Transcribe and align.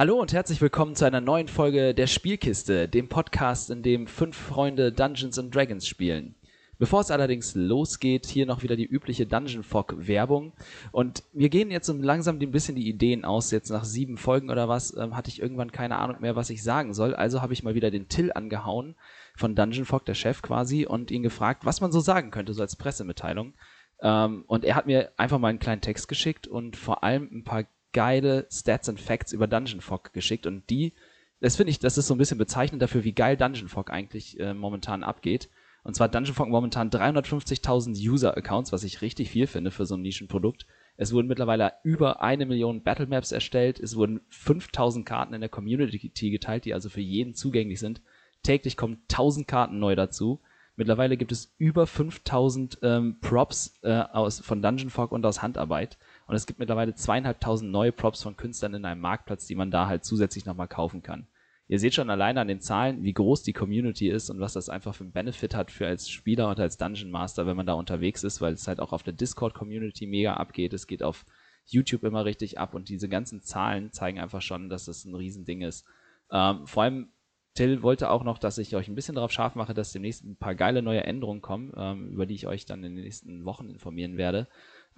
Hallo 0.00 0.18
und 0.18 0.32
herzlich 0.32 0.62
willkommen 0.62 0.96
zu 0.96 1.04
einer 1.04 1.20
neuen 1.20 1.46
Folge 1.46 1.94
der 1.94 2.06
Spielkiste, 2.06 2.88
dem 2.88 3.10
Podcast, 3.10 3.68
in 3.68 3.82
dem 3.82 4.06
fünf 4.06 4.34
Freunde 4.34 4.92
Dungeons 4.92 5.38
and 5.38 5.54
Dragons 5.54 5.86
spielen. 5.86 6.36
Bevor 6.78 7.02
es 7.02 7.10
allerdings 7.10 7.54
losgeht, 7.54 8.24
hier 8.24 8.46
noch 8.46 8.62
wieder 8.62 8.76
die 8.76 8.86
übliche 8.86 9.26
Dungeon 9.26 9.62
Fog 9.62 9.94
Werbung. 9.98 10.54
Und 10.90 11.22
wir 11.34 11.50
gehen 11.50 11.70
jetzt 11.70 11.88
langsam 11.88 12.38
ein 12.38 12.50
bisschen 12.50 12.76
die 12.76 12.88
Ideen 12.88 13.26
aus. 13.26 13.50
Jetzt 13.50 13.68
nach 13.68 13.84
sieben 13.84 14.16
Folgen 14.16 14.48
oder 14.48 14.70
was, 14.70 14.96
ähm, 14.96 15.14
hatte 15.14 15.28
ich 15.28 15.42
irgendwann 15.42 15.70
keine 15.70 15.98
Ahnung 15.98 16.22
mehr, 16.22 16.34
was 16.34 16.48
ich 16.48 16.62
sagen 16.62 16.94
soll. 16.94 17.14
Also 17.14 17.42
habe 17.42 17.52
ich 17.52 17.62
mal 17.62 17.74
wieder 17.74 17.90
den 17.90 18.08
Till 18.08 18.32
angehauen 18.32 18.94
von 19.36 19.54
Dungeon 19.54 19.84
Fog, 19.84 20.06
der 20.06 20.14
Chef 20.14 20.40
quasi, 20.40 20.86
und 20.86 21.10
ihn 21.10 21.22
gefragt, 21.22 21.66
was 21.66 21.82
man 21.82 21.92
so 21.92 22.00
sagen 22.00 22.30
könnte, 22.30 22.54
so 22.54 22.62
als 22.62 22.74
Pressemitteilung. 22.74 23.52
Ähm, 24.00 24.44
und 24.46 24.64
er 24.64 24.76
hat 24.76 24.86
mir 24.86 25.12
einfach 25.18 25.38
mal 25.38 25.48
einen 25.48 25.58
kleinen 25.58 25.82
Text 25.82 26.08
geschickt 26.08 26.46
und 26.46 26.78
vor 26.78 27.04
allem 27.04 27.28
ein 27.30 27.44
paar 27.44 27.64
geile 27.92 28.46
Stats 28.50 28.88
and 28.88 29.00
Facts 29.00 29.32
über 29.32 29.46
Dungeon 29.46 29.80
Fog 29.80 30.12
geschickt 30.12 30.46
und 30.46 30.68
die, 30.70 30.94
das 31.40 31.56
finde 31.56 31.70
ich, 31.70 31.78
das 31.78 31.98
ist 31.98 32.06
so 32.06 32.14
ein 32.14 32.18
bisschen 32.18 32.38
bezeichnend 32.38 32.82
dafür, 32.82 33.04
wie 33.04 33.12
geil 33.12 33.36
Dungeon 33.36 33.68
Fog 33.68 33.90
eigentlich 33.90 34.38
äh, 34.38 34.54
momentan 34.54 35.02
abgeht. 35.02 35.48
Und 35.82 35.94
zwar 35.94 36.08
Dungeon 36.08 36.34
Fog 36.34 36.48
momentan 36.48 36.90
350.000 36.90 37.96
User-Accounts, 38.06 38.72
was 38.72 38.84
ich 38.84 39.00
richtig 39.00 39.30
viel 39.30 39.46
finde 39.46 39.70
für 39.70 39.86
so 39.86 39.94
ein 39.94 40.02
Nischenprodukt. 40.02 40.66
Es 40.96 41.12
wurden 41.14 41.28
mittlerweile 41.28 41.72
über 41.82 42.20
eine 42.20 42.44
Million 42.44 42.82
Battle 42.82 43.06
Maps 43.06 43.32
erstellt. 43.32 43.80
Es 43.80 43.96
wurden 43.96 44.20
5000 44.28 45.06
Karten 45.06 45.32
in 45.32 45.40
der 45.40 45.48
Community 45.48 46.30
geteilt, 46.30 46.66
die 46.66 46.74
also 46.74 46.90
für 46.90 47.00
jeden 47.00 47.34
zugänglich 47.34 47.80
sind. 47.80 48.02
Täglich 48.42 48.76
kommen 48.76 48.98
1000 49.10 49.48
Karten 49.48 49.78
neu 49.78 49.96
dazu. 49.96 50.42
Mittlerweile 50.76 51.16
gibt 51.16 51.32
es 51.32 51.54
über 51.58 51.86
5000 51.86 52.78
ähm, 52.82 53.18
Props 53.20 53.78
äh, 53.82 53.92
aus, 53.92 54.40
von 54.40 54.60
Dungeon 54.62 54.90
Fog 54.90 55.12
und 55.12 55.24
aus 55.24 55.42
Handarbeit. 55.42 55.98
Und 56.30 56.36
es 56.36 56.46
gibt 56.46 56.60
mittlerweile 56.60 56.94
zweieinhalbtausend 56.94 57.72
neue 57.72 57.90
Props 57.90 58.22
von 58.22 58.36
Künstlern 58.36 58.74
in 58.74 58.84
einem 58.84 59.00
Marktplatz, 59.00 59.48
die 59.48 59.56
man 59.56 59.72
da 59.72 59.88
halt 59.88 60.04
zusätzlich 60.04 60.46
nochmal 60.46 60.68
kaufen 60.68 61.02
kann. 61.02 61.26
Ihr 61.66 61.80
seht 61.80 61.92
schon 61.92 62.08
alleine 62.08 62.40
an 62.40 62.46
den 62.46 62.60
Zahlen, 62.60 63.02
wie 63.02 63.12
groß 63.12 63.42
die 63.42 63.52
Community 63.52 64.08
ist 64.08 64.30
und 64.30 64.38
was 64.38 64.52
das 64.52 64.68
einfach 64.68 64.94
für 64.94 65.02
einen 65.02 65.12
Benefit 65.12 65.56
hat 65.56 65.72
für 65.72 65.88
als 65.88 66.08
Spieler 66.08 66.48
und 66.48 66.60
als 66.60 66.76
Dungeon 66.76 67.10
Master, 67.10 67.46
wenn 67.46 67.56
man 67.56 67.66
da 67.66 67.72
unterwegs 67.72 68.22
ist, 68.22 68.40
weil 68.40 68.52
es 68.52 68.68
halt 68.68 68.78
auch 68.78 68.92
auf 68.92 69.02
der 69.02 69.12
Discord-Community 69.12 70.06
mega 70.06 70.34
abgeht. 70.34 70.72
Es 70.72 70.86
geht 70.86 71.02
auf 71.02 71.26
YouTube 71.66 72.04
immer 72.04 72.24
richtig 72.24 72.60
ab 72.60 72.74
und 72.74 72.90
diese 72.90 73.08
ganzen 73.08 73.42
Zahlen 73.42 73.90
zeigen 73.90 74.20
einfach 74.20 74.40
schon, 74.40 74.68
dass 74.68 74.84
das 74.84 75.04
ein 75.04 75.16
Riesending 75.16 75.62
ist. 75.62 75.84
Ähm, 76.30 76.64
vor 76.64 76.84
allem 76.84 77.08
Till 77.54 77.82
wollte 77.82 78.10
auch 78.10 78.22
noch, 78.22 78.38
dass 78.38 78.58
ich 78.58 78.76
euch 78.76 78.86
ein 78.86 78.94
bisschen 78.94 79.16
darauf 79.16 79.32
scharf 79.32 79.56
mache, 79.56 79.74
dass 79.74 79.90
demnächst 79.90 80.24
ein 80.24 80.36
paar 80.36 80.54
geile 80.54 80.82
neue 80.82 81.02
Änderungen 81.02 81.40
kommen, 81.40 81.72
ähm, 81.76 82.12
über 82.12 82.24
die 82.24 82.34
ich 82.34 82.46
euch 82.46 82.66
dann 82.66 82.84
in 82.84 82.94
den 82.94 83.02
nächsten 83.02 83.44
Wochen 83.44 83.68
informieren 83.68 84.16
werde. 84.16 84.46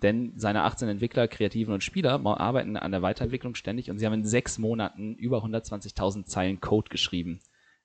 Denn 0.03 0.33
seine 0.37 0.65
18 0.65 0.89
Entwickler, 0.89 1.29
Kreativen 1.29 1.73
und 1.73 1.85
Spieler 1.85 2.25
arbeiten 2.27 2.77
an 2.77 2.91
der 2.91 3.03
Weiterentwicklung 3.03 3.55
ständig 3.55 3.91
und 3.91 3.99
sie 3.99 4.07
haben 4.07 4.15
in 4.15 4.25
sechs 4.25 4.59
Monaten 4.59 5.15
über 5.15 5.45
120.000 5.45 6.25
Zeilen 6.25 6.61
Code 6.61 6.91
geschrieben, 6.91 7.41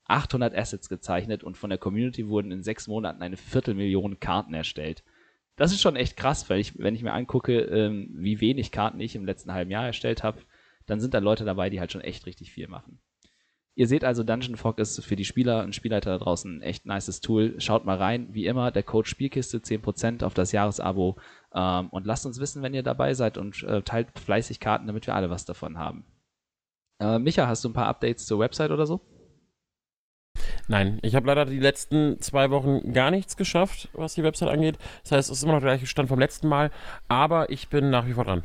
800 0.05 0.55
Assets 0.55 0.89
gezeichnet 0.89 1.43
und 1.43 1.57
von 1.57 1.69
der 1.69 1.77
Community 1.77 2.27
wurden 2.27 2.51
in 2.51 2.63
sechs 2.63 2.87
Monaten 2.87 3.21
eine 3.21 3.37
Viertelmillion 3.37 4.19
Karten 4.19 4.55
erstellt. 4.55 5.03
Das 5.57 5.71
ist 5.71 5.81
schon 5.81 5.95
echt 5.95 6.17
krass, 6.17 6.49
weil 6.49 6.59
ich, 6.59 6.77
wenn 6.79 6.95
ich 6.95 7.03
mir 7.03 7.13
angucke, 7.13 7.59
ähm, 7.61 8.09
wie 8.13 8.41
wenig 8.41 8.71
Karten 8.71 8.99
ich 8.99 9.15
im 9.15 9.25
letzten 9.25 9.53
halben 9.53 9.71
Jahr 9.71 9.85
erstellt 9.85 10.23
habe, 10.23 10.41
dann 10.85 10.99
sind 10.99 11.13
da 11.13 11.19
Leute 11.19 11.45
dabei, 11.45 11.69
die 11.69 11.79
halt 11.79 11.91
schon 11.91 12.01
echt 12.01 12.25
richtig 12.25 12.51
viel 12.51 12.67
machen. 12.67 12.99
Ihr 13.77 13.87
seht 13.87 14.03
also, 14.03 14.23
Dungeon 14.23 14.57
Fog 14.57 14.79
ist 14.79 15.05
für 15.05 15.15
die 15.15 15.23
Spieler 15.23 15.63
und 15.63 15.75
Spielleiter 15.75 16.17
da 16.17 16.17
draußen 16.17 16.57
ein 16.57 16.61
echt 16.63 16.87
nices 16.87 17.21
Tool. 17.21 17.61
Schaut 17.61 17.85
mal 17.85 17.97
rein. 17.97 18.27
Wie 18.31 18.47
immer, 18.47 18.71
der 18.71 18.81
Code 18.81 19.07
Spielkiste 19.07 19.59
10% 19.59 20.23
auf 20.23 20.33
das 20.33 20.51
Jahresabo. 20.51 21.17
Ähm, 21.53 21.89
und 21.89 22.07
lasst 22.07 22.25
uns 22.25 22.39
wissen, 22.39 22.63
wenn 22.63 22.73
ihr 22.73 22.81
dabei 22.81 23.13
seid 23.13 23.37
und 23.37 23.61
äh, 23.61 23.83
teilt 23.83 24.17
fleißig 24.17 24.59
Karten, 24.59 24.87
damit 24.87 25.05
wir 25.05 25.13
alle 25.13 25.29
was 25.29 25.45
davon 25.45 25.77
haben. 25.77 26.05
Äh, 26.99 27.19
Micha, 27.19 27.45
hast 27.45 27.63
du 27.65 27.69
ein 27.69 27.73
paar 27.73 27.85
Updates 27.85 28.25
zur 28.25 28.39
Website 28.39 28.71
oder 28.71 28.87
so? 28.87 28.99
Nein, 30.67 30.97
ich 31.03 31.13
habe 31.13 31.27
leider 31.27 31.45
die 31.45 31.59
letzten 31.59 32.19
zwei 32.19 32.49
Wochen 32.49 32.93
gar 32.93 33.11
nichts 33.11 33.37
geschafft, 33.37 33.89
was 33.93 34.15
die 34.15 34.23
Website 34.23 34.49
angeht. 34.49 34.79
Das 35.03 35.11
heißt, 35.11 35.29
es 35.29 35.37
ist 35.37 35.43
immer 35.43 35.53
noch 35.53 35.61
der 35.61 35.69
gleiche 35.69 35.85
Stand 35.85 36.09
vom 36.09 36.19
letzten 36.19 36.47
Mal, 36.47 36.71
aber 37.09 37.51
ich 37.51 37.69
bin 37.69 37.91
nach 37.91 38.07
wie 38.07 38.13
vor 38.13 38.25
dran. 38.25 38.43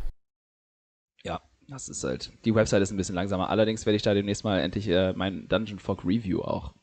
Das 1.72 1.88
ist 1.88 2.04
halt, 2.04 2.30
die 2.44 2.54
Website 2.54 2.82
ist 2.82 2.90
ein 2.90 2.98
bisschen 2.98 3.14
langsamer. 3.14 3.48
Allerdings 3.48 3.86
werde 3.86 3.96
ich 3.96 4.02
da 4.02 4.12
demnächst 4.12 4.44
mal 4.44 4.60
endlich 4.60 4.88
äh, 4.88 5.14
mein 5.14 5.48
Dungeon 5.48 5.78
Fog 5.78 6.04
Review 6.04 6.42
auch 6.42 6.74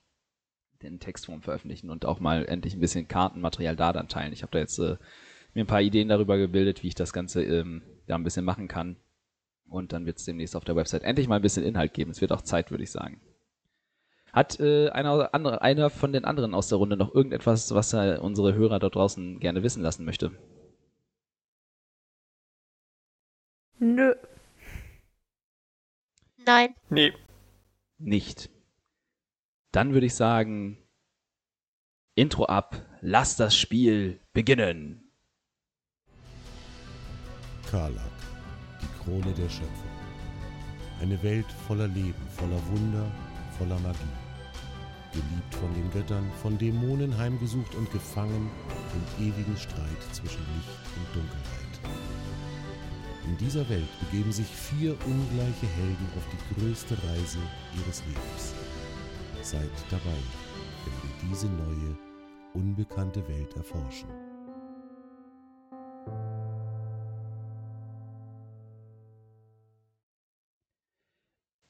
in 0.80 1.00
Textform 1.00 1.44
veröffentlichen 1.44 1.92
und 1.92 2.06
auch 2.06 2.20
mal 2.20 2.44
endlich 2.48 2.74
ein 2.74 2.80
bisschen 2.80 3.08
Kartenmaterial 3.08 3.76
da 3.76 3.94
dann 3.94 4.08
teilen. 4.08 4.34
Ich 4.34 4.42
habe 4.42 4.52
da 4.52 4.58
jetzt 4.58 4.80
äh, 4.80 4.98
mir 5.54 5.64
ein 5.64 5.68
paar 5.68 5.84
Ideen 5.84 6.10
darüber 6.10 6.40
gebildet, 6.40 6.82
wie 6.82 6.88
ich 6.88 6.96
das 6.96 7.14
Ganze 7.14 7.44
ähm, 7.44 7.84
da 8.08 8.16
ein 8.16 8.24
bisschen 8.24 8.46
machen 8.46 8.68
kann. 8.68 8.96
Und 9.70 9.94
dann 9.94 10.08
wird 10.08 10.18
es 10.18 10.26
demnächst 10.26 10.56
auf 10.56 10.66
der 10.66 10.76
Website 10.76 11.04
endlich 11.04 11.28
mal 11.28 11.36
ein 11.36 11.44
bisschen 11.44 11.64
Inhalt 11.64 11.94
geben. 11.94 12.10
Es 12.10 12.22
wird 12.22 12.32
auch 12.32 12.42
Zeit, 12.42 12.72
würde 12.72 12.84
ich 12.84 12.90
sagen. 12.90 13.22
Hat 14.34 14.60
äh, 14.60 14.90
einer, 14.90 15.36
andere, 15.36 15.62
einer 15.62 15.92
von 15.92 16.14
den 16.14 16.26
anderen 16.26 16.56
aus 16.56 16.68
der 16.68 16.80
Runde 16.80 16.98
noch 16.98 17.14
irgendetwas, 17.14 17.76
was 17.76 17.94
er 17.94 18.24
unsere 18.24 18.56
Hörer 18.56 18.80
dort 18.80 18.96
draußen 18.96 19.40
gerne 19.40 19.62
wissen 19.62 19.84
lassen 19.84 20.04
möchte? 20.04 20.32
Nö. 23.78 24.16
Nein. 26.50 26.74
Nee. 26.90 27.14
Nicht. 28.00 28.50
Dann 29.72 29.94
würde 29.94 30.08
ich 30.08 30.16
sagen, 30.16 30.80
Intro 32.16 32.46
ab, 32.46 32.84
lass 33.02 33.36
das 33.36 33.56
Spiel 33.56 34.20
beginnen. 34.34 35.12
Karlak, 37.70 38.02
die 38.82 39.04
Krone 39.04 39.32
der 39.34 39.48
Schöpfung. 39.48 39.92
Eine 41.00 41.22
Welt 41.22 41.46
voller 41.68 41.88
Leben, 41.88 42.28
voller 42.32 42.68
Wunder, 42.70 43.12
voller 43.60 43.80
Magie. 43.82 44.00
Geliebt 45.12 45.54
von 45.54 45.72
den 45.76 45.92
Göttern, 45.92 46.32
von 46.42 46.58
Dämonen 46.58 47.16
heimgesucht 47.16 47.76
und 47.76 47.92
gefangen 47.92 48.50
im 49.20 49.28
ewigen 49.28 49.56
Streit 49.56 50.02
zwischen 50.14 50.42
Licht 50.56 50.80
und 50.98 51.16
Dunkelheit. 51.16 51.59
In 53.30 53.38
dieser 53.38 53.70
Welt 53.70 53.88
begeben 54.00 54.32
sich 54.32 54.48
vier 54.48 54.98
ungleiche 55.06 55.68
Helden 55.68 56.08
auf 56.18 56.24
die 56.32 56.56
größte 56.56 56.96
Reise 56.96 57.38
ihres 57.78 58.04
Lebens. 58.08 58.56
Seid 59.44 59.70
dabei, 59.92 60.18
wenn 60.84 60.94
wir 61.04 61.30
diese 61.30 61.46
neue, 61.46 61.96
unbekannte 62.56 63.22
Welt 63.28 63.56
erforschen. 63.56 64.10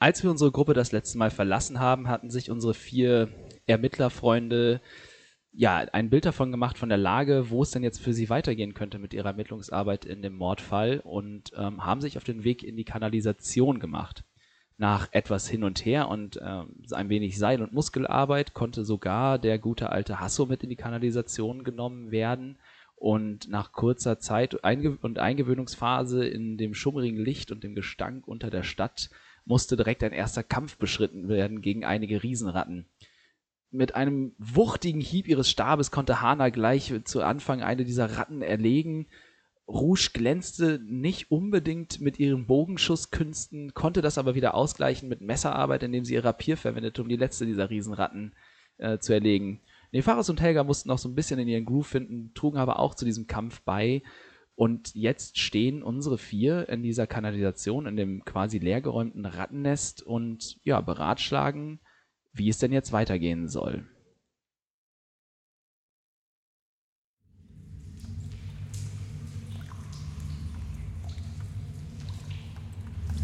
Als 0.02 0.24
wir 0.24 0.31
unsere 0.31 0.53
Gruppe 0.53 0.74
das 0.74 0.94
letzte 0.94 1.18
Mal 1.18 1.30
verlassen 1.30 1.81
haben, 1.81 2.08
hatten 2.08 2.30
sich 2.30 2.50
unsere 2.50 2.74
vier 2.74 3.28
Ermittlerfreunde 3.68 4.80
ja, 5.59 5.80
ein 5.92 6.09
Bild 6.09 6.24
davon 6.24 6.52
gemacht 6.52 6.78
von 6.78 6.88
der 6.88 6.97
Lage, 6.97 7.50
wo 7.50 7.64
es 7.64 7.72
denn 7.72 7.84
jetzt 7.84 8.00
für 8.00 8.14
sie 8.14 8.30
weitergehen 8.30 8.74
könnte 8.74 8.97
mit 8.97 9.14
ihrer 9.14 9.31
Ermittlungsarbeit 9.31 10.06
in 10.06 10.22
dem 10.22 10.38
Mordfall 10.38 11.02
und 11.03 11.52
ähm, 11.58 11.86
haben 11.86 12.00
sich 12.00 12.16
auf 12.16 12.24
den 12.24 12.46
Weg 12.46 12.64
in 12.64 12.78
die 12.78 12.86
Kanalisation 12.86 13.81
gemacht. 13.81 14.24
Nach 14.78 15.09
etwas 15.12 15.50
hin 15.50 15.66
und 15.66 15.84
her 15.84 16.08
und 16.08 16.40
ähm, 16.42 16.86
ein 16.94 17.09
wenig 17.09 17.38
Seil- 17.38 17.62
und 17.62 17.74
Muskelarbeit 17.74 18.53
konnte 18.53 18.86
sogar 18.86 19.38
der 19.38 19.59
gute 19.59 19.90
alte 19.90 20.22
Hasso 20.22 20.46
mit 20.46 20.64
in 20.64 20.69
die 20.69 20.78
Kanalisation 20.78 21.66
genommen 21.66 22.09
werden. 22.09 22.58
Und 22.96 23.50
nach 23.50 23.74
kurzer 23.74 24.18
Zeit 24.18 24.56
und 24.56 25.19
Eingewöhnungsphase 25.19 26.25
in 26.25 26.56
dem 26.56 26.74
schummrigen 26.74 27.19
Licht 27.19 27.52
und 27.52 27.66
dem 27.66 27.75
Gestank 27.75 28.30
unter 28.30 28.50
der 28.50 28.64
Stadt 28.64 29.09
musste 29.44 29.75
direkt 29.75 30.06
ein 30.06 30.14
erster 30.14 30.44
Kampf 30.44 30.78
beschritten 30.78 31.28
werden 31.28 31.62
gegen 31.62 31.84
einige 31.84 32.24
Riesenratten. 32.24 32.86
Mit 33.72 33.96
einem 33.96 34.34
wuchtigen 34.40 35.02
Hieb 35.02 35.28
ihres 35.28 35.50
Stabes 35.50 35.91
konnte 35.91 36.22
Hana 36.22 36.50
gleich 36.50 36.94
zu 37.03 37.22
Anfang 37.22 37.62
eine 37.62 37.85
dieser 37.85 38.18
Ratten 38.18 38.41
erlegen. 38.41 39.07
Rouge 39.68 40.09
glänzte 40.13 40.80
nicht 40.84 41.30
unbedingt 41.30 42.02
mit 42.02 42.18
ihren 42.18 42.47
Bogenschusskünsten, 42.47 43.75
konnte 43.75 44.02
das 44.02 44.18
aber 44.18 44.34
wieder 44.34 44.56
ausgleichen 44.56 45.07
mit 45.07 45.22
Messerarbeit, 45.22 45.84
indem 45.84 46.04
sie 46.04 46.16
ihr 46.16 46.25
Rapier 46.25 46.57
verwendete, 46.57 47.04
um 47.04 47.10
die 47.10 47.16
letzte 47.16 47.45
dieser 47.45 47.69
Riesenratten 47.69 48.33
äh, 48.80 48.98
zu 48.98 49.13
erlegen. 49.13 49.62
Nefaris 49.92 50.30
und 50.30 50.42
Helga 50.42 50.63
mussten 50.63 50.89
noch 50.89 50.98
so 50.98 51.07
ein 51.07 51.15
bisschen 51.15 51.39
in 51.39 51.48
ihren 51.48 51.65
Groove 51.65 51.88
finden, 51.88 52.31
trugen 52.33 52.57
aber 52.57 52.80
auch 52.80 52.95
zu 52.95 53.06
diesem 53.06 53.27
Kampf 53.27 53.62
bei. 53.62 54.01
Und 54.56 54.94
jetzt 54.94 55.38
stehen 55.38 55.83
unsere 55.83 56.18
vier 56.18 56.68
in 56.68 56.83
dieser 56.83 57.07
Kanalisation, 57.07 57.86
in 57.86 57.95
dem 57.95 58.25
quasi 58.25 58.57
leergeräumten 58.57 59.25
Rattennest 59.25 60.01
und 60.01 60.60
ja, 60.63 60.81
beratschlagen, 60.81 61.80
wie 62.39 62.50
es 62.50 62.57
denn 62.57 62.71
jetzt 62.71 62.91
weitergehen 62.91 63.47
soll. 63.47 63.86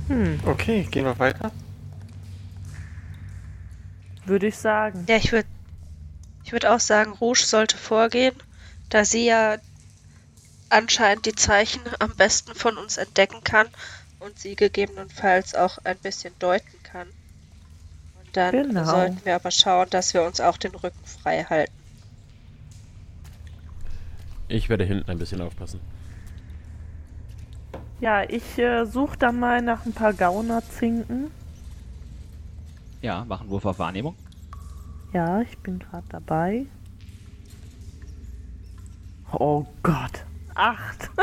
Hm, 0.08 0.40
okay, 0.46 0.86
gehen 0.92 1.06
wir 1.06 1.18
weiter. 1.18 1.52
Würde 4.26 4.48
ich 4.48 4.58
sagen. 4.58 5.06
Ja, 5.08 5.16
ich 5.16 5.32
würde 5.32 5.48
ich 6.44 6.52
würd 6.52 6.68
auch 6.68 6.80
sagen, 6.80 7.14
Rouge 7.14 7.44
sollte 7.44 7.78
vorgehen, 7.78 8.36
da 8.90 9.04
sie 9.04 9.26
ja 9.26 9.58
anscheinend 10.70 11.26
die 11.26 11.34
Zeichen 11.34 11.82
am 12.00 12.14
besten 12.16 12.54
von 12.54 12.78
uns 12.78 12.98
entdecken 12.98 13.44
kann 13.44 13.68
und 14.20 14.38
sie 14.38 14.56
gegebenenfalls 14.56 15.56
auch 15.56 15.80
ein 15.86 15.98
bisschen 15.98 16.34
deuten 16.38 16.78
kann. 16.84 17.08
Dann 18.36 18.52
Genau. 18.52 18.84
sollten 18.84 19.24
wir 19.24 19.36
aber 19.36 19.50
schauen, 19.50 19.88
dass 19.90 20.14
wir 20.14 20.24
uns 20.24 20.42
auch 20.42 20.58
den 20.58 20.76
Rücken 20.76 21.00
frei 21.06 21.44
halten. 21.46 21.72
Ich 24.50 24.68
werde 24.68 24.84
hinten 24.84 25.10
ein 25.10 25.18
bisschen 25.18 25.42
aufpassen. 25.42 25.80
Ja, 28.02 28.24
ich 28.24 28.58
äh, 28.60 28.86
suche 28.86 29.18
dann 29.18 29.40
mal 29.40 29.62
nach 29.62 29.86
ein 29.86 29.94
paar 29.94 30.14
Gaunerzinken. 30.14 31.32
Ja, 33.02 33.24
mach 33.26 33.40
einen 33.40 33.50
Wurf 33.50 33.66
auf 33.66 33.80
Wahrnehmung. 33.80 34.16
Ja, 35.14 35.40
ich 35.42 35.58
bin 35.60 35.80
gerade 35.80 36.06
dabei. 36.10 36.66
Oh 39.32 39.66
Gott. 39.82 40.26
Acht. 40.56 41.10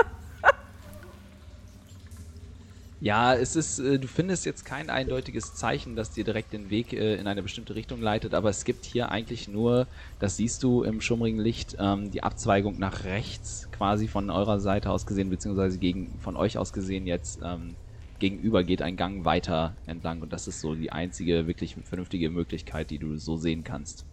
Ja, 3.02 3.34
es 3.34 3.56
ist, 3.56 3.80
äh, 3.80 3.98
du 3.98 4.06
findest 4.06 4.46
jetzt 4.46 4.64
kein 4.64 4.88
eindeutiges 4.88 5.56
Zeichen, 5.56 5.96
das 5.96 6.12
dir 6.12 6.22
direkt 6.22 6.52
den 6.52 6.70
Weg 6.70 6.92
äh, 6.92 7.16
in 7.16 7.26
eine 7.26 7.42
bestimmte 7.42 7.74
Richtung 7.74 8.00
leitet, 8.00 8.32
aber 8.32 8.48
es 8.48 8.64
gibt 8.64 8.84
hier 8.84 9.10
eigentlich 9.10 9.48
nur, 9.48 9.88
das 10.20 10.36
siehst 10.36 10.62
du 10.62 10.84
im 10.84 11.00
schummrigen 11.00 11.40
Licht, 11.40 11.76
ähm, 11.80 12.12
die 12.12 12.22
Abzweigung 12.22 12.78
nach 12.78 13.02
rechts 13.02 13.68
quasi 13.72 14.06
von 14.06 14.30
eurer 14.30 14.60
Seite 14.60 14.88
aus 14.88 15.04
gesehen, 15.04 15.30
beziehungsweise 15.30 15.78
gegen, 15.78 16.16
von 16.20 16.36
euch 16.36 16.58
aus 16.58 16.72
gesehen 16.72 17.08
jetzt 17.08 17.40
ähm, 17.42 17.74
gegenüber 18.20 18.62
geht 18.62 18.82
ein 18.82 18.96
Gang 18.96 19.24
weiter 19.24 19.74
entlang 19.86 20.22
und 20.22 20.32
das 20.32 20.46
ist 20.46 20.60
so 20.60 20.76
die 20.76 20.92
einzige 20.92 21.48
wirklich 21.48 21.74
vernünftige 21.82 22.30
Möglichkeit, 22.30 22.90
die 22.90 22.98
du 22.98 23.16
so 23.16 23.36
sehen 23.36 23.64
kannst. 23.64 24.06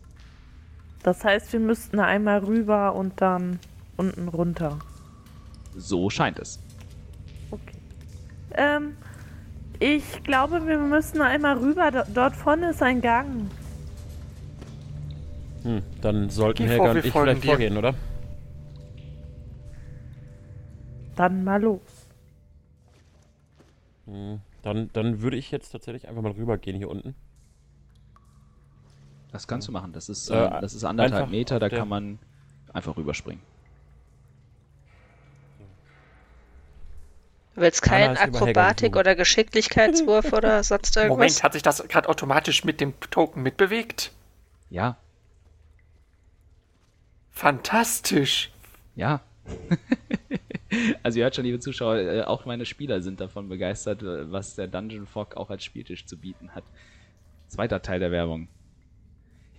Das 1.04 1.24
heißt, 1.24 1.54
wir 1.54 1.60
müssten 1.60 2.00
einmal 2.00 2.40
rüber 2.40 2.96
und 2.96 3.22
dann 3.22 3.60
unten 3.98 4.30
runter. 4.30 4.80
So 5.76 6.10
scheint 6.10 6.40
es. 6.40 6.60
Ähm, 8.56 8.94
ich 9.80 10.24
glaube, 10.24 10.66
wir 10.68 10.78
müssen 10.80 11.22
einmal 11.22 11.58
rüber. 11.58 11.92
Do- 11.92 12.04
Dort 12.14 12.36
vorne 12.36 12.72
ist 12.72 12.82
ein 12.84 13.02
Gang. 13.02 13.50
Hm, 15.64 15.84
dann 16.02 16.30
sollten 16.30 16.64
Helga 16.68 16.84
vor, 16.84 16.92
und 16.92 16.96
wir 16.96 17.04
ich 17.04 17.14
vielleicht 17.14 17.42
dir. 17.44 17.46
vorgehen, 17.46 17.78
oder? 17.78 17.96
Dann 21.16 21.44
mal 21.44 21.62
los. 21.62 22.08
Hm, 24.08 24.42
dann, 24.62 24.90
dann 24.94 25.22
würde 25.22 25.38
ich 25.38 25.52
jetzt 25.52 25.70
tatsächlich 25.72 26.08
einfach 26.08 26.22
mal 26.22 26.32
rübergehen 26.34 26.76
hier 26.78 26.90
unten. 26.90 27.16
Das 29.32 29.48
kannst 29.48 29.68
du 29.68 29.72
machen. 29.72 29.94
Das 29.94 30.10
ist, 30.10 30.30
Äh, 30.30 30.46
äh, 30.46 30.62
das 30.62 30.74
ist 30.74 30.84
anderthalb 30.84 31.30
Meter, 31.30 31.60
da 31.60 31.70
kann 31.70 31.88
man 31.88 32.20
einfach 32.74 32.98
rüberspringen. 32.98 33.42
Du 37.56 37.62
willst 37.62 37.82
keinen 37.82 38.16
Akrobatik- 38.16 38.96
oder 38.96 39.16
Geschicklichkeitswurf 39.16 40.34
oder 40.34 40.64
sonst 40.64 40.96
irgendwas? 40.96 41.18
Moment, 41.18 41.44
hat 41.44 41.54
sich 41.54 41.64
das 41.64 41.86
gerade 41.88 42.08
automatisch 42.08 42.64
mit 42.64 42.80
dem 42.80 43.00
Token 43.00 43.44
mitbewegt? 43.44 44.12
Ja, 44.70 44.98
Fantastisch. 47.40 48.52
Ja. 48.98 49.22
also 51.04 51.20
ihr 51.20 51.24
hört 51.24 51.38
schon, 51.38 51.46
liebe 51.46 51.62
Zuschauer, 51.62 51.96
äh, 51.96 52.22
auch 52.24 52.44
meine 52.44 52.66
Spieler 52.66 53.02
sind 53.02 53.22
davon 53.22 53.48
begeistert, 53.48 54.04
äh, 54.04 54.30
was 54.30 54.56
der 54.56 54.68
Dungeon 54.68 55.08
Fog 55.08 55.38
auch 55.38 55.50
als 55.50 55.64
Spieltisch 55.64 56.06
zu 56.06 56.18
bieten 56.18 56.54
hat. 56.54 56.66
Zweiter 57.48 57.82
Teil 57.82 58.02
der 58.02 58.12
Werbung. 58.12 58.50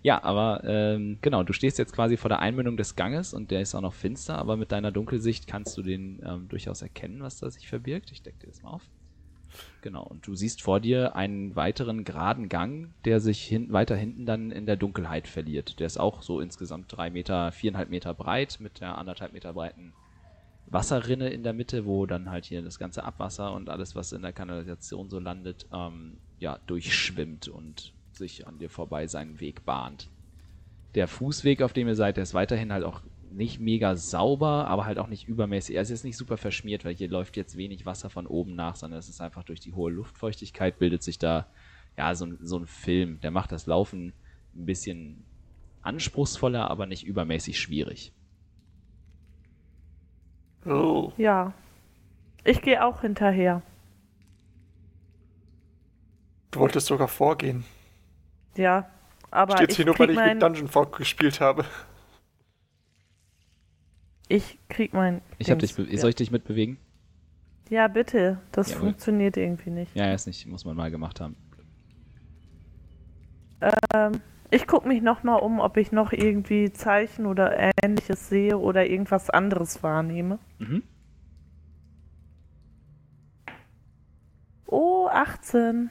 Ja, 0.03 0.23
aber 0.25 0.63
ähm, 0.65 1.19
genau, 1.21 1.43
du 1.43 1.53
stehst 1.53 1.79
jetzt 1.79 1.93
quasi 1.93 2.17
vor 2.17 2.31
der 2.31 2.39
Einmündung 2.39 2.77
des 2.77 2.97
Ganges 2.97 3.35
und 3.35 3.51
der 3.51 3.61
ist 3.61 3.75
auch 3.75 3.83
noch 3.83 3.93
finster, 3.95 4.39
aber 4.39 4.57
mit 4.57 4.73
deiner 4.73 4.93
Dunkelsicht 4.93 5.47
kannst 5.47 5.77
du 5.77 5.83
den 5.83 6.23
ähm, 6.25 6.49
durchaus 6.49 6.81
erkennen, 6.81 7.23
was 7.23 7.39
da 7.39 7.51
sich 7.51 7.69
verbirgt. 7.69 8.11
Ich 8.11 8.23
decke 8.23 8.39
dir 8.39 8.47
das 8.47 8.63
mal 8.63 8.71
auf. 8.71 8.89
Genau, 9.83 10.05
und 10.05 10.27
du 10.27 10.35
siehst 10.35 10.63
vor 10.63 10.81
dir 10.81 11.17
einen 11.17 11.57
weiteren 11.57 12.05
geraden 12.05 12.49
Gang, 12.49 12.95
der 13.05 13.21
sich 13.21 13.43
hin, 13.43 13.73
weiter 13.73 13.97
hinten 13.97 14.25
dann 14.25 14.51
in 14.51 14.65
der 14.65 14.77
Dunkelheit 14.77 15.29
verliert. 15.29 15.81
Der 15.81 15.87
ist 15.87 15.99
auch 15.99 16.23
so 16.23 16.41
insgesamt 16.41 16.87
drei 16.89 17.11
Meter, 17.11 17.53
viereinhalb 17.53 17.91
Meter 17.91 18.15
breit 18.15 18.59
mit 18.61 18.81
der 18.81 18.97
anderthalb 18.97 19.33
Meter 19.33 19.53
breiten 19.53 19.93
Wasserrinne 20.67 21.31
in 21.31 21.43
der 21.43 21.53
Mitte, 21.53 21.85
wo 21.85 22.07
dann 22.07 22.31
halt 22.31 22.45
hier 22.45 22.63
das 22.63 22.79
ganze 22.79 23.03
Abwasser 23.05 23.53
und 23.53 23.69
alles, 23.69 23.97
was 23.97 24.13
in 24.13 24.23
der 24.23 24.33
Kanalisation 24.33 25.11
so 25.11 25.19
landet, 25.19 25.67
ähm, 25.73 26.21
ja, 26.39 26.59
durchschwimmt 26.67 27.49
und 27.49 27.93
sich 28.21 28.47
an 28.47 28.59
dir 28.59 28.71
vorbei 28.71 29.07
seinen 29.07 29.41
Weg 29.41 29.65
bahnt. 29.65 30.09
Der 30.95 31.09
Fußweg, 31.09 31.63
auf 31.63 31.73
dem 31.73 31.89
ihr 31.89 31.95
seid, 31.97 32.17
der 32.17 32.23
ist 32.23 32.35
weiterhin 32.35 32.73
halt 32.73 32.85
auch 32.85 33.03
nicht 33.33 33.61
mega 33.61 33.97
sauber, 33.97 34.67
aber 34.67 34.85
halt 34.85 34.99
auch 34.99 35.07
nicht 35.07 35.29
übermäßig. 35.29 35.77
Er 35.77 35.83
ist 35.83 35.91
jetzt 35.91 36.05
nicht 36.05 36.17
super 36.17 36.37
verschmiert, 36.37 36.85
weil 36.85 36.95
hier 36.95 37.09
läuft 37.09 37.37
jetzt 37.37 37.57
wenig 37.57 37.87
Wasser 37.87 38.11
von 38.11 38.27
oben 38.27 38.55
nach, 38.55 38.77
sondern 38.77 38.99
es 38.99 39.09
ist 39.09 39.21
einfach 39.21 39.45
durch 39.45 39.61
die 39.61 39.73
hohe 39.73 39.91
Luftfeuchtigkeit 39.91 40.79
bildet 40.79 41.03
sich 41.03 41.19
da 41.19 41.47
ja 41.97 42.15
so 42.15 42.27
ein, 42.27 42.39
so 42.43 42.59
ein 42.59 42.67
Film. 42.67 43.21
Der 43.21 43.31
macht 43.31 43.53
das 43.53 43.67
Laufen 43.67 44.13
ein 44.55 44.67
bisschen 44.67 45.25
anspruchsvoller, 45.83 46.71
aber 46.71 46.87
nicht 46.87 47.05
übermäßig 47.05 47.59
schwierig. 47.59 48.13
Oh. 50.67 51.13
Ja. 51.17 51.55
Ich 52.45 52.63
gehe 52.63 52.85
auch 52.85 53.01
hinterher. 53.01 53.63
Du 56.51 56.61
wolltest 56.61 56.89
sogar 56.89 57.09
vorgehen. 57.09 57.65
Ja. 58.61 58.91
Aber 59.31 59.57
Steht 59.57 59.71
ich 59.71 59.77
hier 59.77 59.87
nur, 59.87 59.99
weil 59.99 60.11
ich 60.11 60.17
mein, 60.17 60.35
mit 60.35 60.43
Dungeon 60.43 60.69
Fog 60.69 60.97
gespielt 60.97 61.41
habe. 61.41 61.65
ich 64.29 64.59
krieg 64.69 64.93
mein. 64.93 65.23
Ich 65.39 65.51
hab 65.51 65.59
dich, 65.61 65.77
wieder. 65.79 65.97
soll 65.99 66.11
ich 66.11 66.17
dich 66.17 66.31
mitbewegen? 66.31 66.79
Ja, 67.71 67.89
bitte. 67.89 68.41
Das 68.53 68.71
Jawohl. 68.71 68.89
funktioniert 68.89 69.37
irgendwie 69.37 69.71
nicht. 69.71 69.95
Ja, 69.95 70.13
ist 70.13 70.27
nicht, 70.27 70.47
muss 70.47 70.65
man 70.65 70.77
mal 70.77 70.91
gemacht 70.91 71.21
haben. 71.21 71.37
Ich 74.51 74.67
gucke 74.67 74.89
mich 74.89 75.01
nochmal 75.01 75.41
um, 75.41 75.61
ob 75.61 75.77
ich 75.77 75.93
noch 75.93 76.13
irgendwie 76.13 76.73
Zeichen 76.73 77.27
oder 77.27 77.71
ähnliches 77.83 78.29
sehe 78.29 78.59
oder 78.59 78.87
irgendwas 78.87 79.31
anderes 79.31 79.83
wahrnehme. 79.83 80.39
Mhm. 80.59 80.83
Oh, 84.67 85.09
18. 85.09 85.91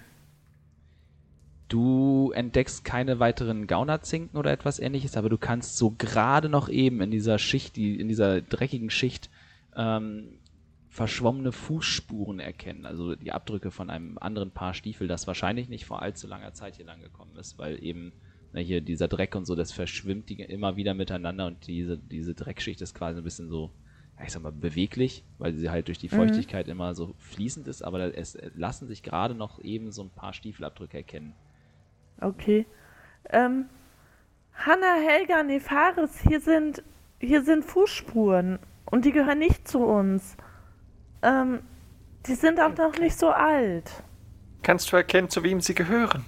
Du 1.70 2.32
entdeckst 2.34 2.84
keine 2.84 3.20
weiteren 3.20 3.68
Gaunerzinken 3.68 4.38
oder 4.38 4.52
etwas 4.52 4.80
ähnliches, 4.80 5.16
aber 5.16 5.30
du 5.30 5.38
kannst 5.38 5.78
so 5.78 5.92
gerade 5.92 6.50
noch 6.50 6.68
eben 6.68 7.00
in 7.00 7.12
dieser 7.12 7.38
Schicht, 7.38 7.76
die, 7.76 8.00
in 8.00 8.08
dieser 8.08 8.42
dreckigen 8.42 8.90
Schicht, 8.90 9.30
ähm, 9.76 10.40
verschwommene 10.90 11.52
Fußspuren 11.52 12.40
erkennen. 12.40 12.88
Also 12.88 13.16
die 13.16 13.32
Abdrücke 13.32 13.70
von 13.70 13.92
einem 13.92 14.18
anderen 14.18 14.50
Paar 14.50 14.74
Stiefel, 14.74 15.08
das 15.08 15.28
wahrscheinlich 15.28 15.70
nicht 15.70 15.86
vor 15.86 16.02
allzu 16.02 16.28
langer 16.28 16.54
Zeit 16.54 16.76
hier 16.78 16.86
lang 16.86 17.02
gekommen 17.02 17.38
ist, 17.38 17.60
weil 17.60 17.82
eben 17.84 18.14
na, 18.52 18.60
hier 18.60 18.82
dieser 18.82 19.08
Dreck 19.08 19.36
und 19.36 19.46
so, 19.46 19.56
das 19.56 19.72
verschwimmt 19.72 20.30
die 20.30 20.42
immer 20.42 20.76
wieder 20.76 20.96
miteinander 20.96 21.46
und 21.46 21.68
diese, 21.68 22.00
diese 22.00 22.34
Dreckschicht 22.34 22.82
ist 22.82 22.96
quasi 22.96 23.20
ein 23.20 23.24
bisschen 23.24 23.50
so, 23.50 23.70
ich 24.26 24.32
sag 24.32 24.42
mal, 24.42 24.52
beweglich, 24.52 25.24
weil 25.38 25.54
sie 25.54 25.70
halt 25.70 25.88
durch 25.88 26.00
die 26.00 26.10
Feuchtigkeit 26.10 26.68
immer 26.68 26.96
so 26.96 27.14
fließend 27.20 27.68
ist, 27.68 27.84
aber 27.84 28.18
es 28.18 28.36
lassen 28.56 28.88
sich 28.88 29.04
gerade 29.04 29.36
noch 29.36 29.60
eben 29.60 29.92
so 29.92 30.02
ein 30.02 30.10
paar 30.10 30.34
Stiefelabdrücke 30.34 30.98
erkennen. 30.98 31.36
Okay. 32.22 32.66
Ähm, 33.30 33.66
Hanna, 34.54 34.96
Helga, 34.96 35.44
Nefaris, 35.44 36.20
hier 36.28 36.42
sind, 36.42 36.84
hier 37.20 37.44
sind 37.44 37.64
Fußspuren 37.64 38.60
und 38.86 39.06
die 39.06 39.12
gehören 39.12 39.40
nicht 39.40 39.68
zu 39.68 39.80
uns. 39.80 40.36
Ähm, 41.22 41.62
die 42.26 42.36
sind 42.36 42.60
auch 42.60 42.76
noch 42.76 42.98
nicht 43.00 43.18
so 43.18 43.30
alt. 43.30 44.04
Kannst 44.62 44.92
du 44.92 44.98
erkennen, 44.98 45.30
zu 45.30 45.44
wem 45.44 45.62
sie 45.62 45.74
gehören? 45.76 46.26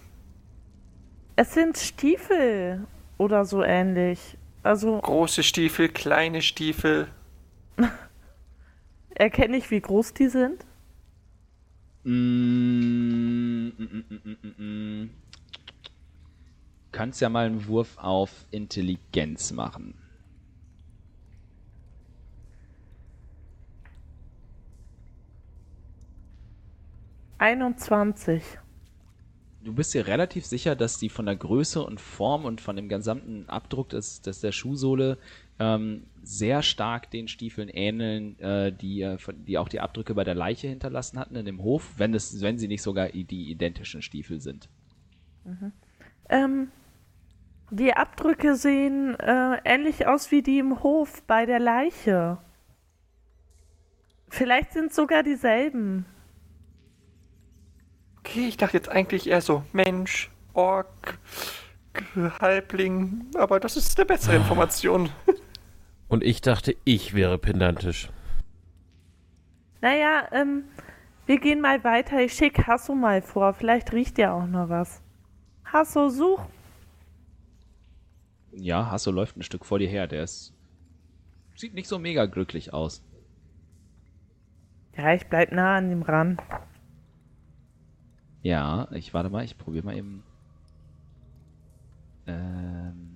Es 1.35 1.53
sind 1.53 1.77
Stiefel 1.77 2.85
oder 3.17 3.45
so 3.45 3.63
ähnlich. 3.63 4.37
Also 4.63 4.99
Große 5.01 5.43
Stiefel, 5.43 5.89
kleine 5.89 6.41
Stiefel. 6.41 7.07
erkenne 9.15 9.57
ich, 9.57 9.69
wie 9.71 9.81
groß 9.81 10.13
die 10.13 10.29
sind. 10.29 10.65
Mm, 12.03 13.69
mm, 13.69 13.73
mm, 13.77 14.05
mm, 14.09 14.37
mm, 14.41 14.63
mm. 14.63 15.09
Kannst 16.91 17.21
ja 17.21 17.29
mal 17.29 17.45
einen 17.45 17.67
Wurf 17.67 17.97
auf 17.97 18.45
Intelligenz 18.51 19.51
machen. 19.51 19.93
Einundzwanzig. 27.37 28.43
Du 29.63 29.73
bist 29.73 29.93
dir 29.93 30.07
relativ 30.07 30.45
sicher, 30.45 30.75
dass 30.75 30.97
die 30.97 31.09
von 31.09 31.27
der 31.27 31.35
Größe 31.35 31.83
und 31.83 32.01
Form 32.01 32.45
und 32.45 32.61
von 32.61 32.75
dem 32.75 32.89
gesamten 32.89 33.47
Abdruck 33.47 33.89
des, 33.89 34.21
des 34.21 34.41
der 34.41 34.51
Schuhsohle 34.51 35.17
ähm, 35.59 36.07
sehr 36.23 36.61
stark 36.63 37.09
den 37.11 37.27
Stiefeln 37.27 37.69
ähneln, 37.69 38.39
äh, 38.39 38.73
die, 38.73 39.01
äh, 39.01 39.17
die 39.47 39.57
auch 39.59 39.69
die 39.69 39.79
Abdrücke 39.79 40.13
bei 40.15 40.23
der 40.23 40.35
Leiche 40.35 40.67
hinterlassen 40.67 41.19
hatten 41.19 41.35
in 41.35 41.45
dem 41.45 41.61
Hof, 41.61 41.93
wenn, 41.97 42.13
es, 42.13 42.41
wenn 42.41 42.57
sie 42.57 42.67
nicht 42.67 42.81
sogar 42.81 43.09
die 43.09 43.51
identischen 43.51 44.01
Stiefel 44.01 44.41
sind. 44.41 44.67
Ähm, 46.29 46.71
die 47.71 47.93
Abdrücke 47.93 48.55
sehen 48.55 49.17
äh, 49.19 49.57
ähnlich 49.63 50.05
aus 50.05 50.29
wie 50.29 50.43
die 50.43 50.59
im 50.59 50.83
Hof 50.83 51.23
bei 51.23 51.45
der 51.45 51.59
Leiche. 51.59 52.37
Vielleicht 54.27 54.73
sind 54.73 54.93
sogar 54.93 55.23
dieselben. 55.23 56.05
Okay, 58.19 58.47
ich 58.47 58.57
dachte 58.57 58.77
jetzt 58.77 58.89
eigentlich 58.89 59.27
eher 59.27 59.41
so 59.41 59.63
Mensch, 59.71 60.29
Ork, 60.53 61.17
Halbling, 62.39 63.25
aber 63.35 63.59
das 63.59 63.77
ist 63.77 63.97
eine 63.97 64.05
bessere 64.05 64.35
Information. 64.35 65.09
Und 66.09 66.23
ich 66.23 66.41
dachte, 66.41 66.75
ich 66.83 67.13
wäre 67.13 67.37
pedantisch. 67.37 68.09
Naja, 69.79 70.27
ähm, 70.33 70.65
wir 71.25 71.39
gehen 71.39 71.61
mal 71.61 71.83
weiter. 71.85 72.19
Ich 72.19 72.33
schicke 72.33 72.67
Hasso 72.67 72.93
mal 72.93 73.21
vor. 73.21 73.53
Vielleicht 73.53 73.93
riecht 73.93 74.17
ja 74.17 74.33
auch 74.33 74.45
noch 74.45 74.67
was. 74.67 75.01
Hasso, 75.63 76.09
such. 76.09 76.41
Ja, 78.53 78.91
Hasso 78.91 79.11
läuft 79.11 79.37
ein 79.37 79.43
Stück 79.43 79.65
vor 79.65 79.79
dir 79.79 79.87
her. 79.87 80.07
Der 80.07 80.23
ist. 80.23 80.53
Sieht 81.55 81.73
nicht 81.73 81.87
so 81.87 81.99
mega 81.99 82.25
glücklich 82.25 82.73
aus. 82.73 83.03
Ja, 84.97 85.13
ich 85.13 85.27
bleib 85.27 85.51
nah 85.51 85.77
an 85.77 85.91
ihm 85.91 86.01
ran. 86.01 86.37
Ja, 88.41 88.87
ich 88.91 89.13
warte 89.13 89.29
mal, 89.29 89.43
ich 89.43 89.57
probiere 89.57 89.85
mal 89.85 89.95
eben. 89.95 90.23
Ähm. 92.27 93.07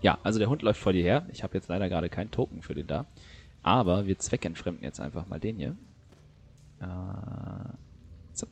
Ja, 0.00 0.18
also 0.22 0.38
der 0.38 0.48
Hund 0.48 0.62
läuft 0.62 0.80
vor 0.80 0.92
dir 0.92 1.02
her. 1.02 1.26
Ich 1.30 1.42
habe 1.42 1.54
jetzt 1.54 1.68
leider 1.68 1.88
gerade 1.88 2.08
keinen 2.08 2.30
Token 2.30 2.62
für 2.62 2.74
den 2.74 2.86
da. 2.86 3.06
Aber 3.62 4.06
wir 4.06 4.18
zweckentfremden 4.18 4.82
jetzt 4.82 5.00
einfach 5.00 5.26
mal 5.26 5.38
den 5.40 5.56
hier. 5.56 5.76
Äh, 6.80 7.74
so. 8.32 8.46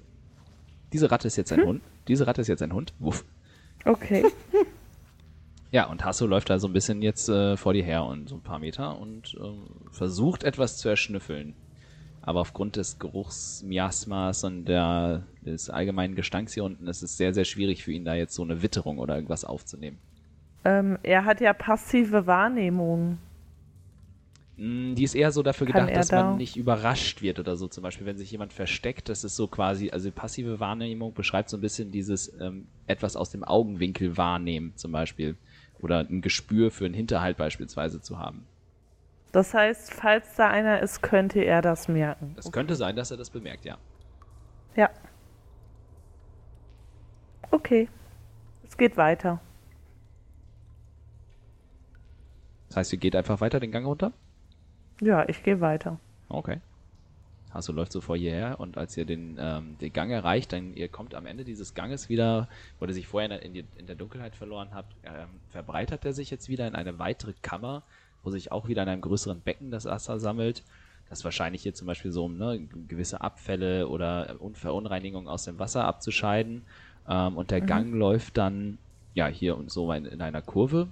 Diese 0.93 1.11
Ratte 1.11 1.29
ist 1.29 1.37
jetzt 1.37 1.53
ein 1.53 1.65
Hund. 1.65 1.83
Diese 2.09 2.27
Ratte 2.27 2.43
ist 2.43 2.49
jetzt 2.49 2.63
ein 2.63 2.73
Hund. 2.73 2.93
Wuff. 2.99 3.25
Okay. 3.85 4.25
Ja, 5.71 5.85
und 5.91 6.05
Hasso 6.05 6.27
läuft 6.27 6.49
da 6.51 6.59
so 6.59 6.67
ein 6.67 6.73
bisschen 6.73 7.03
jetzt 7.03 7.29
äh, 7.29 7.57
vor 7.57 7.75
dir 7.75 7.85
her 7.85 8.05
und 8.05 8.29
so 8.29 8.37
ein 8.37 8.43
paar 8.43 8.59
Meter 8.59 8.99
und 8.99 9.37
ähm, 9.39 9.67
versucht 9.91 10.43
etwas 10.43 10.79
zu 10.79 10.89
erschnüffeln. 10.89 11.57
Aber 12.23 12.41
aufgrund 12.41 12.77
des 12.77 12.99
Geruchsmiasmas 12.99 14.45
und 14.45 14.65
der, 14.67 15.27
des 15.43 15.71
allgemeinen 15.71 16.15
Gestanks 16.17 16.55
hier 16.55 16.65
unten 16.65 16.87
ist 16.89 17.03
es 17.03 17.17
sehr, 17.17 17.35
sehr 17.35 17.45
schwierig 17.45 17.85
für 17.85 17.93
ihn, 17.93 18.05
da 18.05 18.15
jetzt 18.15 18.35
so 18.35 18.43
eine 18.43 18.63
Witterung 18.63 18.99
oder 18.99 19.15
irgendwas 19.15 19.45
aufzunehmen. 19.45 20.01
ähm, 20.65 20.99
er 21.03 21.25
hat 21.25 21.41
ja 21.41 21.53
passive 21.53 22.27
Wahrnehmung. 22.27 23.19
Mm, 24.57 24.95
Die 24.95 25.05
ist 25.05 25.15
eher 25.15 25.31
so 25.33 25.43
dafür 25.43 25.67
Kann 25.67 25.87
gedacht, 25.87 25.97
dass 25.97 26.09
da- 26.09 26.17
man 26.23 26.37
nicht 26.37 26.57
überrascht 26.57 27.23
wird 27.23 27.39
oder 27.39 27.57
so. 27.57 27.69
Zum 27.69 27.83
Beispiel, 27.83 28.07
wenn 28.07 28.19
sich 28.19 28.31
jemand 28.31 28.53
versteckt, 28.53 29.09
das 29.09 29.25
ist 29.25 29.37
so 29.37 29.47
quasi, 29.47 29.91
also 29.91 30.11
passive 30.11 30.59
Wahrnehmung 30.61 31.15
beschreibt 31.15 31.49
so 31.49 31.57
ein 31.57 31.61
bisschen 31.61 31.91
dieses 31.93 32.33
ähm, 32.41 32.69
etwas 32.87 33.17
aus 33.17 33.31
dem 33.31 33.45
Augenwinkel 33.45 34.17
wahrnehmen 34.17 34.73
zum 34.77 34.93
Beispiel. 34.93 35.37
Oder 35.81 36.01
ein 36.01 36.21
Gespür 36.23 36.71
für 36.71 36.87
einen 36.87 36.95
Hinterhalt 36.95 37.37
beispielsweise 37.37 38.01
zu 38.01 38.19
haben. 38.19 38.47
Das 39.33 39.55
heißt, 39.55 39.93
falls 39.93 40.35
da 40.37 40.49
einer 40.49 40.81
ist, 40.81 41.03
könnte 41.03 41.41
er 41.41 41.63
das 41.63 41.89
merken. 41.89 42.35
Es 42.39 42.51
könnte 42.51 42.75
sein, 42.75 42.97
dass 42.97 43.11
er 43.11 43.17
das 43.17 43.31
bemerkt, 43.31 43.65
ja. 43.65 43.77
Ja. 44.75 44.91
Okay. 47.51 47.89
Es 48.67 48.77
geht 48.77 48.97
weiter. 48.97 49.41
Das 52.69 52.79
heißt, 52.79 52.93
ihr 52.93 52.99
geht 52.99 53.17
einfach 53.17 53.41
weiter 53.41 53.61
den 53.61 53.73
Gang 53.73 53.87
runter? 53.87 54.13
Ja, 55.01 55.29
ich 55.29 55.43
gehe 55.43 55.61
weiter. 55.61 55.99
Okay. 56.29 56.61
Hasso 57.51 57.73
läuft 57.73 57.93
so 57.93 58.01
vor 58.01 58.17
ihr 58.17 58.33
her 58.33 58.61
und 58.61 58.77
als 58.77 58.97
ihr 58.97 59.05
den, 59.05 59.37
ähm, 59.41 59.79
den 59.79 59.93
Gang 59.93 60.11
erreicht, 60.11 60.53
dann 60.53 60.75
ihr 60.75 60.89
kommt 60.89 61.15
am 61.15 61.27
Ende 61.27 61.45
dieses 61.45 61.75
Ganges 61.75 62.09
wieder, 62.09 62.49
wo 62.79 62.87
ihr 62.87 62.93
sich 62.93 63.07
vorher 63.07 63.43
in, 63.43 63.55
die, 63.55 63.65
in 63.77 63.87
der 63.87 63.97
Dunkelheit 63.97 64.37
verloren 64.37 64.69
habt, 64.73 64.95
ähm, 65.05 65.29
verbreitert 65.49 66.05
er 66.05 66.13
sich 66.13 66.31
jetzt 66.31 66.49
wieder 66.49 66.67
in 66.67 66.75
eine 66.75 66.99
weitere 66.99 67.33
Kammer, 67.41 67.83
wo 68.23 68.31
sich 68.31 68.53
auch 68.53 68.69
wieder 68.69 68.83
in 68.83 68.89
einem 68.89 69.01
größeren 69.01 69.41
Becken 69.41 69.71
das 69.71 69.87
Wasser 69.87 70.21
sammelt. 70.21 70.63
Das 71.09 71.25
wahrscheinlich 71.25 71.63
hier 71.63 71.73
zum 71.73 71.87
Beispiel 71.87 72.13
so, 72.13 72.27
um 72.27 72.37
ne, 72.37 72.61
gewisse 72.87 73.23
Abfälle 73.23 73.89
oder 73.89 74.37
Un- 74.41 74.55
Verunreinigungen 74.55 75.29
aus 75.29 75.45
dem 75.45 75.59
Wasser 75.59 75.85
abzuscheiden. 75.85 76.63
Ähm, 77.09 77.37
und 77.39 77.51
der 77.51 77.63
Gang 77.63 77.95
läuft 77.95 78.37
dann, 78.37 78.77
ja, 79.15 79.27
hier 79.27 79.57
und 79.57 79.71
so 79.71 79.91
in, 79.93 80.05
in 80.05 80.21
einer 80.21 80.43
Kurve 80.43 80.89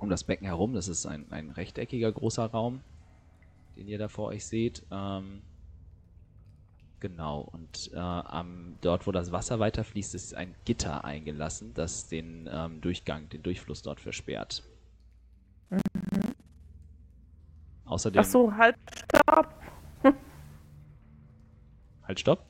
um 0.00 0.10
das 0.10 0.24
Becken 0.24 0.46
herum. 0.46 0.74
Das 0.74 0.88
ist 0.88 1.06
ein, 1.06 1.26
ein 1.30 1.50
rechteckiger 1.50 2.10
großer 2.10 2.46
Raum 2.46 2.80
den 3.76 3.88
ihr 3.88 3.98
da 3.98 4.08
vor 4.08 4.28
euch 4.28 4.44
seht. 4.44 4.82
Ähm, 4.90 5.40
genau, 7.00 7.40
und 7.40 7.90
äh, 7.92 7.98
am, 7.98 8.76
dort, 8.80 9.06
wo 9.06 9.12
das 9.12 9.32
Wasser 9.32 9.58
weiterfließt, 9.58 10.14
ist 10.14 10.34
ein 10.34 10.54
Gitter 10.64 11.04
eingelassen, 11.04 11.74
das 11.74 12.08
den 12.08 12.48
ähm, 12.52 12.80
Durchgang, 12.80 13.28
den 13.28 13.42
Durchfluss 13.42 13.82
dort 13.82 14.00
versperrt. 14.00 14.62
Außerdem. 17.84 18.20
Ach 18.20 18.24
so, 18.24 18.56
halt, 18.56 18.76
stopp. 19.04 19.54
Halt, 22.06 22.20
stopp. 22.20 22.44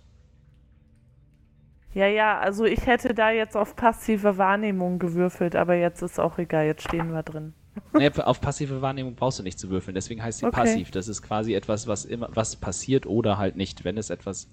Ja, 1.93 2.07
ja, 2.07 2.39
also 2.39 2.65
ich 2.65 2.87
hätte 2.87 3.15
da 3.15 3.31
jetzt 3.31 3.57
auf 3.57 3.75
passive 3.75 4.39
Wahrnehmung 4.39 4.99
gewürfelt, 4.99 5.57
aber 5.57 5.75
jetzt 5.75 6.03
ist 6.03 6.21
auch 6.21 6.39
egal, 6.39 6.67
jetzt 6.67 6.85
stehen 6.85 7.13
wir 7.13 7.23
drin. 7.23 7.53
Nee, 7.93 8.11
auf 8.11 8.41
passive 8.41 8.83
Wahrnehmung 8.83 9.17
brauchst 9.17 9.39
du 9.39 9.43
nicht 9.43 9.59
zu 9.59 9.69
würfeln, 9.71 9.95
deswegen 9.95 10.23
heißt 10.23 10.39
sie 10.39 10.47
Okay. 10.47 10.47
passiv. 10.47 10.91
Das 10.91 11.09
ist 11.09 11.23
quasi 11.23 11.55
etwas, 11.55 11.87
was 11.87 12.05
immer, 12.05 12.29
was 12.33 12.57
passiert 12.57 13.07
oder 13.07 13.37
halt 13.39 13.57
nicht. 13.57 13.85
Wenn 13.85 13.99
es 13.99 14.11
etwas 14.11 14.49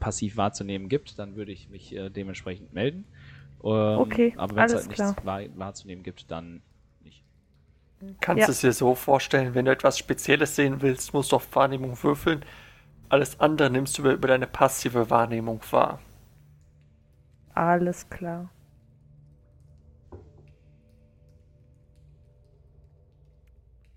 passiv 0.00 0.36
wahrzunehmen 0.36 0.88
gibt, 0.88 1.18
dann 1.18 1.36
würde 1.36 1.52
ich 1.52 1.68
mich 1.68 1.94
äh, 1.94 2.10
dementsprechend 2.10 2.72
melden. 2.72 3.06
Ähm, 3.62 4.24
Okay, 4.24 4.34
aber 4.34 4.56
wenn 4.56 4.66
es 4.66 4.74
halt 4.74 4.88
klar. 4.88 4.88
nichts 4.88 5.24
wahr, 5.24 5.42
wahrzunehmen 5.54 6.02
gibt, 6.02 6.30
dann 6.30 6.62
nicht. 7.00 7.24
Kannst 8.20 8.46
Ja. 8.46 8.48
du 8.48 8.52
es 8.52 8.60
dir 8.60 8.72
so 8.72 8.94
vorstellen, 8.94 9.54
wenn 9.54 9.64
du 9.64 9.72
etwas 9.72 9.98
Spezielles 9.98 10.54
sehen 10.56 10.80
willst, 10.80 11.12
musst 11.12 11.32
du 11.32 11.36
auf 11.36 11.54
Wahrnehmung 11.56 12.02
würfeln. 12.02 12.44
Alles 13.10 13.40
andere 13.40 13.70
nimmst 13.70 13.98
du 13.98 14.02
über, 14.02 14.12
über 14.12 14.28
deine 14.28 14.46
passive 14.48 15.10
Wahrnehmung 15.10 15.60
wahr. 15.70 16.00
Alles 17.54 18.08
klar. 18.10 18.50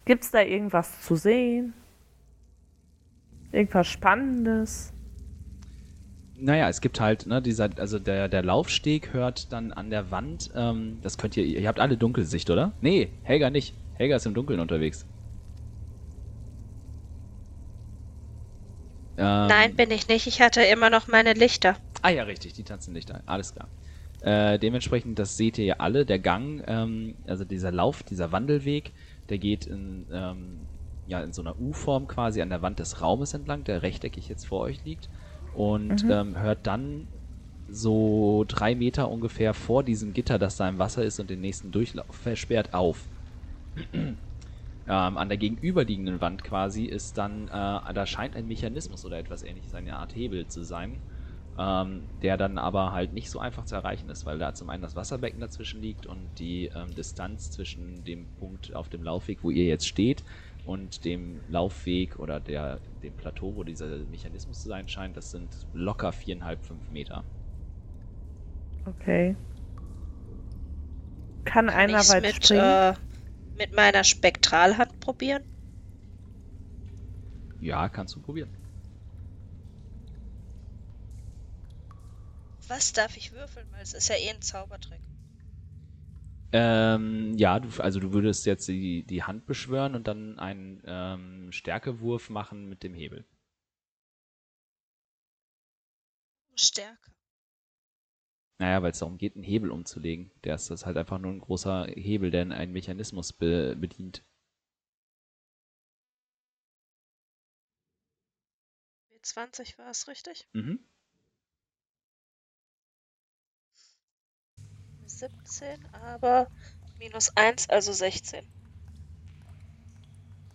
Gibt's 0.05 0.31
da 0.31 0.41
irgendwas 0.41 1.01
zu 1.01 1.15
sehen? 1.15 1.73
Irgendwas 3.51 3.87
Spannendes? 3.87 4.91
Naja, 6.35 6.67
es 6.67 6.81
gibt 6.81 6.99
halt, 6.99 7.25
ne, 7.25 7.41
dieser, 7.41 7.69
also 7.77 7.99
der, 7.99 8.27
der 8.27 8.43
Laufsteg 8.43 9.13
hört 9.13 9.53
dann 9.53 9.71
an 9.71 9.89
der 9.89 10.11
Wand, 10.11 10.51
ähm, 10.55 10.97
das 11.01 11.17
könnt 11.17 11.37
ihr, 11.37 11.45
ihr 11.45 11.67
habt 11.67 11.79
alle 11.79 11.95
Dunkelsicht, 11.95 12.49
oder? 12.49 12.73
Nee, 12.81 13.09
Helga 13.23 13.49
nicht. 13.49 13.75
Helga 13.95 14.17
ist 14.17 14.25
im 14.25 14.33
Dunkeln 14.33 14.59
unterwegs. 14.59 15.05
Ähm, 19.17 19.47
Nein, 19.47 19.75
bin 19.75 19.91
ich 19.91 20.07
nicht. 20.07 20.25
Ich 20.27 20.41
hatte 20.41 20.63
immer 20.63 20.89
noch 20.89 21.07
meine 21.07 21.33
Lichter. 21.33 21.77
Ah 22.01 22.09
ja, 22.09 22.23
richtig, 22.23 22.53
die 22.53 22.63
tanzen 22.63 22.93
nicht 22.93 23.11
ein. 23.11 23.21
Alles 23.27 23.53
klar. 23.53 23.67
Äh, 24.21 24.57
dementsprechend, 24.57 25.19
das 25.19 25.37
seht 25.37 25.57
ihr 25.57 25.65
ja 25.65 25.75
alle, 25.77 26.05
der 26.05 26.17
Gang, 26.17 26.63
ähm, 26.65 27.15
also 27.27 27.43
dieser 27.43 27.71
Lauf, 27.71 28.03
dieser 28.03 28.31
Wandelweg, 28.31 28.91
der 29.29 29.37
geht 29.37 29.65
in, 29.65 30.05
ähm, 30.11 30.67
ja, 31.05 31.21
in 31.21 31.33
so 31.33 31.41
einer 31.41 31.59
U-Form 31.59 32.07
quasi 32.07 32.41
an 32.41 32.49
der 32.49 32.61
Wand 32.61 32.79
des 32.79 33.01
Raumes 33.01 33.33
entlang, 33.33 33.63
der 33.63 33.81
rechteckig 33.83 34.29
jetzt 34.29 34.45
vor 34.45 34.61
euch 34.61 34.83
liegt. 34.83 35.09
Und 35.53 36.05
ähm, 36.09 36.37
hört 36.39 36.65
dann 36.65 37.07
so 37.67 38.45
drei 38.47 38.75
Meter 38.75 39.09
ungefähr 39.09 39.53
vor 39.53 39.83
diesem 39.83 40.13
Gitter, 40.13 40.39
das 40.39 40.57
da 40.57 40.67
im 40.67 40.79
Wasser 40.79 41.03
ist 41.03 41.19
und 41.19 41.29
den 41.29 41.41
nächsten 41.41 41.71
Durchlauf 41.71 42.15
versperrt, 42.15 42.73
auf. 42.73 43.09
ähm, 43.93 44.17
an 44.87 45.29
der 45.29 45.37
gegenüberliegenden 45.37 46.21
Wand 46.21 46.43
quasi 46.43 46.85
ist 46.85 47.17
dann, 47.17 47.47
äh, 47.47 47.93
da 47.93 48.05
scheint 48.05 48.35
ein 48.35 48.47
Mechanismus 48.47 49.05
oder 49.05 49.17
etwas 49.17 49.43
ähnliches, 49.43 49.73
eine 49.73 49.95
Art 49.95 50.15
Hebel 50.15 50.47
zu 50.47 50.63
sein, 50.63 51.01
ähm, 51.57 52.09
der 52.21 52.37
dann 52.37 52.57
aber 52.57 52.91
halt 52.91 53.13
nicht 53.13 53.29
so 53.29 53.39
einfach 53.39 53.65
zu 53.65 53.75
erreichen 53.75 54.09
ist, 54.09 54.25
weil 54.25 54.39
da 54.39 54.53
zum 54.53 54.69
einen 54.69 54.81
das 54.81 54.95
Wasserbecken 54.95 55.39
dazwischen 55.39 55.81
liegt 55.81 56.05
und 56.05 56.31
die 56.39 56.71
ähm, 56.73 56.95
Distanz 56.95 57.51
zwischen 57.51 58.03
dem 58.03 58.27
Punkt 58.37 58.75
auf 58.75 58.89
dem 58.89 59.03
Laufweg, 59.03 59.43
wo 59.43 59.51
ihr 59.51 59.65
jetzt 59.65 59.87
steht, 59.87 60.23
und 60.65 61.05
dem 61.05 61.43
Laufweg 61.47 62.17
oder 62.17 62.39
der, 62.39 62.81
dem 63.03 63.15
Plateau, 63.15 63.55
wo 63.55 63.63
dieser 63.63 63.97
Mechanismus 63.99 64.61
zu 64.61 64.69
sein 64.69 64.87
scheint, 64.87 65.17
das 65.17 65.29
sind 65.31 65.67
locker 65.73 66.11
viereinhalb, 66.11 66.63
fünf 66.63 66.89
Meter. 66.89 67.25
Okay. 68.87 69.35
Kann, 71.45 71.69
Kann 71.69 71.69
einer 71.69 72.07
weit 72.07 72.23
mit, 72.23 72.35
springen? 72.35 72.61
äh, 72.61 72.93
mit 73.57 73.73
meiner 73.75 74.03
Spektralhand 74.03 74.99
probieren? 74.99 75.43
Ja, 77.59 77.89
kannst 77.89 78.15
du 78.15 78.21
probieren. 78.21 78.51
Was 82.67 82.93
darf 82.93 83.17
ich 83.17 83.31
würfeln? 83.31 83.67
Weil 83.71 83.81
es 83.81 83.93
ist 83.93 84.09
ja 84.09 84.15
eh 84.15 84.29
ein 84.29 84.41
Zaubertrick. 84.41 84.99
Ähm, 86.53 87.35
ja, 87.35 87.59
du, 87.59 87.81
also 87.81 87.99
du 87.99 88.13
würdest 88.13 88.45
jetzt 88.45 88.67
die, 88.67 89.03
die 89.03 89.23
Hand 89.23 89.47
beschwören 89.47 89.95
und 89.95 90.07
dann 90.07 90.37
einen 90.37 90.83
ähm, 90.85 91.51
Stärkewurf 91.51 92.29
machen 92.29 92.69
mit 92.69 92.83
dem 92.83 92.93
Hebel. 92.93 93.25
Stärke. 96.55 97.11
Naja, 98.59 98.83
weil 98.83 98.91
es 98.91 98.99
darum 98.99 99.17
geht, 99.17 99.35
einen 99.35 99.43
Hebel 99.43 99.71
umzulegen. 99.71 100.31
Der 100.43 100.55
ist 100.55 100.69
das 100.69 100.85
halt 100.85 100.95
einfach 100.95 101.17
nur 101.17 101.31
ein 101.31 101.39
großer 101.39 101.87
Hebel, 101.87 102.29
der 102.29 102.49
einen 102.51 102.71
Mechanismus 102.71 103.33
be 103.33 103.75
bedient. 103.75 104.23
W20 109.23 109.77
war 109.79 109.89
es 109.89 110.07
richtig? 110.07 110.47
Mhm. 110.53 110.85
17, 115.19 115.77
aber 115.91 116.49
minus 116.99 117.29
1, 117.35 117.69
also 117.69 117.93
16. 117.93 118.43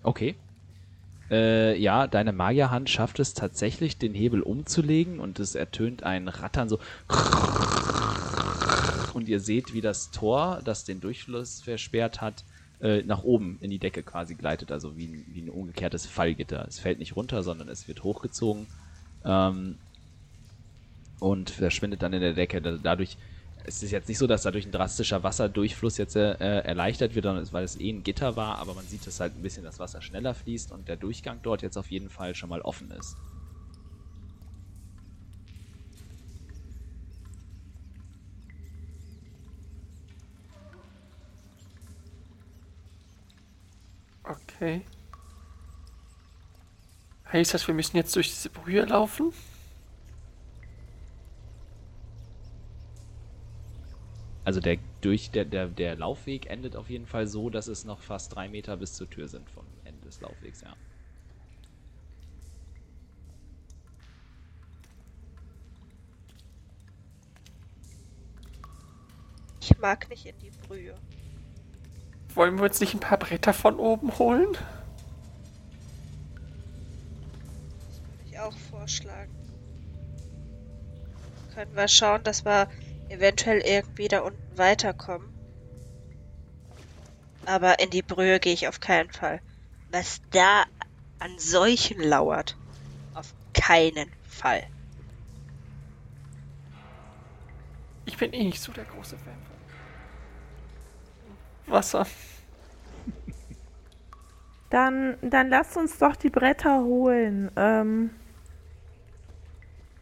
Okay. 0.03 0.37
Äh, 1.31 1.77
ja, 1.79 2.07
deine 2.07 2.33
Magierhand 2.33 2.88
schafft 2.88 3.19
es 3.21 3.35
tatsächlich, 3.35 3.99
den 3.99 4.15
Hebel 4.15 4.43
umzulegen 4.43 5.21
und 5.21 5.41
es 5.41 5.55
ertönt 5.55 6.03
ein 6.03 6.29
Rattern 6.29 6.69
so. 6.69 6.79
Und 9.15 9.29
ihr 9.29 9.41
seht, 9.41 9.75
wie 9.75 9.81
das 9.83 10.11
Tor, 10.11 10.62
das 10.65 10.85
den 10.85 11.00
Durchfluss 11.00 11.61
versperrt 11.61 12.21
hat, 12.21 12.45
äh, 12.81 13.03
nach 13.03 13.25
oben 13.25 13.59
in 13.61 13.71
die 13.71 13.79
Decke 13.79 14.03
quasi 14.03 14.37
gleitet, 14.37 14.71
also 14.73 14.97
wie 14.97 15.09
ein, 15.09 15.25
wie 15.27 15.43
ein 15.43 15.50
umgekehrtes 15.50 16.07
Fallgitter. 16.07 16.65
Es 16.67 16.79
fällt 16.79 16.99
nicht 16.99 17.17
runter, 17.17 17.43
sondern 17.43 17.69
es 17.69 17.88
wird 17.88 18.05
hochgezogen 18.05 18.69
ähm, 19.25 19.79
und 21.21 21.50
verschwindet 21.50 22.03
dann 22.03 22.12
in 22.12 22.21
der 22.21 22.35
Decke. 22.35 22.62
Da- 22.62 22.79
Dadurch 22.79 23.19
es 23.68 23.82
ist 23.82 23.90
jetzt 23.90 24.08
nicht 24.08 24.18
so, 24.18 24.26
dass 24.26 24.42
dadurch 24.42 24.66
ein 24.66 24.72
drastischer 24.72 25.22
Wasserdurchfluss 25.22 25.98
jetzt 25.98 26.16
äh, 26.16 26.32
erleichtert 26.32 27.14
wird, 27.14 27.26
weil 27.52 27.64
es 27.64 27.78
eh 27.78 27.90
ein 27.90 28.02
Gitter 28.02 28.34
war, 28.34 28.58
aber 28.58 28.75
man 28.75 28.87
sieht, 28.87 29.06
dass 29.06 29.20
halt 29.20 29.37
ein 29.37 29.42
bisschen 29.42 29.62
das 29.64 29.78
Wasser 29.78 30.00
schneller 30.02 30.34
fließt 30.34 30.72
und 30.72 30.88
der 30.88 30.96
Durchgang 30.96 31.40
dort 31.42 31.62
jetzt 31.62 31.76
auf 31.76 31.90
jeden 31.90 32.08
Fall 32.08 32.34
schon 32.34 32.48
mal 32.48 32.62
offen 32.62 32.90
ist. 32.90 33.16
Okay. 44.25 44.82
Heißt 47.32 47.52
das, 47.54 47.66
wir 47.66 47.75
müssen 47.75 47.96
jetzt 47.96 48.16
durch 48.16 48.28
diese 48.30 48.48
Brühe 48.50 48.84
laufen? 48.84 49.32
Also 54.49 54.61
der 54.61 54.78
durch 55.02 55.31
der, 55.31 55.45
der, 55.45 55.67
der 55.67 55.95
Laufweg 55.95 56.47
endet 56.47 56.75
auf 56.75 56.88
jeden 56.88 57.05
Fall 57.05 57.26
so, 57.26 57.50
dass 57.50 57.69
es 57.69 57.85
noch 57.85 58.00
fast 58.00 58.35
drei 58.35 58.49
Meter 58.49 58.78
bis 58.78 58.95
zur 58.95 59.11
Tür 59.11 59.28
sind 59.28 59.50
vom 59.50 59.67
Ende 59.85 60.00
des 60.07 60.23
Laufwegs, 60.23 60.62
ja. 60.62 60.75
Ich 69.61 69.76
mag 69.76 70.09
nicht 70.09 70.25
in 70.25 70.38
die 70.38 70.50
Brühe. 70.67 70.95
Wollen 72.33 72.57
wir 72.57 72.64
uns 72.64 72.81
nicht 72.81 72.95
ein 72.95 73.00
paar 73.00 73.19
Bretter 73.19 73.52
von 73.52 73.78
oben 73.78 74.19
holen? 74.19 74.57
Würde 78.07 78.25
ich 78.25 78.38
auch 78.40 78.57
vorschlagen. 78.71 79.37
Können 81.55 81.76
wir 81.76 81.88
schauen, 81.88 82.25
dass 82.25 82.47
wir 82.47 82.71
eventuell 83.09 83.61
irgendwie 83.61 84.09
da 84.09 84.21
unten 84.21 84.59
weiterkommen. 84.59 85.29
Aber 87.47 87.81
in 87.81 87.91
die 87.91 88.03
Brühe 88.03 88.41
gehe 88.41 88.53
ich 88.53 88.69
auf 88.69 88.81
keinen 88.81 89.11
Fall. 89.11 89.41
Was 89.91 90.21
da 90.31 90.65
an 91.19 91.38
Seuchen 91.38 92.00
lauert. 92.00 92.57
Auf 93.15 93.33
keinen 93.55 94.11
Fall. 94.29 94.67
Ich 98.05 98.17
bin 98.17 98.33
eh 98.33 98.45
nicht 98.45 98.61
so 98.61 98.73
der 98.73 98.85
große 98.85 99.17
Fan 99.19 99.35
von 99.35 99.59
Wasser. 101.73 102.07
Dann, 104.71 105.17
dann 105.23 105.49
lasst 105.49 105.79
uns 105.79 105.97
doch 105.97 106.15
die 106.15 106.29
Bretter 106.29 106.83
holen. 106.83 107.50
Ähm, 107.57 108.11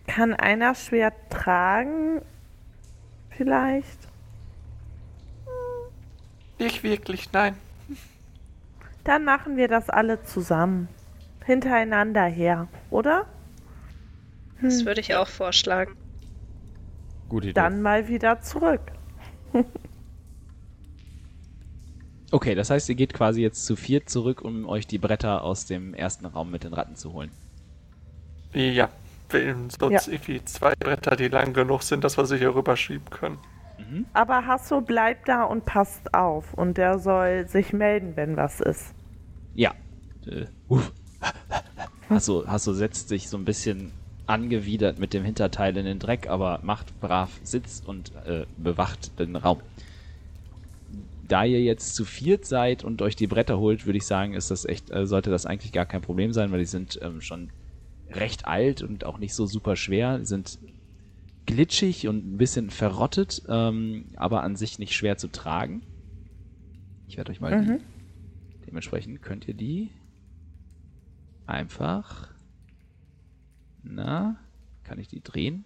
kann 0.08 0.34
einer 0.34 0.74
schwer 0.74 1.12
tragen? 1.30 2.20
Vielleicht? 3.36 4.08
Nicht 6.58 6.82
wirklich, 6.82 7.32
nein. 7.32 7.54
Dann 9.04 9.24
machen 9.24 9.56
wir 9.56 9.68
das 9.68 9.90
alle 9.90 10.22
zusammen. 10.22 10.88
Hintereinander 11.44 12.24
her, 12.24 12.66
oder? 12.90 13.26
Das 14.60 14.84
würde 14.84 15.00
ich 15.00 15.14
auch 15.14 15.28
vorschlagen. 15.28 15.94
Gute 17.28 17.48
Idee. 17.48 17.54
Dann 17.54 17.82
mal 17.82 18.08
wieder 18.08 18.40
zurück. 18.40 18.80
Okay, 22.32 22.56
das 22.56 22.70
heißt, 22.70 22.88
ihr 22.88 22.96
geht 22.96 23.14
quasi 23.14 23.40
jetzt 23.40 23.64
zu 23.66 23.76
viert 23.76 24.10
zurück, 24.10 24.42
um 24.42 24.68
euch 24.68 24.88
die 24.88 24.98
Bretter 24.98 25.44
aus 25.44 25.64
dem 25.64 25.94
ersten 25.94 26.26
Raum 26.26 26.50
mit 26.50 26.64
den 26.64 26.74
Ratten 26.74 26.96
zu 26.96 27.12
holen. 27.12 27.30
Ja, 28.52 28.90
wenn 29.30 29.70
sonst 29.70 30.06
Ja. 30.06 30.12
irgendwie 30.12 30.44
zwei 30.44 30.74
Bretter, 30.76 31.16
die 31.16 31.28
lang 31.28 31.52
genug 31.52 31.82
sind, 31.82 32.04
dass 32.04 32.16
wir 32.16 32.26
sie 32.26 32.38
hier 32.38 32.54
rüberschieben 32.54 33.10
können. 33.10 33.38
Aber 34.14 34.46
Hasso 34.46 34.80
bleibt 34.80 35.28
da 35.28 35.44
und 35.44 35.64
passt 35.64 36.12
auf. 36.14 36.54
Und 36.54 36.76
der 36.76 36.98
soll 36.98 37.46
sich 37.46 37.72
melden, 37.72 38.12
wenn 38.16 38.36
was 38.36 38.60
ist. 38.60 38.94
Ja. 39.54 39.74
Äh, 40.26 40.46
uff. 40.68 40.92
Hasso, 42.10 42.46
Hasso 42.46 42.72
setzt 42.72 43.08
sich 43.08 43.28
so 43.28 43.36
ein 43.36 43.44
bisschen 43.44 43.92
angewidert 44.26 44.98
mit 44.98 45.12
dem 45.14 45.24
Hinterteil 45.24 45.76
in 45.76 45.84
den 45.84 45.98
Dreck, 45.98 46.28
aber 46.28 46.58
macht 46.62 46.98
brav 47.00 47.30
Sitz 47.44 47.82
und 47.84 48.12
äh, 48.26 48.44
bewacht 48.56 49.18
den 49.20 49.36
Raum. 49.36 49.60
Da 51.28 51.44
ihr 51.44 51.60
jetzt 51.62 51.94
zu 51.96 52.04
viert 52.04 52.44
seid 52.44 52.82
und 52.84 53.02
euch 53.02 53.14
die 53.16 53.26
Bretter 53.26 53.58
holt, 53.58 53.86
würde 53.86 53.98
ich 53.98 54.06
sagen, 54.06 54.34
ist 54.34 54.50
das 54.50 54.64
echt, 54.64 54.90
äh, 54.90 55.06
sollte 55.06 55.30
das 55.30 55.46
eigentlich 55.46 55.72
gar 55.72 55.86
kein 55.86 56.00
Problem 56.02 56.32
sein, 56.32 56.50
weil 56.52 56.60
die 56.60 56.64
sind 56.64 56.98
ähm, 57.02 57.20
schon 57.20 57.50
recht 58.10 58.46
alt 58.46 58.82
und 58.82 59.04
auch 59.04 59.18
nicht 59.18 59.34
so 59.34 59.46
super 59.46 59.76
schwer. 59.76 60.18
Die 60.18 60.24
sind 60.24 60.58
glitschig 61.46 62.08
und 62.08 62.26
ein 62.26 62.36
bisschen 62.36 62.70
verrottet, 62.70 63.42
ähm, 63.48 64.06
aber 64.16 64.42
an 64.42 64.56
sich 64.56 64.78
nicht 64.78 64.94
schwer 64.94 65.16
zu 65.16 65.28
tragen. 65.28 65.82
Ich 67.08 67.16
werde 67.16 67.30
euch 67.30 67.40
mal 67.40 67.60
die 67.60 67.70
Mhm. 67.70 67.80
Dementsprechend 68.66 69.22
könnt 69.22 69.46
ihr 69.46 69.54
die 69.54 69.90
einfach. 71.46 72.28
Na, 73.82 74.36
kann 74.82 74.98
ich 74.98 75.06
die 75.08 75.22
drehen? 75.22 75.64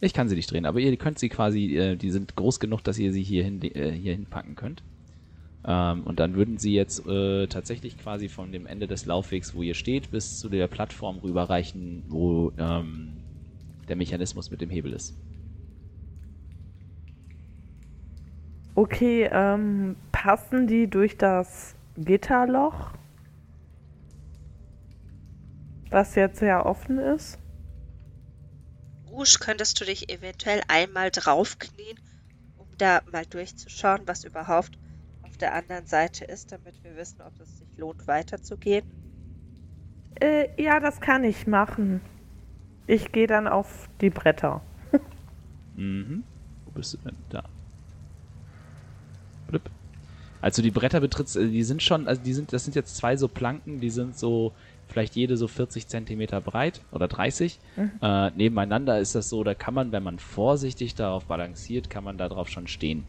Ich 0.00 0.12
kann 0.12 0.28
sie 0.28 0.36
nicht 0.36 0.50
drehen, 0.50 0.66
aber 0.66 0.78
ihr 0.78 0.96
könnt 0.96 1.18
sie 1.18 1.28
quasi, 1.28 1.76
äh, 1.76 1.96
die 1.96 2.10
sind 2.10 2.36
groß 2.36 2.60
genug, 2.60 2.84
dass 2.84 2.98
ihr 2.98 3.12
sie 3.12 3.22
hier, 3.22 3.42
hin, 3.42 3.60
äh, 3.62 3.90
hier 3.90 4.12
hinpacken 4.12 4.54
könnt. 4.54 4.82
Ähm, 5.66 6.04
und 6.04 6.20
dann 6.20 6.34
würden 6.34 6.58
sie 6.58 6.74
jetzt 6.74 7.04
äh, 7.06 7.48
tatsächlich 7.48 7.98
quasi 7.98 8.28
von 8.28 8.52
dem 8.52 8.66
Ende 8.66 8.86
des 8.86 9.04
Laufwegs, 9.04 9.54
wo 9.54 9.62
ihr 9.62 9.74
steht, 9.74 10.12
bis 10.12 10.38
zu 10.38 10.48
der 10.48 10.68
Plattform 10.68 11.18
rüberreichen, 11.18 12.04
wo 12.08 12.52
ähm, 12.56 13.14
der 13.88 13.96
Mechanismus 13.96 14.50
mit 14.50 14.60
dem 14.60 14.70
Hebel 14.70 14.92
ist. 14.92 15.14
Okay, 18.76 19.28
ähm, 19.32 19.96
passen 20.12 20.66
die 20.66 20.86
durch 20.86 21.16
das 21.16 21.74
Gitterloch? 21.96 22.92
Was 25.90 26.14
jetzt 26.14 26.42
ja 26.42 26.64
offen 26.64 26.98
ist? 26.98 27.38
Rouge, 29.08 29.38
könntest 29.40 29.80
du 29.80 29.84
dich 29.84 30.10
eventuell 30.10 30.60
einmal 30.68 31.10
draufknien, 31.10 31.98
um 32.58 32.66
da 32.76 33.00
mal 33.10 33.24
durchzuschauen, 33.24 34.02
was 34.04 34.24
überhaupt 34.24 34.78
auf 35.36 35.40
der 35.40 35.54
anderen 35.54 35.84
Seite 35.84 36.24
ist, 36.24 36.50
damit 36.50 36.82
wir 36.82 36.96
wissen, 36.96 37.20
ob 37.20 37.38
es 37.40 37.58
sich 37.58 37.68
lohnt, 37.76 38.08
weiterzugehen? 38.08 38.82
Äh, 40.18 40.48
ja, 40.56 40.80
das 40.80 40.98
kann 40.98 41.24
ich 41.24 41.46
machen. 41.46 42.00
Ich 42.86 43.12
gehe 43.12 43.26
dann 43.26 43.46
auf 43.46 43.90
die 44.00 44.10
Bretter. 44.10 44.62
Mhm. 45.78 46.24
Wo 46.64 46.70
bist 46.70 46.94
du 46.94 46.98
denn? 47.04 47.14
Da. 47.28 47.44
Blip. 49.46 49.68
Als 50.40 50.56
du 50.56 50.62
die 50.62 50.70
Bretter 50.70 51.00
betrittst, 51.00 51.36
äh, 51.36 51.48
die 51.48 51.64
sind 51.64 51.82
schon, 51.82 52.08
also 52.08 52.22
die 52.22 52.32
sind, 52.32 52.54
das 52.54 52.64
sind 52.64 52.74
jetzt 52.74 52.96
zwei 52.96 53.18
so 53.18 53.28
Planken, 53.28 53.78
die 53.78 53.90
sind 53.90 54.16
so 54.16 54.54
vielleicht 54.88 55.16
jede 55.16 55.36
so 55.36 55.48
40 55.48 55.86
Zentimeter 55.86 56.40
breit 56.40 56.80
oder 56.92 57.08
30. 57.08 57.58
Äh, 58.00 58.30
nebeneinander 58.30 58.98
ist 59.00 59.14
das 59.14 59.28
so, 59.28 59.44
da 59.44 59.52
kann 59.52 59.74
man, 59.74 59.92
wenn 59.92 60.02
man 60.02 60.18
vorsichtig 60.18 60.94
darauf 60.94 61.26
balanciert, 61.26 61.90
kann 61.90 62.04
man 62.04 62.16
darauf 62.16 62.48
schon 62.48 62.68
stehen. 62.68 63.04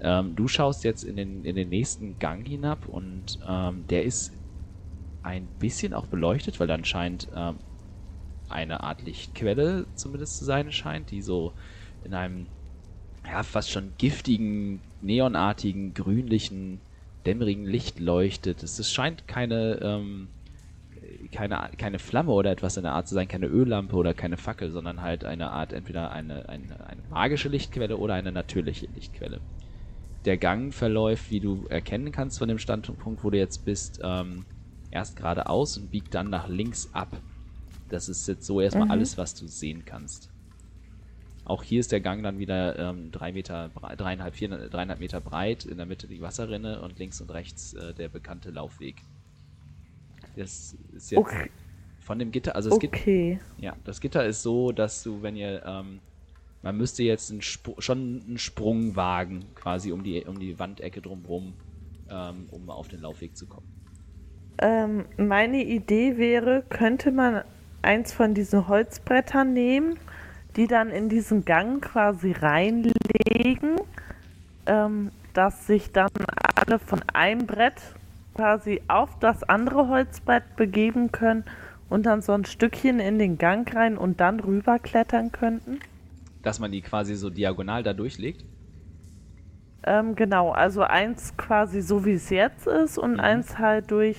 Ähm, 0.00 0.36
du 0.36 0.48
schaust 0.48 0.84
jetzt 0.84 1.02
in 1.02 1.16
den, 1.16 1.44
in 1.44 1.56
den 1.56 1.68
nächsten 1.68 2.18
Gang 2.18 2.46
hinab 2.46 2.86
und 2.86 3.38
ähm, 3.46 3.84
der 3.88 4.04
ist 4.04 4.32
ein 5.22 5.48
bisschen 5.58 5.94
auch 5.94 6.06
beleuchtet, 6.06 6.60
weil 6.60 6.66
dann 6.66 6.84
scheint 6.84 7.28
ähm, 7.34 7.58
eine 8.48 8.82
Art 8.82 9.02
Lichtquelle 9.02 9.86
zumindest 9.94 10.38
zu 10.38 10.44
sein 10.44 10.72
scheint, 10.72 11.10
die 11.10 11.22
so 11.22 11.52
in 12.02 12.14
einem 12.14 12.46
ja, 13.26 13.42
fast 13.42 13.70
schon 13.70 13.92
giftigen, 13.98 14.80
neonartigen, 15.00 15.92
grünlichen, 15.94 16.80
dämmerigen 17.26 17.66
Licht 17.66 18.00
leuchtet. 18.00 18.62
Es, 18.62 18.78
es 18.78 18.92
scheint 18.92 19.26
keine, 19.28 19.80
ähm, 19.82 20.28
keine, 21.32 21.70
keine 21.76 21.98
Flamme 21.98 22.32
oder 22.32 22.50
etwas 22.50 22.76
in 22.76 22.84
der 22.84 22.92
Art 22.92 23.08
zu 23.08 23.14
sein, 23.14 23.28
keine 23.28 23.46
Öllampe 23.46 23.96
oder 23.96 24.14
keine 24.14 24.36
Fackel, 24.36 24.70
sondern 24.70 25.02
halt 25.02 25.24
eine 25.24 25.50
Art, 25.50 25.72
entweder 25.72 26.10
eine, 26.10 26.48
eine, 26.48 26.86
eine 26.86 27.02
magische 27.10 27.48
Lichtquelle 27.48 27.96
oder 27.98 28.14
eine 28.14 28.32
natürliche 28.32 28.86
Lichtquelle. 28.86 29.40
Der 30.28 30.36
Gang 30.36 30.74
verläuft, 30.74 31.30
wie 31.30 31.40
du 31.40 31.64
erkennen 31.70 32.12
kannst 32.12 32.36
von 32.38 32.48
dem 32.48 32.58
Standpunkt, 32.58 33.24
wo 33.24 33.30
du 33.30 33.38
jetzt 33.38 33.64
bist, 33.64 33.98
ähm, 34.02 34.44
erst 34.90 35.16
geradeaus 35.16 35.78
und 35.78 35.90
biegt 35.90 36.12
dann 36.14 36.28
nach 36.28 36.48
links 36.48 36.90
ab. 36.92 37.16
Das 37.88 38.10
ist 38.10 38.28
jetzt 38.28 38.44
so 38.44 38.60
erstmal 38.60 38.88
Mhm. 38.88 38.92
alles, 38.92 39.16
was 39.16 39.34
du 39.34 39.46
sehen 39.46 39.86
kannst. 39.86 40.28
Auch 41.46 41.62
hier 41.62 41.80
ist 41.80 41.92
der 41.92 42.02
Gang 42.02 42.22
dann 42.22 42.38
wieder 42.38 42.78
ähm, 42.78 43.10
drei 43.10 43.32
Meter, 43.32 43.70
dreieinhalb, 43.96 44.34
vier, 44.34 44.50
dreieinhalb 44.50 45.00
Meter 45.00 45.22
breit, 45.22 45.64
in 45.64 45.78
der 45.78 45.86
Mitte 45.86 46.06
die 46.06 46.20
Wasserrinne 46.20 46.82
und 46.82 46.98
links 46.98 47.22
und 47.22 47.30
rechts 47.30 47.72
äh, 47.72 47.94
der 47.94 48.10
bekannte 48.10 48.50
Laufweg. 48.50 49.00
Das 50.36 50.76
ist 50.92 51.10
jetzt 51.10 51.24
Okay. 51.24 51.50
von 52.00 52.18
dem 52.18 52.32
Gitter, 52.32 52.54
also 52.54 52.68
es 52.68 52.78
gibt 52.78 52.96
Okay. 52.96 53.40
ja, 53.56 53.74
das 53.84 54.02
Gitter 54.02 54.26
ist 54.26 54.42
so, 54.42 54.72
dass 54.72 55.02
du, 55.02 55.22
wenn 55.22 55.36
ihr, 55.36 55.62
ähm, 55.64 56.02
man 56.62 56.76
müsste 56.76 57.02
jetzt 57.02 57.30
einen 57.30 57.42
schon 57.42 58.22
einen 58.26 58.38
Sprung 58.38 58.96
wagen, 58.96 59.44
quasi 59.54 59.92
um 59.92 60.02
die, 60.02 60.24
um 60.24 60.38
die 60.38 60.58
Wandecke 60.58 61.00
drumherum, 61.00 61.54
ähm, 62.10 62.48
um 62.50 62.68
auf 62.70 62.88
den 62.88 63.00
Laufweg 63.00 63.36
zu 63.36 63.46
kommen. 63.46 63.66
Ähm, 64.60 65.04
meine 65.16 65.62
Idee 65.62 66.16
wäre, 66.16 66.64
könnte 66.68 67.12
man 67.12 67.42
eins 67.82 68.12
von 68.12 68.34
diesen 68.34 68.66
Holzbrettern 68.66 69.52
nehmen, 69.52 69.98
die 70.56 70.66
dann 70.66 70.90
in 70.90 71.08
diesen 71.08 71.44
Gang 71.44 71.80
quasi 71.80 72.32
reinlegen, 72.32 73.76
ähm, 74.66 75.12
dass 75.32 75.66
sich 75.68 75.92
dann 75.92 76.10
alle 76.56 76.80
von 76.80 77.00
einem 77.12 77.46
Brett 77.46 77.80
quasi 78.34 78.82
auf 78.88 79.18
das 79.20 79.44
andere 79.44 79.88
Holzbrett 79.88 80.56
begeben 80.56 81.12
können 81.12 81.44
und 81.88 82.06
dann 82.06 82.20
so 82.22 82.32
ein 82.32 82.44
Stückchen 82.44 82.98
in 82.98 83.18
den 83.18 83.38
Gang 83.38 83.72
rein 83.74 83.96
und 83.96 84.20
dann 84.20 84.40
rüberklettern 84.40 85.30
könnten. 85.32 85.80
Dass 86.48 86.60
man 86.60 86.72
die 86.72 86.80
quasi 86.80 87.14
so 87.14 87.28
diagonal 87.28 87.82
da 87.82 87.92
durchlegt. 87.92 88.42
Ähm, 89.84 90.14
genau, 90.14 90.50
also 90.50 90.80
eins 90.80 91.36
quasi 91.36 91.82
so 91.82 92.06
wie 92.06 92.12
es 92.12 92.30
jetzt 92.30 92.66
ist 92.66 92.96
und 92.96 93.16
Mhm. 93.16 93.20
eins 93.20 93.58
halt 93.58 93.90
durch, 93.90 94.16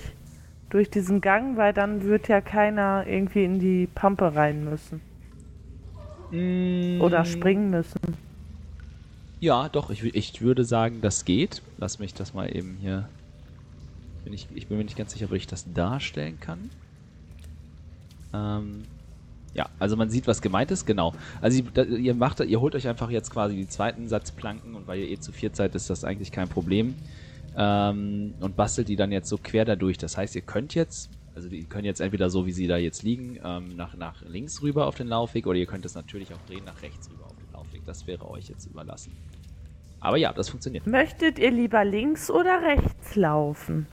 durch 0.70 0.92
diesen 0.92 1.22
Gang, 1.22 1.58
weil 1.58 1.74
dann 1.74 2.04
wird 2.04 2.28
ja 2.28 2.40
keiner 2.40 3.08
irgendwie 3.08 3.46
in 3.46 3.58
die 3.58 3.88
Pampe 3.88 4.36
rein 4.36 4.64
müssen. 4.64 5.02
Mm. 6.30 7.02
Oder 7.02 7.26
springen 7.26 7.72
müssen. 7.72 8.00
Ja, 9.40 9.68
doch, 9.70 9.90
ich, 9.90 10.04
ich 10.04 10.42
würde 10.42 10.66
sagen, 10.66 11.02
das 11.02 11.26
geht. 11.26 11.64
Lass 11.80 11.98
mich 11.98 12.14
das 12.14 12.36
mal 12.36 12.56
eben 12.56 12.78
hier. 12.80 13.10
Bin 14.24 14.34
ich, 14.34 14.48
ich 14.54 14.68
bin 14.68 14.78
mir 14.78 14.84
nicht 14.84 14.98
ganz 14.98 15.14
sicher, 15.14 15.26
ob 15.26 15.32
ich 15.32 15.48
das 15.48 15.66
darstellen 15.74 16.40
kann. 16.40 16.70
Ähm, 18.36 18.84
ja, 19.54 19.68
also 19.80 19.96
man 19.96 20.10
sieht, 20.10 20.28
was 20.28 20.42
gemeint 20.42 20.72
ist, 20.72 20.86
genau. 20.86 21.14
Also 21.42 21.64
ihr, 21.76 22.14
macht, 22.14 22.40
ihr 22.40 22.60
holt 22.62 22.76
euch 22.76 22.88
einfach 22.88 23.10
jetzt 23.10 23.32
quasi 23.32 23.56
die 23.56 23.68
zweiten 23.68 24.08
Satz 24.08 24.32
Planken 24.32 24.76
und 24.76 24.88
weil 24.88 25.00
ihr 25.00 25.10
eh 25.10 25.20
zu 25.20 25.32
viert 25.32 25.56
seid, 25.56 25.76
ist 25.76 25.90
das 25.90 26.04
eigentlich 26.04 26.32
kein 26.32 26.48
Problem. 26.48 26.96
Ähm, 27.58 28.36
und 28.40 28.56
bastelt 28.56 28.90
die 28.90 28.96
dann 28.96 29.12
jetzt 29.12 29.28
so 29.28 29.38
quer 29.38 29.66
dadurch. 29.66 29.98
Das 29.98 30.18
heißt, 30.18 30.36
ihr 30.36 30.44
könnt 30.44 30.76
jetzt, 30.76 31.10
also 31.36 31.50
die 31.50 31.64
können 31.64 31.86
jetzt 31.86 32.00
entweder 32.00 32.30
so, 32.30 32.46
wie 32.46 32.52
sie 32.52 32.68
da 32.68 32.78
jetzt 32.78 33.02
liegen, 33.02 33.40
ähm, 33.44 33.76
nach, 33.76 33.96
nach 33.98 34.22
links 34.22 34.62
rüber 34.62 34.86
auf 34.86 34.96
den 34.96 35.08
Laufweg 35.08 35.48
oder 35.48 35.58
ihr 35.58 35.66
könnt 35.66 35.86
es 35.86 35.96
natürlich 35.96 36.32
auch 36.34 36.42
drehen 36.48 36.64
nach 36.66 36.82
rechts 36.84 37.10
rüber 37.10 37.26
auf 37.26 37.36
den 37.36 37.52
Laufweg. 37.52 37.82
Das 37.86 38.06
wäre 38.06 38.30
euch 38.30 38.50
jetzt 38.50 38.68
überlassen. 38.68 39.12
Aber 40.00 40.18
ja, 40.18 40.32
das 40.32 40.48
funktioniert. 40.50 40.86
Möchtet 40.86 41.40
ihr 41.40 41.52
lieber 41.52 41.84
links 41.84 42.30
oder 42.30 42.62
rechts 42.62 43.16
laufen? 43.16 43.88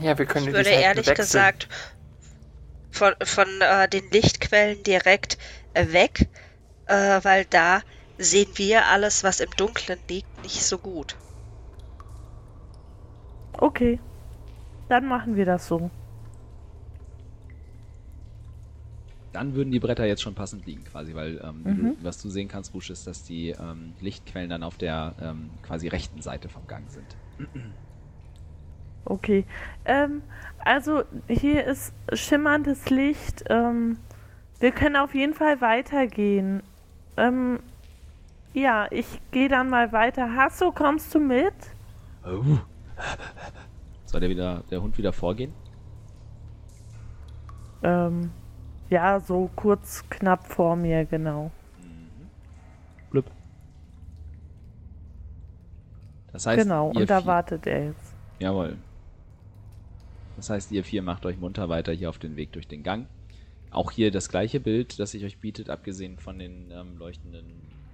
Ja, 0.00 0.18
wir 0.18 0.24
können 0.26 0.48
Ich 0.48 0.54
würde 0.54 0.70
ehrlich 0.70 1.06
wechseln. 1.06 1.24
gesagt 1.24 1.68
von, 2.92 3.14
von 3.24 3.48
äh, 3.62 3.88
den 3.88 4.08
Lichtquellen 4.10 4.82
direkt 4.84 5.38
äh, 5.74 5.92
weg, 5.92 6.28
äh, 6.86 7.20
weil 7.24 7.46
da 7.46 7.82
sehen 8.18 8.52
wir 8.56 8.86
alles, 8.86 9.24
was 9.24 9.40
im 9.40 9.50
Dunkeln 9.56 10.00
liegt, 10.08 10.42
nicht 10.44 10.64
so 10.64 10.78
gut. 10.78 11.16
Okay. 13.58 13.98
Dann 14.88 15.06
machen 15.06 15.36
wir 15.36 15.46
das 15.46 15.66
so. 15.68 15.90
Dann 19.32 19.54
würden 19.54 19.70
die 19.70 19.80
Bretter 19.80 20.04
jetzt 20.06 20.20
schon 20.22 20.34
passend 20.34 20.66
liegen, 20.66 20.84
quasi, 20.84 21.14
weil 21.14 21.40
ähm, 21.42 21.66
Mhm. 21.66 21.96
du, 21.96 22.04
was 22.04 22.18
du 22.18 22.28
sehen 22.28 22.48
kannst, 22.48 22.72
Busch, 22.72 22.90
ist, 22.90 23.06
dass 23.06 23.22
die 23.24 23.48
ähm, 23.50 23.96
Lichtquellen 23.98 24.50
dann 24.50 24.62
auf 24.62 24.76
der 24.76 25.16
ähm, 25.18 25.58
quasi 25.62 25.88
rechten 25.88 26.20
Seite 26.20 26.48
vom 26.50 26.66
Gang 26.66 26.90
sind. 26.90 27.16
Okay. 29.04 29.44
Ähm, 29.84 30.22
also 30.58 31.02
hier 31.28 31.64
ist 31.64 31.92
schimmerndes 32.12 32.90
Licht. 32.90 33.44
Ähm, 33.48 33.98
wir 34.60 34.70
können 34.70 34.96
auf 34.96 35.14
jeden 35.14 35.34
Fall 35.34 35.60
weitergehen. 35.60 36.62
Ähm, 37.16 37.58
ja, 38.54 38.86
ich 38.90 39.20
gehe 39.30 39.48
dann 39.48 39.70
mal 39.70 39.92
weiter. 39.92 40.36
Hasso, 40.36 40.72
kommst 40.72 41.14
du 41.14 41.20
mit? 41.20 41.54
Soll 44.04 44.20
der 44.20 44.28
wieder, 44.30 44.62
der 44.70 44.82
Hund 44.82 44.96
wieder 44.98 45.12
vorgehen? 45.12 45.52
Ähm, 47.82 48.30
ja, 48.90 49.18
so 49.18 49.50
kurz 49.56 50.08
knapp 50.10 50.46
vor 50.46 50.76
mir, 50.76 51.04
genau. 51.06 51.50
Blüpp. 53.10 53.26
Das 56.32 56.46
heißt, 56.46 56.62
genau, 56.62 56.88
und 56.90 57.10
da 57.10 57.26
wartet 57.26 57.66
er 57.66 57.86
jetzt. 57.86 58.14
Jawohl. 58.38 58.76
Das 60.42 60.50
heißt, 60.50 60.72
ihr 60.72 60.82
vier 60.82 61.02
macht 61.02 61.24
euch 61.24 61.38
munter 61.38 61.68
weiter 61.68 61.92
hier 61.92 62.08
auf 62.08 62.18
den 62.18 62.34
Weg 62.34 62.50
durch 62.50 62.66
den 62.66 62.82
Gang. 62.82 63.06
Auch 63.70 63.92
hier 63.92 64.10
das 64.10 64.28
gleiche 64.28 64.58
Bild, 64.58 64.98
das 64.98 65.12
sich 65.12 65.24
euch 65.24 65.38
bietet, 65.38 65.70
abgesehen 65.70 66.18
von 66.18 66.36
den 66.36 66.72
ähm, 66.72 66.98
leuchtenden, 66.98 67.44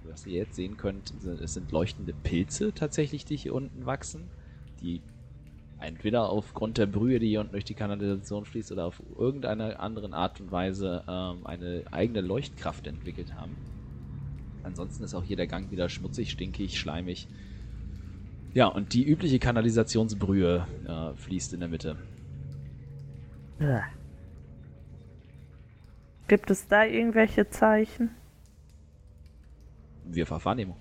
was 0.03 0.25
ihr 0.25 0.39
jetzt 0.39 0.55
sehen 0.55 0.75
könnt, 0.75 1.13
es 1.43 1.53
sind 1.53 1.71
leuchtende 1.71 2.11
Pilze 2.11 2.73
tatsächlich, 2.73 3.23
die 3.23 3.37
hier 3.37 3.53
unten 3.53 3.85
wachsen, 3.85 4.31
die 4.81 5.03
entweder 5.79 6.31
aufgrund 6.31 6.79
der 6.79 6.87
Brühe, 6.87 7.19
die 7.19 7.27
hier 7.27 7.41
unten 7.41 7.51
durch 7.51 7.65
die 7.65 7.75
Kanalisation 7.75 8.45
fließt, 8.45 8.71
oder 8.71 8.85
auf 8.85 8.99
irgendeine 9.15 9.79
anderen 9.79 10.15
Art 10.15 10.41
und 10.41 10.51
Weise 10.51 11.03
ähm, 11.07 11.45
eine 11.45 11.83
eigene 11.91 12.21
Leuchtkraft 12.21 12.87
entwickelt 12.87 13.35
haben. 13.35 13.55
Ansonsten 14.63 15.03
ist 15.03 15.13
auch 15.13 15.23
hier 15.23 15.37
der 15.37 15.45
Gang 15.45 15.69
wieder 15.69 15.87
schmutzig, 15.87 16.31
stinkig, 16.31 16.79
schleimig. 16.79 17.27
Ja, 18.55 18.65
und 18.65 18.93
die 18.93 19.03
übliche 19.03 19.37
Kanalisationsbrühe 19.37 20.65
äh, 20.87 21.13
fließt 21.15 21.53
in 21.53 21.59
der 21.59 21.69
Mitte. 21.69 21.95
Bäh. 23.59 23.81
Gibt 26.27 26.49
es 26.49 26.67
da 26.67 26.85
irgendwelche 26.85 27.49
Zeichen? 27.49 28.11
Wir 30.05 30.25
Wahrnehmung. 30.45 30.77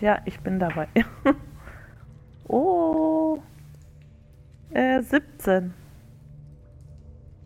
Ja, 0.00 0.22
ich 0.24 0.38
bin 0.40 0.58
dabei. 0.58 0.88
oh. 2.48 3.42
Äh, 4.70 5.02
17. 5.02 5.72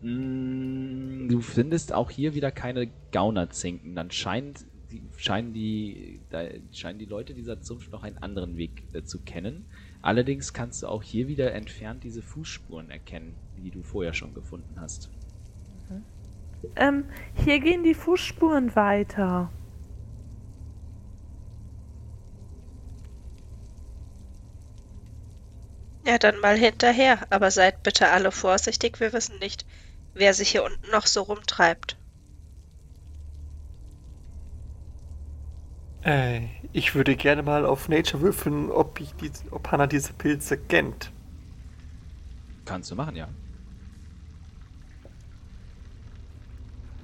Mm, 0.01 1.27
Du 1.29 1.39
findest 1.39 1.93
auch 1.93 2.11
hier 2.11 2.35
wieder 2.35 2.51
keine 2.51 2.89
Gaunerzinken. 3.11 3.95
Dann 3.95 4.11
scheint, 4.11 4.65
die, 4.91 5.01
scheinen, 5.17 5.53
die, 5.53 6.19
da, 6.29 6.43
scheinen 6.73 6.99
die 6.99 7.05
Leute 7.05 7.33
dieser 7.33 7.61
Zunft 7.61 7.91
noch 7.91 8.03
einen 8.03 8.17
anderen 8.17 8.57
Weg 8.57 8.83
äh, 8.93 9.03
zu 9.03 9.21
kennen. 9.21 9.65
Allerdings 10.01 10.53
kannst 10.53 10.81
du 10.81 10.87
auch 10.87 11.03
hier 11.03 11.27
wieder 11.27 11.53
entfernt 11.53 12.03
diese 12.03 12.21
Fußspuren 12.21 12.89
erkennen, 12.89 13.35
die 13.57 13.69
du 13.69 13.83
vorher 13.83 14.13
schon 14.13 14.33
gefunden 14.33 14.79
hast. 14.79 15.09
Ähm, 16.75 17.05
hier 17.33 17.59
gehen 17.59 17.83
die 17.83 17.93
Fußspuren 17.93 18.75
weiter. 18.75 19.51
Ja, 26.05 26.17
dann 26.17 26.39
mal 26.39 26.57
hinterher, 26.57 27.19
aber 27.29 27.51
seid 27.51 27.83
bitte 27.83 28.09
alle 28.09 28.31
vorsichtig, 28.31 28.99
wir 28.99 29.13
wissen 29.13 29.37
nicht, 29.39 29.65
wer 30.13 30.33
sich 30.33 30.49
hier 30.49 30.63
unten 30.63 30.89
noch 30.91 31.05
so 31.05 31.21
rumtreibt. 31.21 31.95
Äh, 36.03 36.47
ich 36.73 36.95
würde 36.95 37.15
gerne 37.15 37.43
mal 37.43 37.65
auf 37.65 37.89
Nature 37.89 38.21
würfeln, 38.21 38.69
ob, 38.69 38.99
ich 38.99 39.13
die, 39.15 39.31
ob 39.51 39.71
Hannah 39.71 39.87
diese 39.87 40.13
Pilze 40.13 40.57
kennt. 40.57 41.11
Kannst 42.65 42.91
du 42.91 42.95
machen, 42.95 43.15
ja. 43.15 43.27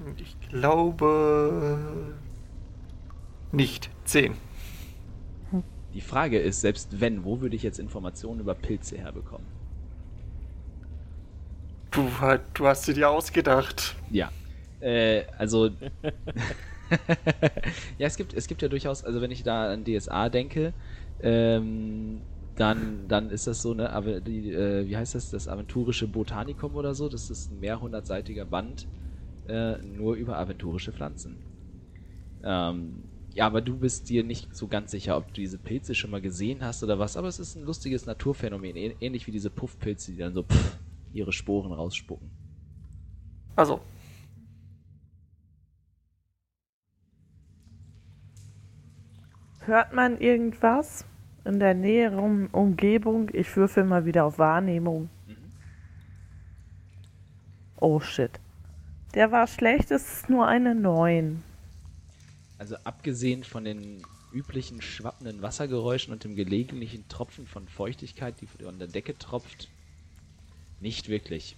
Und 0.05 0.21
Ich 0.21 0.39
glaube 0.49 1.85
nicht. 3.51 3.89
Zehn. 4.05 4.35
Die 5.93 6.01
Frage 6.01 6.39
ist, 6.39 6.61
selbst 6.61 7.01
wenn, 7.01 7.23
wo 7.25 7.41
würde 7.41 7.55
ich 7.55 7.63
jetzt 7.63 7.79
Informationen 7.79 8.39
über 8.39 8.53
Pilze 8.53 8.97
herbekommen? 8.97 9.47
Du, 11.91 12.07
du 12.53 12.67
hast 12.67 12.83
sie 12.83 12.93
dir 12.93 13.09
ausgedacht. 13.09 13.95
Ja. 14.11 14.31
Äh, 14.79 15.23
also. 15.37 15.71
ja, 17.97 18.07
es 18.07 18.17
gibt, 18.17 18.33
es 18.33 18.47
gibt 18.47 18.61
ja 18.61 18.67
durchaus, 18.69 19.03
also 19.03 19.21
wenn 19.21 19.31
ich 19.31 19.43
da 19.43 19.71
an 19.71 19.83
DSA 19.83 20.29
denke, 20.29 20.73
ähm, 21.19 22.25
dann, 22.55 23.07
dann 23.07 23.29
ist 23.29 23.47
das 23.47 23.61
so, 23.61 23.73
ne, 23.73 23.91
aber 23.91 24.21
die, 24.21 24.51
äh, 24.51 24.87
wie 24.87 24.97
heißt 24.97 25.15
das, 25.15 25.29
das 25.29 25.47
aventurische 25.47 26.07
Botanikum 26.07 26.75
oder 26.75 26.93
so, 26.95 27.09
das 27.09 27.29
ist 27.29 27.49
ein 27.51 27.59
mehrhundertseitiger 27.59 28.45
Band, 28.45 28.87
äh, 29.47 29.77
nur 29.83 30.15
über 30.15 30.37
aventurische 30.37 30.93
Pflanzen. 30.93 31.41
Ähm, 32.43 33.09
ja, 33.33 33.45
aber 33.45 33.61
du 33.61 33.77
bist 33.79 34.09
dir 34.09 34.23
nicht 34.23 34.55
so 34.55 34.67
ganz 34.67 34.91
sicher, 34.91 35.17
ob 35.17 35.27
du 35.33 35.41
diese 35.41 35.59
Pilze 35.59 35.95
schon 35.95 36.11
mal 36.11 36.21
gesehen 36.21 36.63
hast 36.63 36.83
oder 36.83 36.99
was, 36.99 37.17
aber 37.17 37.27
es 37.27 37.39
ist 37.39 37.55
ein 37.55 37.63
lustiges 37.63 38.05
Naturphänomen, 38.05 38.75
ähn- 38.75 38.95
ähnlich 38.99 39.27
wie 39.27 39.31
diese 39.31 39.49
Puffpilze, 39.49 40.11
die 40.11 40.17
dann 40.17 40.33
so 40.33 40.43
pff, 40.43 40.79
ihre 41.11 41.33
Sporen 41.33 41.71
rausspucken. 41.71 42.31
Also. 43.55 43.81
Hört 49.67 49.91
man 49.91 50.21
irgendwas 50.21 51.03
in 51.43 51.59
der 51.59 51.73
näheren 51.73 52.47
Umgebung? 52.47 53.29
Ich 53.33 53.53
würfel 53.57 53.83
mal 53.83 54.05
wieder 54.05 54.23
auf 54.23 54.39
Wahrnehmung. 54.39 55.09
Oh 57.75 57.99
shit. 57.99 58.31
Der 59.13 59.33
war 59.33 59.45
schlecht, 59.45 59.91
es 59.91 60.19
ist 60.19 60.29
nur 60.29 60.47
eine 60.47 60.73
9. 60.73 61.43
Also 62.57 62.77
abgesehen 62.85 63.43
von 63.43 63.65
den 63.65 64.01
üblichen 64.31 64.81
schwappenden 64.81 65.41
Wassergeräuschen 65.41 66.13
und 66.13 66.23
dem 66.23 66.37
gelegentlichen 66.37 67.05
Tropfen 67.09 67.45
von 67.45 67.67
Feuchtigkeit, 67.67 68.39
die 68.39 68.47
von 68.47 68.79
der 68.79 68.87
Decke 68.87 69.17
tropft, 69.17 69.67
nicht 70.79 71.09
wirklich. 71.09 71.57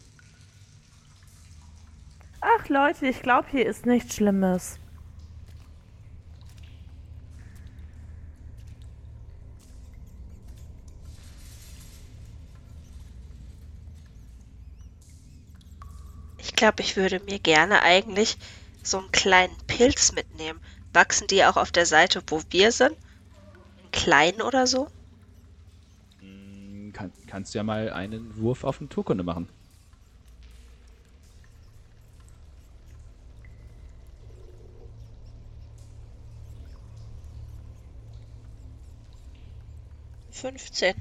Ach 2.41 2.67
Leute, 2.69 3.05
ich 3.05 3.21
glaube, 3.21 3.49
hier 3.51 3.67
ist 3.67 3.85
nichts 3.85 4.15
Schlimmes. 4.15 4.79
Glaube, 16.59 16.83
ich 16.83 16.97
würde 16.97 17.21
mir 17.21 17.39
gerne 17.39 17.81
eigentlich 17.81 18.37
so 18.83 18.97
einen 18.99 19.11
kleinen 19.11 19.55
Pilz 19.65 20.11
mitnehmen. 20.11 20.59
Wachsen 20.91 21.27
die 21.27 21.45
auch 21.45 21.55
auf 21.55 21.71
der 21.71 21.85
Seite, 21.85 22.21
wo 22.27 22.41
wir 22.49 22.71
sind? 22.71 22.95
Einen 23.77 23.91
kleinen 23.91 24.41
oder 24.41 24.67
so? 24.67 24.89
Hm, 26.19 26.91
Kann, 26.93 27.13
kannst 27.27 27.53
du 27.53 27.59
ja 27.59 27.63
mal 27.63 27.91
einen 27.91 28.35
Wurf 28.35 28.65
auf 28.65 28.81
Naturkunde 28.81 29.23
machen. 29.23 29.49
Fünfzehn. 40.31 40.95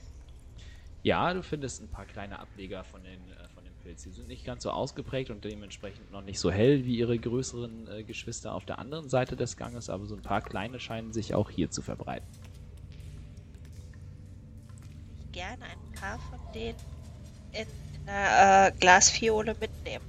Ja, 1.02 1.32
du 1.34 1.42
findest 1.42 1.80
ein 1.80 1.88
paar 1.88 2.06
kleine 2.06 2.38
Ableger 2.38 2.84
von 2.84 3.02
den, 3.02 3.30
äh, 3.30 3.48
Pilz. 3.88 4.02
Die 4.02 4.10
sind 4.10 4.28
nicht 4.28 4.44
ganz 4.44 4.64
so 4.64 4.70
ausgeprägt 4.70 5.30
und 5.30 5.44
dementsprechend 5.44 6.12
noch 6.12 6.20
nicht 6.20 6.38
so 6.38 6.50
hell 6.50 6.84
wie 6.84 6.98
ihre 6.98 7.18
größeren 7.18 7.88
äh, 7.88 8.02
Geschwister 8.04 8.54
auf 8.54 8.66
der 8.66 8.78
anderen 8.78 9.08
Seite 9.08 9.34
des 9.34 9.56
Ganges, 9.56 9.88
aber 9.88 10.04
so 10.04 10.14
ein 10.14 10.20
paar 10.20 10.42
kleine 10.42 10.78
scheinen 10.78 11.12
sich 11.14 11.34
auch 11.34 11.48
hier 11.48 11.70
zu 11.70 11.80
verbreiten. 11.80 12.28
Gerne 15.32 15.64
ein 15.64 15.92
paar 15.98 16.18
von 16.18 16.38
denen 16.54 16.78
in, 17.52 17.66
in 18.02 18.08
einer 18.08 18.66
äh, 18.66 18.72
Glasfiole 18.78 19.56
mitnehmen, 19.58 20.04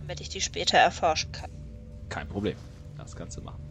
damit 0.00 0.22
ich 0.22 0.30
die 0.30 0.40
später 0.40 0.78
erforschen 0.78 1.30
kann. 1.32 1.50
Kein 2.08 2.28
Problem. 2.28 2.56
Das 2.96 3.14
kannst 3.14 3.36
du 3.36 3.42
machen. 3.42 3.62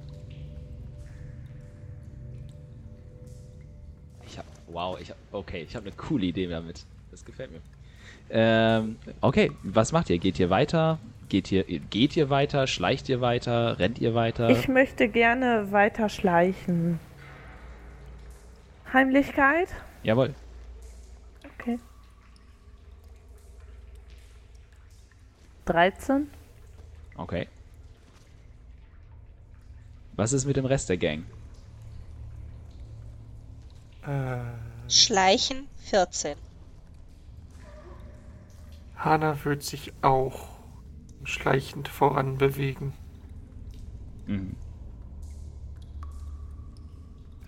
Ich 4.27 4.37
hab. 4.37 4.45
Wow, 4.67 4.99
ich 4.99 5.09
hab. 5.09 5.17
Okay, 5.31 5.63
ich 5.63 5.75
habe 5.75 5.87
eine 5.87 5.95
coole 5.95 6.27
Idee 6.27 6.47
damit. 6.47 6.85
Das 7.09 7.25
gefällt 7.25 7.51
mir. 7.51 7.61
Ähm, 8.29 8.97
okay, 9.21 9.51
was 9.63 9.91
macht 9.91 10.09
ihr? 10.09 10.17
Geht 10.17 10.39
ihr 10.39 10.49
weiter? 10.49 10.99
Geht 11.29 11.51
ihr, 11.51 11.63
geht 11.63 12.15
ihr 12.15 12.29
weiter? 12.29 12.67
Schleicht 12.67 13.09
ihr 13.09 13.21
weiter? 13.21 13.79
Rennt 13.79 13.99
ihr 13.99 14.15
weiter? 14.15 14.49
Ich 14.49 14.67
möchte 14.67 15.09
gerne 15.09 15.71
weiter 15.71 16.09
schleichen. 16.09 16.99
Heimlichkeit? 18.93 19.67
Jawohl. 20.03 20.33
Okay. 21.59 21.79
13? 25.65 26.29
Okay. 27.17 27.47
Was 30.15 30.33
ist 30.33 30.45
mit 30.45 30.55
dem 30.55 30.65
Rest 30.65 30.89
der 30.89 30.97
Gang? 30.97 31.25
Äh, 34.05 34.89
Schleichen 34.89 35.67
14. 35.89 36.46
Hana 39.07 39.45
wird 39.45 39.63
sich 39.63 39.93
auch 40.01 40.49
schleichend 41.23 41.87
voran 41.87 42.37
bewegen. 42.37 42.93
Mhm. 44.25 44.55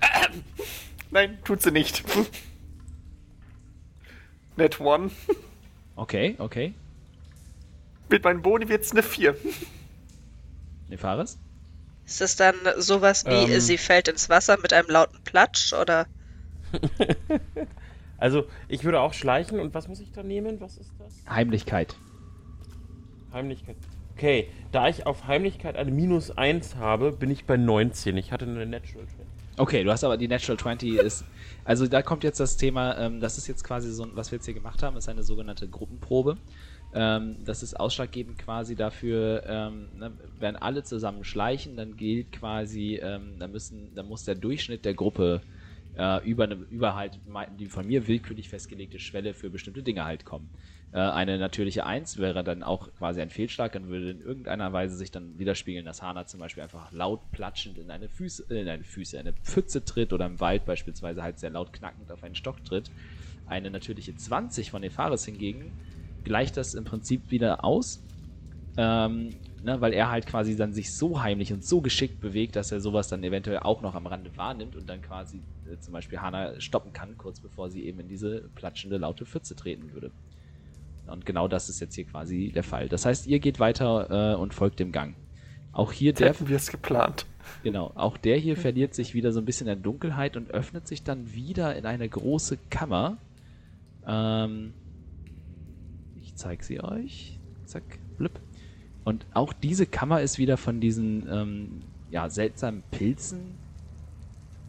Nein, 1.12 1.38
tut 1.44 1.62
sie 1.62 1.72
nicht. 1.72 2.04
Net 4.56 4.80
one. 4.80 5.12
Okay, 5.96 6.36
okay. 6.40 6.74
Mit 8.10 8.24
meinem 8.24 8.42
Boni 8.42 8.68
wird's 8.70 8.92
eine 8.92 9.04
4. 9.04 9.36
Nefaris? 10.88 11.38
Ist 12.06 12.22
es 12.22 12.36
dann 12.36 12.56
sowas 12.78 13.26
wie, 13.26 13.54
Ähm. 13.54 13.60
sie 13.60 13.78
fällt 13.78 14.08
ins 14.08 14.30
Wasser 14.30 14.58
mit 14.58 14.74
einem 14.74 14.90
lauten 14.90 15.22
Platsch 15.24 15.74
oder? 15.74 16.08
Also, 18.20 18.46
ich 18.68 18.84
würde 18.84 19.00
auch 19.02 19.14
schleichen 19.14 19.60
und 19.60 19.74
was 19.74 19.88
muss 19.88 20.00
ich 20.00 20.12
da 20.12 20.24
nehmen? 20.24 20.60
Was 20.62 20.78
ist 20.78 21.00
das? 21.00 21.24
Heimlichkeit. 21.28 21.98
Heimlichkeit. 23.32 23.78
Okay, 24.16 24.50
da 24.72 24.90
ich 24.90 25.06
auf 25.06 25.28
Heimlichkeit 25.28 25.78
eine 25.78 25.92
minus 25.92 26.32
1 26.32 26.76
habe, 26.76 27.14
bin 27.14 27.32
ich 27.32 27.46
bei 27.46 27.56
19. 27.56 28.18
Ich 28.18 28.32
hatte 28.34 28.46
eine 28.46 28.66
Natural 28.66 29.08
20. 29.08 29.32
Okay, 29.58 29.84
du 29.84 29.92
hast 29.92 30.04
aber 30.04 30.18
die 30.18 30.28
Natural 30.28 30.58
20 30.58 30.96
ist. 30.96 31.24
Also 31.64 31.88
da 31.88 32.02
kommt 32.02 32.24
jetzt 32.24 32.40
das 32.40 32.58
Thema, 32.58 32.98
ähm, 32.98 33.22
das 33.22 33.38
ist 33.38 33.48
jetzt 33.48 33.64
quasi 33.64 33.92
so, 33.92 34.04
ein- 34.04 34.16
was 34.16 34.32
wir 34.32 34.38
jetzt 34.38 34.46
hier 34.46 34.54
gemacht 34.54 34.84
haben, 34.84 34.98
ist 34.98 35.08
eine 35.08 35.24
sogenannte 35.24 35.70
Gruppenprobe. 35.70 36.38
Ähm, 36.94 37.38
das 37.46 37.62
ist 37.64 37.80
ausschlaggebend 37.80 38.38
quasi 38.40 38.76
dafür, 38.76 39.44
ähm, 39.46 39.90
ne, 39.94 40.18
wenn 40.38 40.56
alle 40.56 40.84
zusammen 40.84 41.24
schleichen, 41.24 41.78
dann 41.78 41.96
gilt 41.96 42.32
quasi, 42.32 43.00
ähm, 43.02 43.38
dann 43.40 43.52
müssen, 43.52 43.94
dann 43.96 44.08
muss 44.08 44.24
der 44.24 44.36
Durchschnitt 44.36 44.84
der 44.86 44.96
Gruppe 44.96 45.42
äh, 45.46 45.59
über 46.24 46.46
eine, 46.46 46.56
über 46.56 46.96
halt 46.96 47.20
die 47.60 47.68
von 47.68 47.86
mir 47.86 48.08
willkürlich 48.08 48.50
festgelegte 48.50 49.00
Schwelle 49.00 49.34
für 49.34 49.50
bestimmte 49.50 49.84
Dinge 49.84 50.06
halt 50.06 50.26
kommen. 50.26 50.50
Äh, 50.92 51.00
eine 51.00 51.38
natürliche 51.38 51.86
1 51.86 52.18
wäre 52.18 52.44
dann 52.44 52.64
auch 52.64 52.92
quasi 52.94 53.22
ein 53.22 53.30
Fehlschlag 53.30 53.76
und 53.76 53.90
würde 53.90 54.10
in 54.12 54.22
irgendeiner 54.22 54.74
Weise 54.74 54.96
sich 54.96 55.12
dann 55.12 55.38
widerspiegeln, 55.38 55.86
dass 55.86 56.02
Hana 56.02 56.26
zum 56.26 56.40
Beispiel 56.40 56.64
einfach 56.64 56.92
laut 56.92 57.32
platschend 57.32 57.78
in 57.78 57.92
eine 57.92 58.10
Füße, 58.10 58.46
äh, 58.50 58.62
in 58.62 58.70
eine 58.70 58.84
Füße, 58.84 59.18
in 59.18 59.28
eine 59.28 59.34
Pfütze 59.34 59.86
tritt 59.86 60.14
oder 60.14 60.26
im 60.26 60.40
Wald 60.40 60.66
beispielsweise 60.66 61.22
halt 61.22 61.38
sehr 61.38 61.52
laut 61.52 61.74
knackend 61.74 62.12
auf 62.12 62.24
einen 62.24 62.36
Stock 62.36 62.64
tritt. 62.64 62.92
Eine 63.46 63.70
natürliche 63.70 64.16
20 64.16 64.72
von 64.72 64.82
Nefaris 64.82 65.26
hingegen 65.26 65.74
gleicht 66.24 66.58
das 66.58 66.74
im 66.74 66.86
Prinzip 66.86 67.30
wieder 67.32 67.64
aus, 67.64 68.04
ähm, 68.78 69.36
ne, 69.64 69.82
weil 69.82 69.94
er 69.94 70.10
halt 70.10 70.26
quasi 70.26 70.56
dann 70.56 70.74
sich 70.74 70.94
so 70.94 71.22
heimlich 71.22 71.54
und 71.54 71.64
so 71.64 71.82
geschickt 71.82 72.20
bewegt, 72.20 72.56
dass 72.56 72.72
er 72.72 72.80
sowas 72.80 73.08
dann 73.08 73.24
eventuell 73.24 73.60
auch 73.60 73.82
noch 73.82 73.96
am 73.96 74.08
Rande 74.08 74.32
wahrnimmt 74.36 74.76
und 74.76 74.90
dann 74.90 75.02
quasi 75.02 75.42
äh, 75.72 75.80
zum 75.80 75.94
Beispiel 75.94 76.20
Hana 76.20 76.60
stoppen 76.60 76.94
kann, 76.94 77.18
kurz 77.18 77.40
bevor 77.40 77.70
sie 77.70 77.86
eben 77.86 78.00
in 78.00 78.08
diese 78.08 78.50
platschende 78.56 78.98
laute 78.98 79.26
Pfütze 79.26 79.56
treten 79.56 79.94
würde. 79.94 80.12
Und 81.08 81.26
genau 81.26 81.48
das 81.48 81.70
ist 81.70 81.80
jetzt 81.80 81.96
hier 81.96 82.06
quasi 82.06 82.52
der 82.54 82.64
Fall. 82.64 82.88
Das 82.88 83.06
heißt, 83.06 83.28
ihr 83.28 83.40
geht 83.40 83.60
weiter 83.60 84.34
äh, 84.34 84.36
und 84.36 84.54
folgt 84.54 84.80
dem 84.80 84.92
Gang. 84.92 85.16
Auch 85.72 85.92
hier 85.92 86.14
der, 86.14 86.30
hätten 86.30 86.50
wir 86.50 86.58
es 86.58 86.72
geplant. 86.72 87.26
genau, 87.64 87.92
auch 87.96 88.18
der 88.18 88.38
hier 88.38 88.58
verliert 88.58 88.94
sich 88.94 89.14
wieder 89.14 89.32
so 89.32 89.40
ein 89.40 89.46
bisschen 89.46 89.68
in 89.68 89.76
der 89.76 89.84
Dunkelheit 89.84 90.38
und 90.38 90.52
öffnet 90.52 90.88
sich 90.88 91.04
dann 91.04 91.34
wieder 91.34 91.76
in 91.76 91.86
eine 91.86 92.08
große 92.08 92.58
Kammer. 92.70 93.18
Ähm, 94.06 94.74
ich 96.22 96.36
zeige 96.36 96.64
sie 96.64 96.84
euch. 96.84 97.40
Zack, 97.66 97.84
blüpp. 98.18 98.40
Und 99.04 99.26
auch 99.34 99.54
diese 99.54 99.86
Kammer 99.86 100.22
ist 100.22 100.38
wieder 100.38 100.58
von 100.58 100.80
diesen 100.80 101.28
ähm, 101.30 101.82
ja, 102.10 102.30
seltsamen 102.30 102.84
Pilzen 102.92 103.58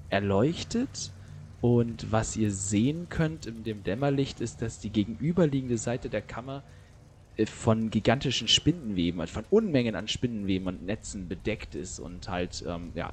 erleuchtet. 0.08 1.12
Und 1.60 2.10
was 2.10 2.36
ihr 2.36 2.52
sehen 2.52 3.08
könnt 3.10 3.44
in 3.44 3.64
dem 3.64 3.82
Dämmerlicht 3.82 4.40
ist, 4.40 4.62
dass 4.62 4.78
die 4.78 4.90
gegenüberliegende 4.90 5.76
Seite 5.76 6.08
der 6.08 6.22
Kammer 6.22 6.62
äh, 7.36 7.44
von 7.46 7.90
gigantischen 7.90 8.48
Spinnenweben, 8.48 9.20
also 9.20 9.34
von 9.34 9.44
Unmengen 9.50 9.94
an 9.94 10.08
Spinnenweben 10.08 10.68
und 10.68 10.86
Netzen 10.86 11.28
bedeckt 11.28 11.74
ist 11.74 11.98
und 11.98 12.28
halt 12.28 12.64
ähm, 12.66 12.92
ja, 12.94 13.12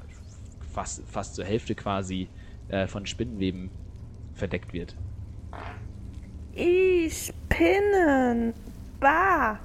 fast, 0.72 1.02
fast 1.06 1.34
zur 1.34 1.44
Hälfte 1.44 1.74
quasi 1.74 2.28
äh, 2.68 2.86
von 2.86 3.04
Spinnenweben 3.04 3.70
verdeckt 4.34 4.72
wird. 4.72 4.96
I 6.56 7.10
Spinnen. 7.10 8.54
Bah. 8.98 9.60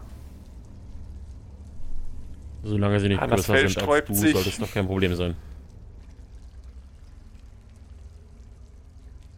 Solange 2.63 2.99
sie 2.99 3.09
nicht 3.09 3.19
Hannas 3.19 3.45
größer 3.45 3.67
sind 3.67 3.87
als 3.87 4.05
du, 4.07 4.13
sollte 4.15 4.49
es 4.49 4.57
doch 4.57 4.71
kein 4.71 4.87
Problem 4.87 5.15
sein. 5.15 5.35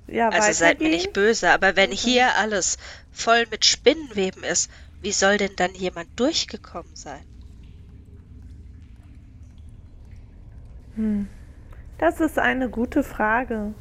Ja, 0.08 0.30
Also 0.30 0.52
seid 0.54 0.80
mir 0.80 0.90
nicht 0.90 1.14
böse, 1.14 1.50
aber 1.50 1.76
wenn 1.76 1.92
hier 1.92 2.36
alles 2.36 2.78
voll 3.12 3.46
mit 3.50 3.66
Spinnenweben 3.66 4.44
ist, 4.44 4.70
wie 5.02 5.12
soll 5.12 5.38
denn 5.38 5.56
dann 5.56 5.74
jemand 5.74 6.20
durchgekommen 6.20 6.96
sein? 6.96 7.24
Hm. 10.96 11.28
Das 11.98 12.20
ist 12.20 12.38
eine 12.38 12.70
gute 12.70 13.04
Frage. 13.04 13.74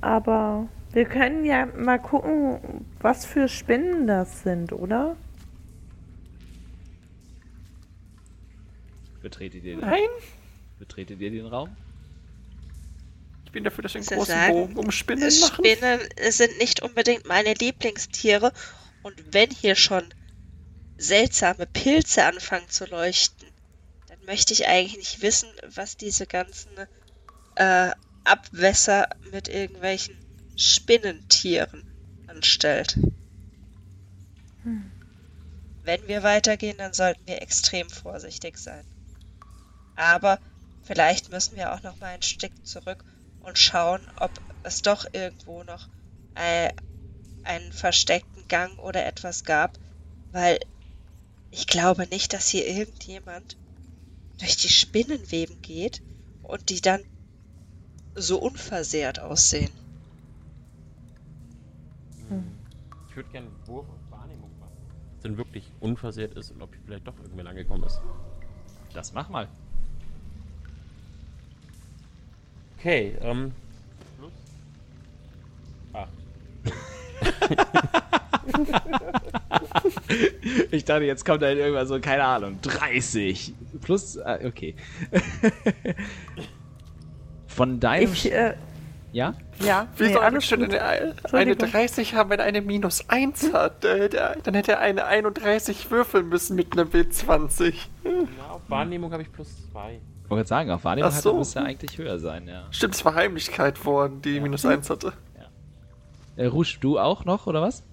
Aber 0.00 0.68
wir 0.92 1.04
können 1.04 1.44
ja 1.44 1.66
mal 1.66 1.98
gucken, 1.98 2.86
was 3.00 3.26
für 3.26 3.48
Spinnen 3.48 4.06
das 4.06 4.42
sind, 4.42 4.72
oder? 4.72 5.16
Betretet 9.24 9.64
ihr, 9.64 9.78
Nein? 9.78 10.08
betretet 10.78 11.20
ihr 11.20 11.30
den 11.30 11.46
Raum? 11.46 11.76
bin 13.54 13.64
dafür, 13.64 13.82
dass 13.82 13.94
wir 13.94 14.00
einen 14.00 14.08
Sie 14.08 14.14
großen 14.16 14.34
sagen, 14.34 14.52
Bogen 14.52 14.76
um 14.76 14.90
Spinnen 14.90 15.40
machen. 15.40 15.64
Spinnen 15.64 16.00
sind 16.28 16.58
nicht 16.58 16.82
unbedingt 16.82 17.24
meine 17.24 17.54
Lieblingstiere. 17.54 18.52
Und 19.02 19.32
wenn 19.32 19.50
hier 19.50 19.76
schon 19.76 20.02
seltsame 20.98 21.66
Pilze 21.66 22.24
anfangen 22.24 22.68
zu 22.68 22.84
leuchten, 22.84 23.48
dann 24.08 24.18
möchte 24.26 24.52
ich 24.52 24.66
eigentlich 24.66 24.96
nicht 24.96 25.22
wissen, 25.22 25.48
was 25.74 25.96
diese 25.96 26.26
ganzen 26.26 26.68
äh, 27.54 27.92
Abwässer 28.24 29.08
mit 29.30 29.48
irgendwelchen 29.48 30.16
Spinnentieren 30.56 31.84
anstellt. 32.26 32.98
Wenn 35.84 36.08
wir 36.08 36.22
weitergehen, 36.22 36.78
dann 36.78 36.92
sollten 36.92 37.26
wir 37.26 37.40
extrem 37.40 37.88
vorsichtig 37.88 38.58
sein. 38.58 38.84
Aber 39.94 40.38
vielleicht 40.82 41.30
müssen 41.30 41.56
wir 41.56 41.72
auch 41.72 41.82
noch 41.82 42.00
mal 42.00 42.14
ein 42.14 42.22
Stück 42.22 42.52
zurück 42.64 43.04
und 43.40 43.58
schauen, 43.58 44.06
ob 44.16 44.30
es 44.62 44.82
doch 44.82 45.04
irgendwo 45.12 45.62
noch 45.64 45.88
äh, 46.34 46.70
einen 47.42 47.72
versteckten 47.72 48.46
Gang 48.48 48.78
oder 48.78 49.06
etwas 49.06 49.44
gab, 49.44 49.78
weil 50.32 50.58
ich 51.50 51.66
glaube 51.66 52.06
nicht, 52.06 52.32
dass 52.32 52.48
hier 52.48 52.66
irgendjemand 52.66 53.56
durch 54.38 54.56
die 54.56 54.68
Spinnenweben 54.68 55.56
geht 55.62 56.02
und 56.42 56.68
die 56.68 56.80
dann 56.80 57.00
so 58.14 58.40
unversehrt 58.40 59.20
aussehen. 59.20 59.72
Ich 63.08 63.16
würde 63.16 63.30
gerne 63.30 63.46
einen 63.46 63.66
Wurf 63.68 63.86
auf 63.88 64.10
Wahrnehmung 64.10 64.50
machen. 64.58 64.72
Ob 64.90 65.16
es 65.16 65.22
denn 65.22 65.36
wirklich 65.36 65.70
unversehrt 65.80 66.34
ist 66.34 66.50
und 66.50 66.62
ob 66.62 66.74
vielleicht 66.84 67.06
doch 67.06 67.16
irgendwer 67.18 67.46
angekommen 67.46 67.84
ist. 67.84 68.00
Das 68.92 69.12
mach 69.12 69.28
mal. 69.28 69.48
Okay, 72.84 73.16
ähm. 73.22 73.52
Plus. 74.18 74.32
Ah. 75.94 76.04
Ich 80.70 80.84
dachte, 80.84 81.04
jetzt 81.04 81.24
kommt 81.24 81.42
da 81.42 81.50
irgendwas 81.50 81.88
so, 81.88 81.98
keine 81.98 82.24
Ahnung, 82.24 82.58
30. 82.60 83.54
Plus, 83.80 84.16
äh, 84.16 84.40
okay. 84.44 84.74
Von 87.46 87.80
deinem. 87.80 88.12
Ich, 88.12 88.30
äh, 88.30 88.54
ja? 89.12 89.34
ja, 89.60 89.88
Wie 89.96 90.04
nee, 90.04 90.12
soll 90.12 90.40
schon 90.42 90.64
eine, 90.64 90.82
eine 90.82 91.10
Entschuldigung. 91.12 91.70
30 91.70 92.14
haben, 92.14 92.30
wenn 92.30 92.40
eine 92.40 92.60
minus 92.60 93.08
1 93.08 93.54
hat? 93.54 93.84
Äh, 93.84 94.10
der, 94.10 94.36
dann 94.42 94.54
hätte 94.54 94.72
er 94.72 94.80
eine 94.80 95.06
31 95.06 95.90
würfeln 95.90 96.28
müssen 96.28 96.54
mit 96.54 96.72
einer 96.72 96.84
W20. 96.84 97.74
Na, 98.04 98.50
auf 98.50 98.62
Wahrnehmung 98.68 99.10
habe 99.12 99.22
ich 99.22 99.32
plus 99.32 99.70
zwei. 99.70 100.00
Ich 100.24 100.30
wollte 100.30 100.48
sagen, 100.48 100.70
auf 100.70 100.84
Wahrnehmung 100.84 101.12
hat 101.12 101.22
so. 101.22 101.36
müsste 101.36 101.62
eigentlich 101.62 101.98
höher 101.98 102.18
sein, 102.18 102.48
ja. 102.48 102.66
Stimmt, 102.70 102.94
es 102.94 103.04
war 103.04 103.14
Heimlichkeit 103.14 103.84
worden, 103.84 104.22
die 104.22 104.40
minus 104.40 104.64
1 104.64 104.88
hatte. 104.88 105.12
Äh, 106.36 106.46
Rouge, 106.46 106.78
du 106.80 106.98
auch 106.98 107.24
noch, 107.24 107.46
oder 107.46 107.62
was? 107.62 107.84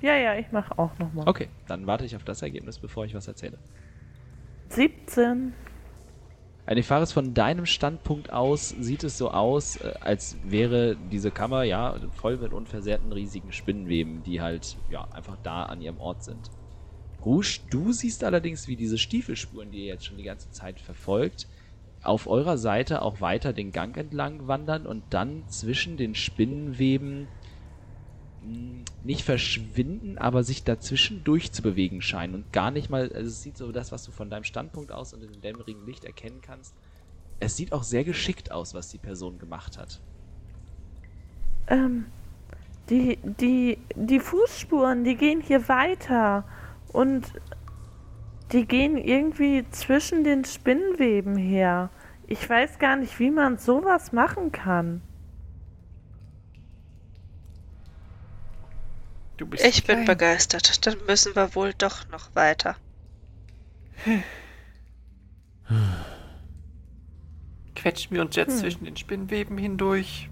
Ja, 0.00 0.16
ja, 0.16 0.36
ich 0.36 0.50
mache 0.52 0.78
auch 0.78 0.96
nochmal. 0.98 1.28
Okay, 1.28 1.48
dann 1.66 1.86
warte 1.86 2.04
ich 2.04 2.16
auf 2.16 2.24
das 2.24 2.42
Ergebnis, 2.42 2.78
bevor 2.78 3.04
ich 3.04 3.14
was 3.14 3.26
erzähle. 3.26 3.58
17. 4.68 5.52
Anifaris, 6.66 7.12
von 7.12 7.34
deinem 7.34 7.66
Standpunkt 7.66 8.32
aus 8.32 8.68
sieht 8.68 9.02
es 9.02 9.18
so 9.18 9.30
aus, 9.30 9.76
äh, 9.76 9.94
als 10.00 10.36
wäre 10.44 10.96
diese 11.10 11.30
Kammer 11.30 11.64
ja 11.64 11.96
voll 12.14 12.36
mit 12.36 12.52
unversehrten 12.52 13.12
riesigen 13.12 13.52
Spinnenweben, 13.52 14.22
die 14.22 14.40
halt 14.40 14.76
ja 14.88 15.08
einfach 15.10 15.36
da 15.42 15.64
an 15.64 15.80
ihrem 15.80 15.98
Ort 15.98 16.22
sind. 16.22 16.50
Rouge, 17.24 17.60
du 17.70 17.92
siehst 17.92 18.22
allerdings, 18.22 18.68
wie 18.68 18.76
diese 18.76 18.98
Stiefelspuren, 18.98 19.70
die 19.72 19.78
ihr 19.78 19.86
jetzt 19.86 20.06
schon 20.06 20.16
die 20.16 20.22
ganze 20.22 20.50
Zeit 20.52 20.80
verfolgt, 20.80 21.48
auf 22.02 22.26
eurer 22.26 22.56
Seite 22.56 23.02
auch 23.02 23.20
weiter 23.20 23.52
den 23.52 23.72
Gang 23.72 23.96
entlang 23.96 24.46
wandern 24.46 24.86
und 24.86 25.02
dann 25.10 25.42
zwischen 25.48 25.96
den 25.96 26.14
Spinnenweben 26.14 27.28
mh, 28.42 28.84
nicht 29.04 29.22
verschwinden, 29.22 30.16
aber 30.18 30.42
sich 30.42 30.64
dazwischen 30.64 31.24
durchzubewegen 31.24 32.00
scheinen 32.00 32.34
und 32.34 32.52
gar 32.52 32.70
nicht 32.70 32.88
mal, 32.88 33.12
also 33.12 33.28
es 33.28 33.42
sieht 33.42 33.56
so 33.56 33.70
das, 33.70 33.92
was 33.92 34.04
du 34.04 34.12
von 34.12 34.30
deinem 34.30 34.44
Standpunkt 34.44 34.92
aus 34.92 35.12
und 35.12 35.22
in 35.22 35.32
dem 35.32 35.40
dämmerigen 35.40 35.84
Licht 35.86 36.04
erkennen 36.04 36.40
kannst. 36.40 36.74
Es 37.38 37.56
sieht 37.56 37.72
auch 37.72 37.82
sehr 37.82 38.04
geschickt 38.04 38.50
aus, 38.50 38.74
was 38.74 38.88
die 38.88 38.98
Person 38.98 39.38
gemacht 39.38 39.78
hat. 39.78 40.00
Ähm, 41.68 42.06
die, 42.90 43.18
die, 43.22 43.78
die 43.94 44.20
Fußspuren, 44.20 45.04
die 45.04 45.16
gehen 45.16 45.40
hier 45.40 45.68
weiter. 45.68 46.44
Und 46.92 47.32
die 48.52 48.66
gehen 48.66 48.96
irgendwie 48.96 49.64
zwischen 49.70 50.24
den 50.24 50.44
Spinnenweben 50.44 51.36
her. 51.36 51.90
Ich 52.26 52.48
weiß 52.48 52.78
gar 52.78 52.96
nicht, 52.96 53.18
wie 53.18 53.30
man 53.30 53.58
sowas 53.58 54.12
machen 54.12 54.52
kann. 54.52 55.02
Du 59.36 59.46
bist 59.46 59.64
Ich 59.64 59.84
bin 59.84 59.96
klein. 59.96 60.06
begeistert. 60.06 60.86
Dann 60.86 60.96
müssen 61.06 61.34
wir 61.34 61.54
wohl 61.54 61.72
doch 61.74 62.08
noch 62.10 62.34
weiter. 62.34 62.76
Quetschen 67.74 68.14
wir 68.14 68.22
uns 68.22 68.36
jetzt 68.36 68.58
zwischen 68.58 68.84
den 68.84 68.96
Spinnweben 68.96 69.56
hindurch. 69.56 70.28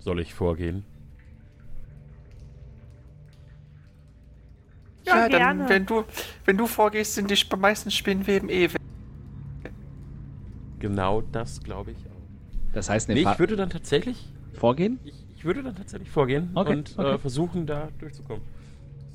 Soll 0.00 0.20
ich 0.20 0.34
vorgehen? 0.34 0.84
Ja, 5.04 5.16
Ja, 5.16 5.28
dann, 5.28 5.40
gerne. 5.58 5.68
wenn 5.68 5.86
du, 5.86 6.04
wenn 6.44 6.56
du 6.56 6.66
vorgehst, 6.66 7.14
sind 7.14 7.30
die 7.30 7.56
meisten 7.56 7.90
Spinnweben 7.90 8.48
eh 8.48 8.72
weg. 8.72 8.80
Genau 10.78 11.20
das 11.32 11.62
glaube 11.62 11.92
ich 11.92 11.96
auch. 12.06 12.72
Das 12.72 12.88
heißt, 12.88 13.08
Nee, 13.08 13.20
ich 13.20 13.38
würde 13.38 13.56
dann 13.56 13.70
tatsächlich. 13.70 14.32
vorgehen? 14.54 14.98
Ich, 15.04 15.14
ich 15.36 15.44
würde 15.44 15.62
dann 15.62 15.74
tatsächlich 15.76 16.10
vorgehen 16.10 16.50
Okay, 16.54 16.72
und 16.72 16.98
okay. 16.98 17.14
Äh, 17.14 17.18
versuchen, 17.18 17.66
da 17.66 17.88
durchzukommen. 17.98 18.42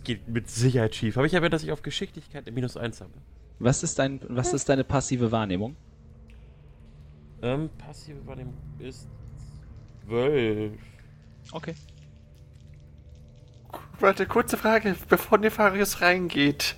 Geht 0.04 0.28
mit 0.28 0.50
Sicherheit 0.50 0.96
schief. 0.96 1.18
Aber 1.18 1.26
ich 1.26 1.36
habe 1.36 1.46
ja, 1.46 1.50
dass 1.50 1.64
ich 1.64 1.72
auf 1.72 1.82
Geschicklichkeit 1.82 2.46
eine 2.46 2.54
minus 2.54 2.78
1 2.78 3.02
habe. 3.02 3.12
Was 3.60 3.82
ist, 3.84 3.98
dein, 3.98 4.20
was 4.30 4.54
ist 4.54 4.70
deine 4.70 4.84
passive 4.84 5.32
Wahrnehmung? 5.32 5.76
Ähm, 7.42 7.70
passive 7.78 8.26
Wahrnehmung 8.26 8.54
ist 8.80 9.08
12. 10.06 10.74
Okay. 11.52 11.74
Warte, 14.00 14.26
kurze 14.28 14.58
Frage, 14.58 14.96
bevor 15.10 15.38
Nefarius 15.40 16.02
reingeht. 16.02 16.76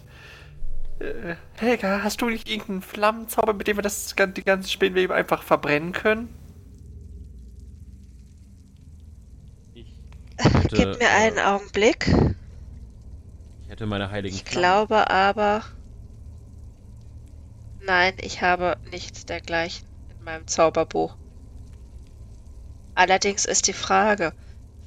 Äh, 1.00 1.36
Helga, 1.58 2.02
hast 2.04 2.22
du 2.22 2.30
nicht 2.30 2.50
irgendeinen 2.50 2.82
Flammenzauber, 2.82 3.54
mit 3.54 3.68
dem 3.68 3.78
wir 3.78 3.82
das, 3.82 4.16
die 4.16 4.44
ganzen 4.44 4.70
Spinnwebe 4.70 5.14
einfach 5.14 5.44
verbrennen 5.44 5.92
können? 5.94 6.30
Ich 9.74 9.86
Gib 10.74 11.00
mir 11.00 11.08
äh, 11.08 11.08
einen 11.08 11.40
Augenblick. 11.40 12.10
Ich 13.64 13.70
hätte 13.70 13.86
meine 13.86 14.12
heiligen 14.12 14.36
Ich 14.36 14.44
Flammen. 14.44 14.64
glaube 14.64 15.10
aber. 15.10 15.64
Nein, 17.82 18.14
ich 18.22 18.42
habe 18.42 18.78
nichts 18.92 19.26
dergleichen 19.26 19.88
in 20.18 20.24
meinem 20.24 20.48
Zauberbuch. 20.48 21.18
Allerdings 22.94 23.46
ist 23.46 23.68
die 23.68 23.74
Frage, 23.74 24.34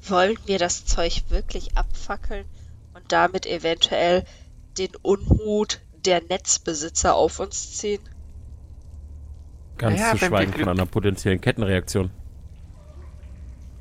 wollen 0.09 0.37
wir 0.45 0.59
das 0.59 0.85
Zeug 0.85 1.23
wirklich 1.29 1.77
abfackeln 1.77 2.45
und 2.93 3.11
damit 3.11 3.45
eventuell 3.45 4.25
den 4.77 4.95
Unmut 5.01 5.81
der 6.05 6.21
Netzbesitzer 6.21 7.15
auf 7.15 7.39
uns 7.39 7.77
ziehen? 7.77 8.01
Ganz 9.77 9.99
Naja, 9.99 10.11
zu 10.11 10.25
schweigen 10.25 10.53
von 10.53 10.69
einer 10.69 10.85
potenziellen 10.85 11.41
Kettenreaktion. 11.41 12.11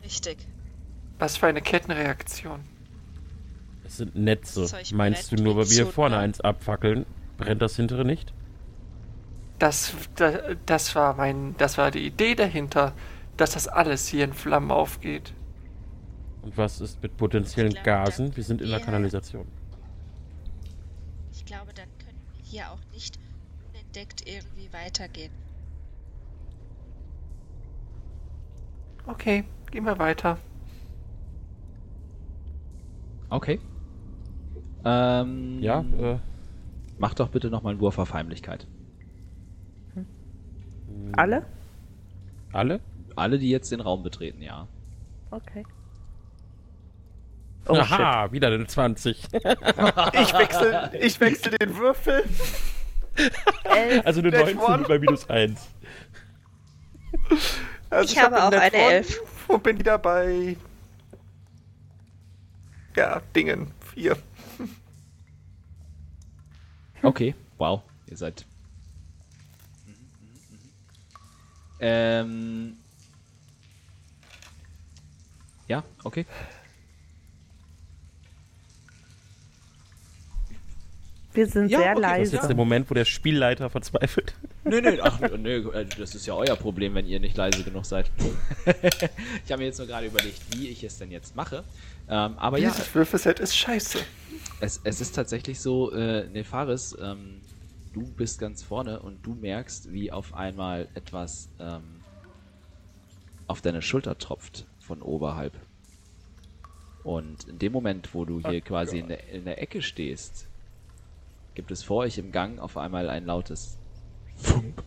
Richtig. 0.04 0.38
Was 1.18 1.36
für 1.36 1.46
eine 1.46 1.62
Kettenreaktion. 1.62 2.60
Es 3.84 3.98
sind 3.98 4.16
Netze. 4.16 4.66
Meinst 4.92 5.32
du 5.32 5.36
nur, 5.36 5.56
weil 5.56 5.70
wie 5.70 5.76
wir 5.76 5.86
vorne 5.86 6.16
ne? 6.16 6.22
eins 6.22 6.40
abfackeln, 6.40 7.06
brennt 7.36 7.62
das 7.62 7.76
hintere 7.76 8.04
nicht? 8.04 8.32
Das, 9.58 9.92
das, 10.16 10.56
das 10.66 10.94
war 10.94 11.14
mein, 11.14 11.54
das 11.58 11.78
war 11.78 11.90
die 11.90 12.04
Idee 12.04 12.34
dahinter, 12.34 12.94
dass 13.36 13.52
das 13.52 13.68
alles 13.68 14.08
hier 14.08 14.24
in 14.24 14.32
Flammen 14.32 14.70
aufgeht. 14.70 15.32
Und 16.42 16.56
was 16.56 16.80
ist 16.80 17.02
mit 17.02 17.16
potenziellen 17.16 17.72
glaube, 17.72 17.84
Gasen? 17.84 18.36
Wir 18.36 18.44
sind 18.44 18.60
in 18.60 18.68
der 18.68 18.80
Kanalisation. 18.80 19.46
Ich 21.32 21.44
glaube, 21.44 21.72
dann 21.74 21.88
können 21.98 22.20
wir 22.36 22.44
hier 22.44 22.70
auch 22.70 22.80
nicht 22.92 23.18
unentdeckt 23.68 24.26
irgendwie 24.26 24.72
weitergehen. 24.72 25.32
Okay, 29.06 29.44
gehen 29.70 29.84
wir 29.84 29.98
weiter. 29.98 30.38
Okay. 33.30 33.60
Ähm, 34.84 35.60
Ja, 35.62 35.80
äh, 35.80 36.18
Mach 36.98 37.14
doch 37.14 37.30
bitte 37.30 37.50
nochmal 37.50 37.72
einen 37.72 37.80
Wurf 37.80 37.98
auf 37.98 38.14
Heimlichkeit. 38.14 38.68
Alle? 41.12 41.44
alle? 42.52 42.80
Alle, 43.16 43.38
die 43.38 43.50
jetzt 43.50 43.72
den 43.72 43.80
Raum 43.80 44.02
betreten, 44.02 44.40
ja. 44.40 44.68
Okay. 45.30 45.64
Oh, 47.68 47.76
Aha, 47.76 48.32
wieder 48.32 48.48
eine 48.48 48.66
20. 48.66 49.22
Ich 49.32 50.32
wechsle, 50.34 50.90
ich 51.00 51.20
wechsle 51.20 51.58
den 51.58 51.76
Würfel. 51.76 52.24
shit. 53.16 53.32
Elf. 53.64 54.06
Also 54.06 54.20
eine 54.20 54.30
Net 54.30 54.40
19 54.56 54.58
one. 54.58 54.84
bei 54.88 54.98
minus 54.98 55.28
1. 55.30 55.60
Also 57.90 58.12
Ich 58.12 58.18
habe 58.18 58.36
hab 58.36 58.52
auch 58.52 58.58
eine 58.58 58.70
von- 58.70 58.80
Elf. 58.80 59.20
Und 59.48 59.62
bin 59.62 59.78
wieder 59.78 59.98
bei. 59.98 60.56
Ja, 62.96 63.20
Dingen. 63.36 63.70
Vier. 63.94 64.16
Okay, 67.02 67.34
wow, 67.58 67.82
ihr 68.06 68.16
seid. 68.16 68.44
Ähm. 71.80 72.76
Ja, 75.68 75.82
okay. 76.04 76.26
Wir 81.34 81.46
sind 81.46 81.70
Ja, 81.70 81.78
sehr 81.78 81.92
okay, 81.92 82.00
das 82.00 82.02
Das 82.02 82.12
ist 82.12 82.18
leise. 82.32 82.36
jetzt 82.36 82.48
der 82.48 82.56
Moment, 82.56 82.90
wo 82.90 82.94
der 82.94 83.04
Spielleiter 83.04 83.70
verzweifelt. 83.70 84.34
Nö, 84.64 84.80
nö, 84.80 84.98
ach, 85.02 85.18
nö, 85.20 85.70
äh, 85.72 85.86
das 85.98 86.14
ist 86.14 86.24
ja 86.26 86.34
euer 86.34 86.54
Problem, 86.56 86.94
wenn 86.94 87.06
ihr 87.06 87.18
nicht 87.18 87.36
leise 87.36 87.64
genug 87.64 87.84
seid. 87.84 88.10
ich 89.44 89.50
habe 89.50 89.60
mir 89.62 89.66
jetzt 89.66 89.78
nur 89.78 89.88
gerade 89.88 90.06
überlegt, 90.06 90.40
wie 90.56 90.68
ich 90.68 90.84
es 90.84 90.98
denn 90.98 91.10
jetzt 91.10 91.34
mache. 91.34 91.64
Ähm, 92.08 92.38
aber 92.38 92.58
ja, 92.58 92.70
Dieses 92.70 92.94
Würfelset 92.94 93.40
ist 93.40 93.56
scheiße. 93.56 93.98
es, 94.60 94.80
es 94.84 95.00
ist 95.00 95.14
tatsächlich 95.16 95.58
so, 95.60 95.90
äh, 95.92 96.28
Nefaris, 96.28 96.96
ähm, 97.00 97.40
du 97.92 98.02
bist 98.12 98.38
ganz 98.38 98.62
vorne 98.62 99.00
und 99.00 99.26
du 99.26 99.34
merkst, 99.34 99.92
wie 99.92 100.12
auf 100.12 100.34
einmal 100.34 100.86
etwas 100.94 101.48
ähm, 101.58 101.82
auf 103.48 103.62
deine 103.62 103.82
Schulter 103.82 104.16
tropft 104.18 104.66
von 104.78 105.02
oberhalb. 105.02 105.54
Und 107.02 107.48
in 107.48 107.58
dem 107.58 107.72
Moment, 107.72 108.14
wo 108.14 108.24
du 108.24 108.40
hier 108.48 108.60
quasi 108.60 108.98
in 109.00 109.08
der, 109.08 109.28
in 109.28 109.44
der 109.44 109.60
Ecke 109.60 109.82
stehst, 109.82 110.46
gibt 111.54 111.70
es 111.70 111.82
vor 111.82 111.98
euch 111.98 112.18
im 112.18 112.32
Gang 112.32 112.58
auf 112.58 112.76
einmal 112.76 113.10
ein 113.10 113.26
lautes 113.26 113.78
Funk. 114.36 114.82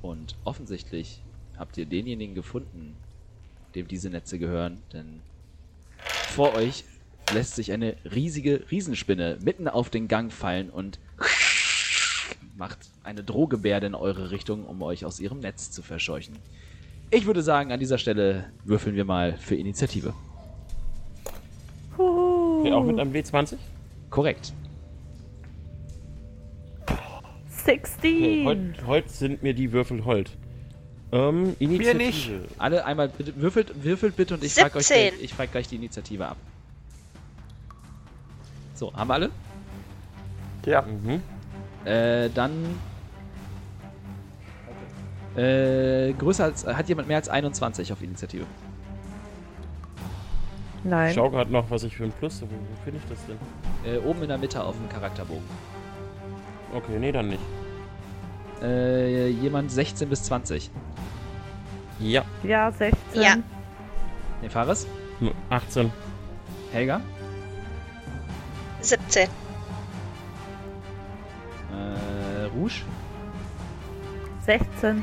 Und 0.00 0.36
offensichtlich 0.44 1.22
habt 1.56 1.76
ihr 1.78 1.86
denjenigen 1.86 2.34
gefunden, 2.34 2.96
dem 3.74 3.88
diese 3.88 4.10
Netze 4.10 4.38
gehören, 4.38 4.82
denn 4.92 5.20
vor 6.28 6.54
euch 6.54 6.84
lässt 7.32 7.54
sich 7.54 7.72
eine 7.72 7.96
riesige 8.04 8.64
Riesenspinne 8.70 9.38
mitten 9.42 9.68
auf 9.68 9.90
den 9.90 10.08
Gang 10.08 10.32
fallen 10.32 10.70
und 10.70 10.98
macht 12.56 12.78
eine 13.04 13.22
Drohgebärde 13.22 13.86
in 13.86 13.94
eure 13.94 14.30
Richtung, 14.30 14.66
um 14.66 14.82
euch 14.82 15.04
aus 15.04 15.20
ihrem 15.20 15.40
Netz 15.40 15.70
zu 15.70 15.82
verscheuchen. 15.82 16.36
Ich 17.10 17.26
würde 17.26 17.42
sagen, 17.42 17.72
an 17.72 17.80
dieser 17.80 17.98
Stelle 17.98 18.50
würfeln 18.64 18.96
wir 18.96 19.04
mal 19.04 19.36
für 19.38 19.54
Initiative. 19.54 20.14
Okay, 21.96 22.72
auch 22.72 22.84
mit 22.84 22.98
einem 22.98 23.12
W20? 23.12 23.56
Korrekt. 24.10 24.52
16. 27.64 27.98
Okay, 28.00 28.44
heute, 28.44 28.86
heute 28.86 29.08
sind 29.08 29.42
mir 29.42 29.54
die 29.54 29.72
Würfel 29.72 30.04
hold. 30.04 30.36
Ähm, 31.12 31.56
Initiative. 31.58 31.98
nicht. 31.98 32.30
Alle 32.58 32.84
einmal 32.84 33.08
bitte, 33.08 33.36
würfelt, 33.36 33.84
würfelt 33.84 34.16
bitte 34.16 34.34
und 34.34 34.44
ich 34.44 34.54
frage 34.54 34.78
euch 34.78 34.86
17. 34.86 35.10
gleich, 35.10 35.24
ich 35.24 35.34
frag 35.34 35.52
gleich 35.52 35.68
die 35.68 35.76
Initiative 35.76 36.26
ab. 36.26 36.36
So, 38.74 38.92
haben 38.94 39.08
wir 39.08 39.14
alle? 39.14 39.30
Ja. 40.64 40.82
Mhm. 40.82 41.22
Äh, 41.84 42.30
dann. 42.30 42.52
Äh, 45.36 46.12
größer 46.14 46.44
als. 46.44 46.66
Hat 46.66 46.88
jemand 46.88 47.08
mehr 47.08 47.18
als 47.18 47.28
21 47.28 47.92
auf 47.92 48.02
Initiative? 48.02 48.46
Ich 50.84 50.90
Nein. 50.90 51.14
schau 51.14 51.30
gerade 51.30 51.52
noch, 51.52 51.70
was 51.70 51.84
ich 51.84 51.96
für 51.96 52.04
ein 52.04 52.12
Plus 52.12 52.40
habe. 52.40 52.50
Wo, 52.50 52.56
wo 52.56 52.82
finde 52.84 53.00
ich 53.02 53.08
das 53.08 53.18
denn? 53.26 53.94
Äh, 53.94 53.98
oben 53.98 54.22
in 54.22 54.28
der 54.28 54.38
Mitte 54.38 54.62
auf 54.64 54.76
dem 54.76 54.88
Charakterbogen. 54.88 55.44
Okay, 56.72 56.98
nee, 56.98 57.12
dann 57.12 57.28
nicht. 57.28 57.42
Äh, 58.62 59.28
jemand 59.28 59.70
16 59.70 60.08
bis 60.08 60.22
20. 60.24 60.70
Ja, 61.98 62.24
Ja, 62.42 62.70
16. 62.70 63.20
Ja. 63.20 63.36
Ne, 64.40 64.50
Fares? 64.50 64.86
nur 65.20 65.32
18. 65.50 65.92
Helga? 66.72 67.00
17. 68.80 69.28
Äh, 71.70 72.44
Rouge? 72.56 72.82
16. 74.44 75.02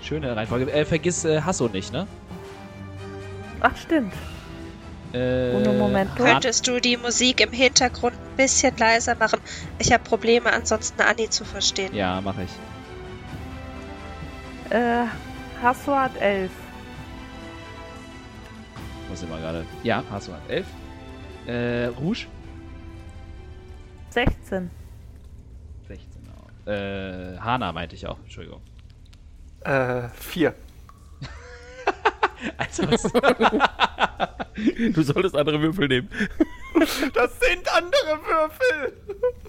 Schöne 0.00 0.34
Reihenfolge. 0.36 0.70
Äh, 0.72 0.84
vergiss 0.84 1.24
äh, 1.24 1.40
Hasso 1.42 1.68
nicht, 1.68 1.92
ne? 1.92 2.06
Ach, 3.60 3.76
stimmt. 3.76 4.14
Äh, 5.12 6.06
Könntest 6.16 6.66
du 6.66 6.80
die 6.80 6.96
Musik 6.96 7.40
im 7.40 7.50
Hintergrund 7.52 8.14
ein 8.14 8.36
bisschen 8.36 8.76
leiser 8.76 9.14
machen? 9.14 9.40
Ich 9.78 9.92
habe 9.92 10.04
Probleme, 10.04 10.52
ansonsten 10.52 11.00
Anni 11.00 11.30
zu 11.30 11.44
verstehen. 11.44 11.94
Ja, 11.94 12.20
mache 12.20 12.42
ich. 12.44 12.50
Äh, 14.70 15.04
Hasso 15.62 15.96
hat 15.96 16.16
11. 16.20 16.50
Muss 19.08 19.22
ich 19.22 19.28
mal 19.28 19.40
gerade. 19.40 19.64
Ja, 19.82 20.04
Hasso 20.10 20.32
hat 20.32 20.42
11. 20.48 20.66
Äh, 21.46 21.86
Rouge? 21.86 22.26
16. 24.10 24.70
16 25.88 26.08
auch. 26.36 26.70
Äh, 26.70 27.38
Hana 27.38 27.72
meinte 27.72 27.94
ich 27.96 28.06
auch. 28.06 28.18
Entschuldigung. 28.18 28.60
Äh, 29.64 30.08
vier. 30.10 30.54
Also, 32.56 32.90
was, 32.90 33.02
Du 34.94 35.02
solltest 35.02 35.36
andere 35.36 35.60
Würfel 35.62 35.88
nehmen. 35.88 36.08
Das 37.14 37.38
sind 37.40 37.72
andere 37.74 38.18
Würfel! 38.26 38.92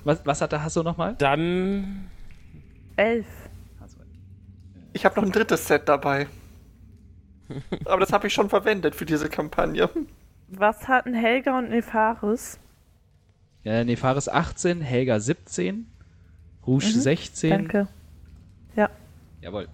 was, 0.03 0.25
was 0.25 0.41
hat 0.41 0.51
der 0.51 0.63
Hasso 0.63 0.83
nochmal? 0.83 1.15
Dann 1.17 2.09
11. 2.95 3.25
Hasso. 3.79 3.97
Ich 4.93 5.05
habe 5.05 5.15
noch 5.19 5.23
ein 5.23 5.31
drittes 5.31 5.67
Set 5.67 5.87
dabei. 5.89 6.27
Aber 7.85 7.99
das 7.99 8.13
habe 8.13 8.27
ich 8.27 8.33
schon 8.33 8.49
verwendet 8.49 8.93
für 8.95 9.05
diese 9.05 9.29
Kampagne. 9.29 9.89
Was 10.49 10.87
hatten 10.87 11.13
Helga 11.13 11.57
und 11.57 11.69
Nefaris? 11.69 12.59
Äh, 13.65 13.83
Nefaris 13.83 14.29
18, 14.29 14.81
Helga 14.81 15.19
17, 15.19 15.87
Rouge 16.65 16.85
Mhm, 16.85 16.99
16. 17.01 17.49
Danke. 17.49 17.87
Ja. 18.75 18.89
Jawohl. 19.41 19.67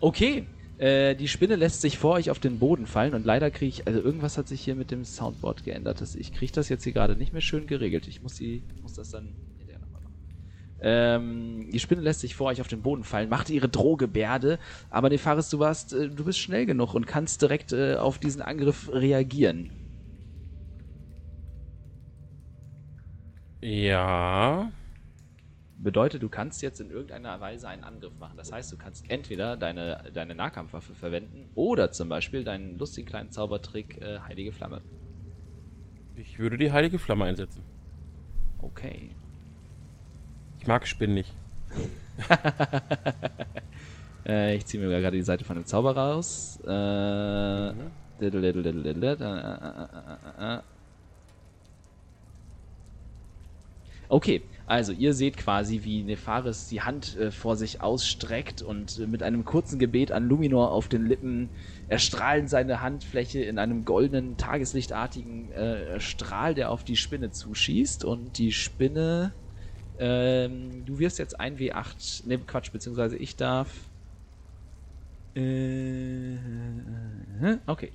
Okay, 0.00 0.46
äh, 0.78 1.14
die 1.16 1.28
Spinne 1.28 1.56
lässt 1.56 1.80
sich 1.80 1.98
vor 1.98 2.14
euch 2.14 2.30
auf 2.30 2.38
den 2.38 2.58
Boden 2.58 2.86
fallen 2.86 3.14
und 3.14 3.26
leider 3.26 3.50
kriege 3.50 3.68
ich, 3.68 3.86
also 3.86 4.00
irgendwas 4.00 4.38
hat 4.38 4.48
sich 4.48 4.60
hier 4.60 4.76
mit 4.76 4.90
dem 4.90 5.04
Soundboard 5.04 5.64
geändert. 5.64 6.00
Das, 6.00 6.14
ich 6.14 6.32
kriege 6.32 6.52
das 6.52 6.68
jetzt 6.68 6.84
hier 6.84 6.92
gerade 6.92 7.16
nicht 7.16 7.32
mehr 7.32 7.42
schön 7.42 7.66
geregelt. 7.66 8.06
Ich 8.06 8.22
muss, 8.22 8.34
die, 8.34 8.62
muss 8.80 8.94
das 8.94 9.10
dann 9.10 9.34
hinterher 9.58 9.80
nochmal 9.80 10.02
machen. 10.02 10.14
Ähm, 10.80 11.70
die 11.72 11.80
Spinne 11.80 12.02
lässt 12.02 12.20
sich 12.20 12.36
vor 12.36 12.46
euch 12.46 12.60
auf 12.60 12.68
den 12.68 12.82
Boden 12.82 13.02
fallen, 13.02 13.28
macht 13.28 13.50
ihre 13.50 13.68
Drohgebärde, 13.68 14.60
aber 14.88 15.08
Nefaris, 15.08 15.50
du 15.50 15.58
warst, 15.58 15.92
äh, 15.92 16.08
du 16.08 16.24
bist 16.24 16.38
schnell 16.38 16.66
genug 16.66 16.94
und 16.94 17.06
kannst 17.06 17.42
direkt 17.42 17.72
äh, 17.72 17.96
auf 17.96 18.18
diesen 18.18 18.42
Angriff 18.42 18.88
reagieren. 18.92 19.70
ja. 23.60 24.70
Bedeutet, 25.80 26.22
du 26.22 26.28
kannst 26.28 26.60
jetzt 26.60 26.80
in 26.80 26.90
irgendeiner 26.90 27.40
Weise 27.40 27.68
einen 27.68 27.84
Angriff 27.84 28.12
machen. 28.18 28.36
Das 28.36 28.50
heißt, 28.50 28.72
du 28.72 28.76
kannst 28.76 29.08
entweder 29.08 29.56
deine, 29.56 30.10
deine 30.12 30.34
Nahkampfwaffe 30.34 30.92
verwenden 30.94 31.48
oder 31.54 31.92
zum 31.92 32.08
Beispiel 32.08 32.42
deinen 32.42 32.78
lustigen 32.78 33.06
kleinen 33.06 33.30
Zaubertrick 33.30 34.00
äh, 34.02 34.18
Heilige 34.20 34.50
Flamme. 34.50 34.82
Ich 36.16 36.40
würde 36.40 36.58
die 36.58 36.72
heilige 36.72 36.98
Flamme 36.98 37.26
einsetzen. 37.26 37.62
Okay. 38.58 39.14
Ich 40.58 40.66
mag 40.66 40.86
Spinnen 40.86 41.14
nicht. 41.14 41.32
Äh, 44.26 44.56
ich 44.56 44.66
ziehe 44.66 44.84
mir 44.84 45.00
gerade 45.00 45.16
die 45.16 45.22
Seite 45.22 45.44
von 45.44 45.56
dem 45.56 45.64
Zauber 45.64 45.96
raus. 45.96 46.60
Äh, 46.62 47.72
diddle, 48.20 48.42
diddle, 48.42 48.62
diddle, 48.62 48.82
diddle, 48.82 49.16
äh, 49.16 49.24
äh, 49.24 50.52
äh, 50.52 50.54
äh, 50.54 50.58
äh. 50.58 50.62
Okay, 54.10 54.42
also 54.66 54.92
ihr 54.92 55.12
seht 55.12 55.36
quasi, 55.36 55.84
wie 55.84 56.02
Nefaris 56.02 56.66
die 56.68 56.80
Hand 56.80 57.16
äh, 57.16 57.30
vor 57.30 57.56
sich 57.56 57.82
ausstreckt 57.82 58.62
und 58.62 58.98
äh, 58.98 59.06
mit 59.06 59.22
einem 59.22 59.44
kurzen 59.44 59.78
Gebet 59.78 60.12
an 60.12 60.26
Luminor 60.28 60.72
auf 60.72 60.88
den 60.88 61.06
Lippen 61.06 61.50
erstrahlen 61.88 62.48
seine 62.48 62.80
Handfläche 62.80 63.42
in 63.42 63.58
einem 63.58 63.84
goldenen, 63.84 64.36
tageslichtartigen 64.38 65.52
äh, 65.52 66.00
Strahl, 66.00 66.54
der 66.54 66.70
auf 66.70 66.84
die 66.84 66.96
Spinne 66.96 67.30
zuschießt 67.30 68.04
und 68.04 68.38
die 68.38 68.52
Spinne 68.52 69.34
ähm, 69.98 70.84
du 70.84 70.98
wirst 70.98 71.18
jetzt 71.18 71.38
ein 71.40 71.58
W8, 71.58 72.26
ne 72.26 72.38
Quatsch, 72.38 72.72
beziehungsweise 72.72 73.16
ich 73.16 73.36
darf. 73.36 73.90
Äh, 75.34 76.38
okay. 77.66 77.92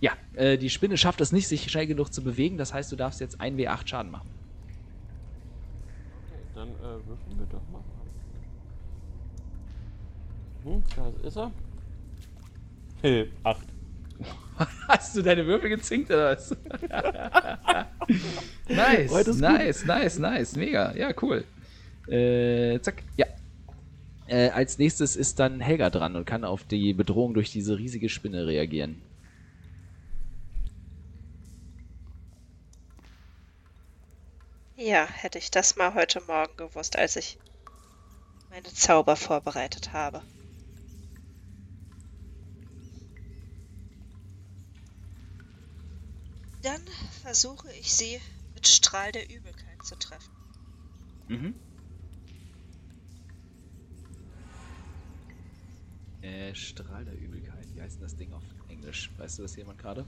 Ja, 0.00 0.12
äh, 0.34 0.56
die 0.58 0.70
Spinne 0.70 0.96
schafft 0.96 1.20
es 1.20 1.32
nicht, 1.32 1.48
sich 1.48 1.70
schnell 1.70 1.86
genug 1.86 2.12
zu 2.12 2.22
bewegen, 2.24 2.56
das 2.56 2.72
heißt, 2.72 2.90
du 2.92 2.96
darfst 2.96 3.20
jetzt 3.20 3.40
ein 3.40 3.56
W8 3.56 3.86
Schaden 3.86 4.10
machen. 4.10 4.35
Dann 6.56 6.68
äh, 6.68 7.06
würfeln 7.06 7.38
wir 7.38 7.46
doch 7.52 7.60
mal. 7.70 7.82
Hm, 10.64 10.82
da 10.96 11.28
ist 11.28 11.36
er. 11.36 11.52
Äh, 13.02 13.26
acht. 13.42 13.66
Hast 14.88 15.14
du 15.14 15.22
deine 15.22 15.46
Würfel 15.46 15.68
gezinkt 15.68 16.10
oder 16.10 16.30
was? 16.30 16.50
nice, 18.68 19.10
gut. 19.10 19.38
nice, 19.38 19.84
nice, 19.84 20.18
nice, 20.18 20.56
mega, 20.56 20.96
ja, 20.96 21.12
cool. 21.20 21.44
Äh, 22.08 22.80
zack, 22.80 23.02
ja. 23.18 23.26
Äh, 24.26 24.48
als 24.48 24.78
nächstes 24.78 25.14
ist 25.14 25.38
dann 25.38 25.60
Helga 25.60 25.90
dran 25.90 26.16
und 26.16 26.24
kann 26.24 26.42
auf 26.42 26.64
die 26.64 26.94
Bedrohung 26.94 27.34
durch 27.34 27.50
diese 27.50 27.78
riesige 27.78 28.08
Spinne 28.08 28.46
reagieren. 28.46 29.02
Ja, 34.76 35.06
hätte 35.08 35.38
ich 35.38 35.50
das 35.50 35.74
mal 35.74 35.94
heute 35.94 36.20
Morgen 36.20 36.56
gewusst, 36.56 36.94
als 36.96 37.16
ich 37.16 37.36
meine 38.48 38.72
Zauber 38.74 39.14
vorbereitet 39.14 39.92
habe. 39.92 40.24
Dann 46.60 46.82
versuche 47.22 47.72
ich 47.72 47.94
sie 47.94 48.20
mit 48.52 48.68
Strahl 48.68 49.10
der 49.10 49.30
Übelkeit 49.30 49.82
zu 49.82 49.96
treffen. 49.98 50.34
Mhm. 51.28 51.54
Äh, 56.20 56.54
Strahl 56.54 57.06
der 57.06 57.16
Übelkeit. 57.16 57.68
Wie 57.72 57.80
heißt 57.80 58.00
denn 58.00 58.04
das 58.04 58.16
Ding 58.16 58.32
auf 58.34 58.44
Englisch? 58.68 59.14
Weißt 59.16 59.38
du 59.38 59.42
das 59.42 59.56
jemand 59.56 59.78
gerade? 59.78 60.06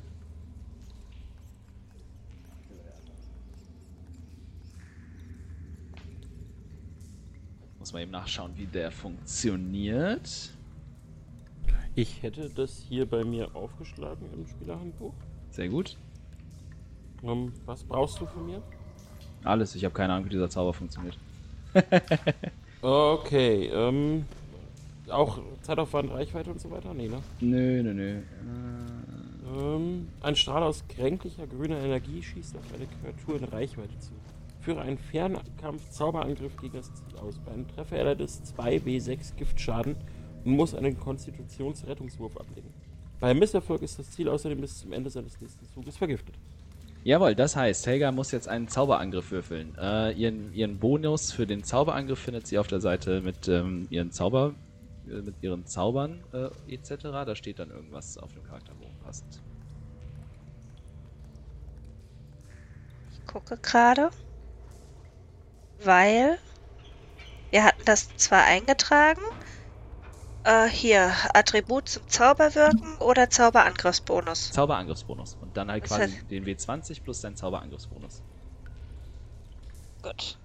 Muss 7.89 7.95
mal 7.95 8.03
eben 8.03 8.11
nachschauen, 8.11 8.53
wie 8.55 8.67
der 8.67 8.91
funktioniert. 8.91 10.51
Ich 11.95 12.23
hätte 12.23 12.51
das 12.51 12.85
hier 12.87 13.07
bei 13.07 13.25
mir 13.25 13.57
aufgeschlagen 13.57 14.27
im 14.35 14.47
Spielerhandbuch. 14.47 15.15
Sehr 15.49 15.71
gut. 15.71 15.97
Ähm, 17.23 17.51
was 17.65 17.83
brauchst 17.85 18.21
du 18.21 18.27
von 18.27 18.45
mir? 18.45 18.61
Alles, 19.43 19.75
ich 19.75 19.87
habe 19.87 19.95
keine 19.95 20.13
Ahnung, 20.13 20.27
wie 20.27 20.29
dieser 20.29 20.51
Zauber 20.51 20.75
funktioniert. 20.75 21.17
Okay, 22.83 23.69
ähm. 23.73 24.27
Auch 25.09 25.39
Zeitaufwand, 25.63 26.13
Reichweite 26.13 26.51
und 26.51 26.61
so 26.61 26.71
weiter? 26.71 26.93
Nee, 26.93 27.09
ne? 27.09 27.23
Nö, 27.41 27.83
nö, 27.83 27.95
nö. 27.95 28.19
Äh, 28.19 28.23
Ähm, 29.59 30.09
ein 30.21 30.37
Strahl 30.37 30.63
aus 30.63 30.85
kränklicher 30.89 31.47
grüner 31.47 31.79
Energie 31.79 32.23
schießt 32.23 32.55
auf 32.55 32.65
eine 32.75 32.87
Kreatur 32.87 33.39
in 33.39 33.45
Reichweite 33.45 33.99
zu. 33.99 34.13
Führe 34.69 34.83
einen 34.83 34.99
Fernkampf-Zauberangriff 34.99 36.55
gegen 36.59 36.77
das 36.77 36.93
Ziel 36.93 37.17
aus. 37.17 37.39
Bei 37.39 37.53
einem 37.53 37.67
Treffer 37.69 37.97
erleidet 37.97 38.29
es 38.29 38.55
2b6 38.55 39.35
Giftschaden 39.37 39.97
und 40.45 40.53
muss 40.53 40.75
einen 40.75 41.01
Konstitutionsrettungswurf 41.01 42.37
ablegen. 42.37 42.69
Bei 43.19 43.33
Misserfolg 43.33 43.81
ist 43.81 43.99
das 43.99 44.11
Ziel 44.11 44.29
außerdem 44.29 44.61
bis 44.61 44.77
zum 44.77 44.93
Ende 44.93 45.09
seines 45.09 45.41
nächsten 45.41 45.67
Zuges 45.71 45.97
vergiftet. 45.97 46.35
Jawohl, 47.03 47.35
das 47.35 47.57
heißt, 47.57 47.87
Helga 47.87 48.13
muss 48.13 48.31
jetzt 48.31 48.47
einen 48.47 48.69
Zauberangriff 48.69 49.31
würfeln. 49.31 49.75
Äh, 49.81 50.13
ihren, 50.13 50.53
ihren 50.53 50.79
Bonus 50.79 51.33
für 51.33 51.47
den 51.47 51.65
Zauberangriff 51.65 52.19
findet 52.19 52.47
sie 52.47 52.59
auf 52.59 52.67
der 52.67 52.83
Seite 52.83 53.23
mit 53.23 53.49
ähm, 53.49 53.87
ihren 53.89 54.11
Zauber, 54.13 54.55
äh, 55.09 55.23
mit 55.23 55.37
ihren 55.41 55.65
Zaubern 55.65 56.21
äh, 56.35 56.75
etc. 56.75 57.05
Da 57.05 57.35
steht 57.35 57.59
dann 57.59 57.71
irgendwas 57.71 58.19
auf 58.19 58.35
dem 58.35 58.45
Charakterbogen 58.45 58.99
passend. 59.03 59.41
Ich 63.15 63.27
gucke 63.27 63.57
gerade, 63.57 64.11
weil 65.85 66.39
wir 67.51 67.65
hatten 67.65 67.85
das 67.85 68.15
zwar 68.17 68.45
eingetragen. 68.45 69.23
Äh, 70.45 70.67
hier, 70.69 71.13
Attribut 71.35 71.89
zum 71.89 72.07
Zauberwirken 72.09 72.97
oder 72.99 73.31
Zauberangriffsbonus. 73.31 74.51
Zauberangriffsbonus. 74.53 75.37
Und 75.41 75.57
dann 75.57 75.71
halt 75.71 75.85
quasi 75.85 76.27
den 76.27 76.45
W20 76.45 77.03
plus 77.03 77.21
dein 77.21 77.37
Zauberangriffsbonus. 77.37 78.23
Gut. 80.03 80.39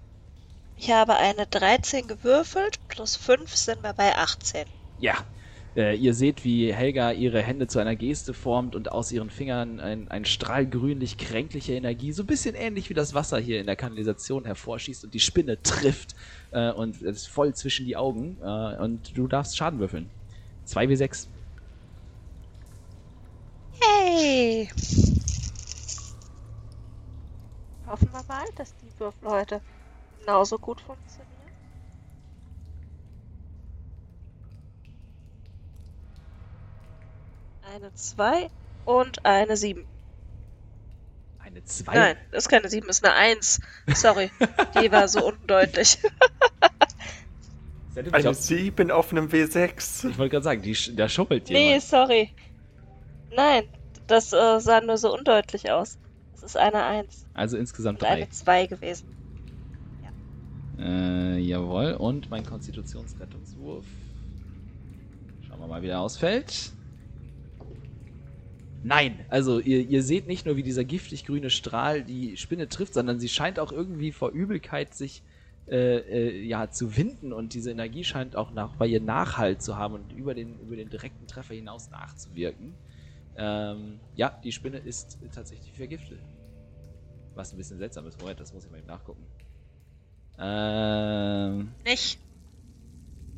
Ich 0.76 0.90
habe 0.90 1.14
eine 1.14 1.46
13 1.46 2.08
gewürfelt, 2.08 2.80
plus 2.88 3.16
5 3.16 3.54
sind 3.54 3.82
wir 3.82 3.92
bei 3.92 4.16
18. 4.16 4.66
Ja. 4.98 5.24
Äh, 5.76 5.96
ihr 5.96 6.14
seht, 6.14 6.44
wie 6.44 6.72
Helga 6.72 7.10
ihre 7.10 7.42
Hände 7.42 7.66
zu 7.66 7.80
einer 7.80 7.96
Geste 7.96 8.32
formt 8.32 8.76
und 8.76 8.92
aus 8.92 9.10
ihren 9.10 9.28
Fingern 9.28 9.80
ein, 9.80 10.08
ein 10.08 10.24
Strahl 10.24 10.66
grünlich 10.66 11.18
kränklicher 11.18 11.72
Energie, 11.72 12.12
so 12.12 12.22
ein 12.22 12.26
bisschen 12.26 12.54
ähnlich 12.54 12.90
wie 12.90 12.94
das 12.94 13.12
Wasser 13.12 13.38
hier 13.38 13.58
in 13.60 13.66
der 13.66 13.74
Kanalisation 13.74 14.44
hervorschießt 14.44 15.04
und 15.04 15.14
die 15.14 15.20
Spinne 15.20 15.60
trifft 15.62 16.14
äh, 16.52 16.70
und 16.70 16.96
es 16.96 17.02
ist 17.02 17.26
voll 17.26 17.54
zwischen 17.54 17.86
die 17.86 17.96
Augen. 17.96 18.38
Äh, 18.40 18.76
und 18.76 19.16
du 19.16 19.26
darfst 19.26 19.56
Schaden 19.56 19.80
würfeln. 19.80 20.10
2w6. 20.66 21.26
Hey! 23.80 24.68
Hoffen 27.86 28.08
wir 28.12 28.24
mal, 28.28 28.44
dass 28.56 28.74
die 28.76 28.90
Würfel 28.98 29.28
heute 29.28 29.60
genauso 30.20 30.56
gut 30.58 30.80
funktionieren. 30.80 31.33
Eine 37.72 37.92
2 37.94 38.50
und 38.84 39.24
eine 39.24 39.56
7. 39.56 39.84
Eine 41.38 41.64
2. 41.64 41.94
Nein, 41.94 42.16
das 42.30 42.44
ist 42.44 42.48
keine 42.48 42.68
7, 42.68 42.88
ist 42.88 43.04
eine 43.04 43.14
1. 43.14 43.60
Sorry, 43.94 44.30
die 44.82 44.90
war 44.92 45.08
so 45.08 45.26
undeutlich. 45.28 45.98
Ich, 47.96 47.98
Eine 48.12 48.22
glaub, 48.22 48.34
7 48.34 48.90
auf 48.90 49.12
einem 49.12 49.28
W6. 49.28 50.10
ich 50.10 50.18
wollte 50.18 50.30
gerade 50.32 50.42
sagen, 50.44 50.62
die, 50.62 50.76
da 50.96 51.08
schummelt 51.08 51.48
Nee, 51.48 51.66
jemand. 51.68 51.82
sorry. 51.84 52.30
Nein, 53.36 53.64
das 54.08 54.32
äh, 54.32 54.58
sah 54.60 54.80
nur 54.80 54.96
so 54.98 55.14
undeutlich 55.14 55.70
aus. 55.70 55.98
Es 56.34 56.42
ist 56.42 56.56
eine 56.56 56.82
1 56.84 57.26
Also 57.34 57.56
insgesamt 57.56 58.02
und 58.02 58.08
3. 58.08 58.14
eine 58.14 58.28
2 58.30 58.66
gewesen. 58.66 59.08
Äh, 60.78 61.38
jawohl. 61.38 61.92
Und 61.92 62.30
mein 62.30 62.44
Konstitutionsrettungswurf. 62.44 63.84
Schauen 65.46 65.60
wir 65.60 65.66
mal, 65.68 65.82
wie 65.82 65.86
der 65.86 66.00
ausfällt. 66.00 66.72
Nein, 68.84 69.24
also 69.30 69.60
ihr, 69.60 69.80
ihr 69.80 70.02
seht 70.02 70.26
nicht 70.26 70.44
nur, 70.44 70.56
wie 70.56 70.62
dieser 70.62 70.84
giftig 70.84 71.24
grüne 71.24 71.48
Strahl 71.48 72.04
die 72.04 72.36
Spinne 72.36 72.68
trifft, 72.68 72.92
sondern 72.92 73.18
sie 73.18 73.30
scheint 73.30 73.58
auch 73.58 73.72
irgendwie 73.72 74.12
vor 74.12 74.30
Übelkeit 74.30 74.94
sich 74.94 75.22
äh, 75.66 75.96
äh, 75.96 76.42
ja, 76.42 76.70
zu 76.70 76.94
winden 76.94 77.32
und 77.32 77.54
diese 77.54 77.70
Energie 77.70 78.04
scheint 78.04 78.36
auch 78.36 78.52
nach, 78.52 78.76
bei 78.76 78.86
ihr 78.86 79.00
Nachhalt 79.00 79.62
zu 79.62 79.78
haben 79.78 79.94
und 79.94 80.12
über 80.12 80.34
den, 80.34 80.60
über 80.60 80.76
den 80.76 80.90
direkten 80.90 81.26
Treffer 81.26 81.54
hinaus 81.54 81.90
nachzuwirken. 81.90 82.74
Ähm, 83.36 84.00
ja, 84.16 84.38
die 84.44 84.52
Spinne 84.52 84.76
ist 84.76 85.16
tatsächlich 85.34 85.72
vergiftet. 85.72 86.20
Was 87.34 87.52
ein 87.52 87.56
bisschen 87.56 87.78
seltsam 87.78 88.06
ist. 88.06 88.20
Moment, 88.20 88.38
das 88.38 88.52
muss 88.52 88.66
ich 88.66 88.70
mal 88.70 88.76
eben 88.76 88.86
nachgucken. 88.86 89.24
Ähm, 90.38 91.72
Nicht? 91.84 92.18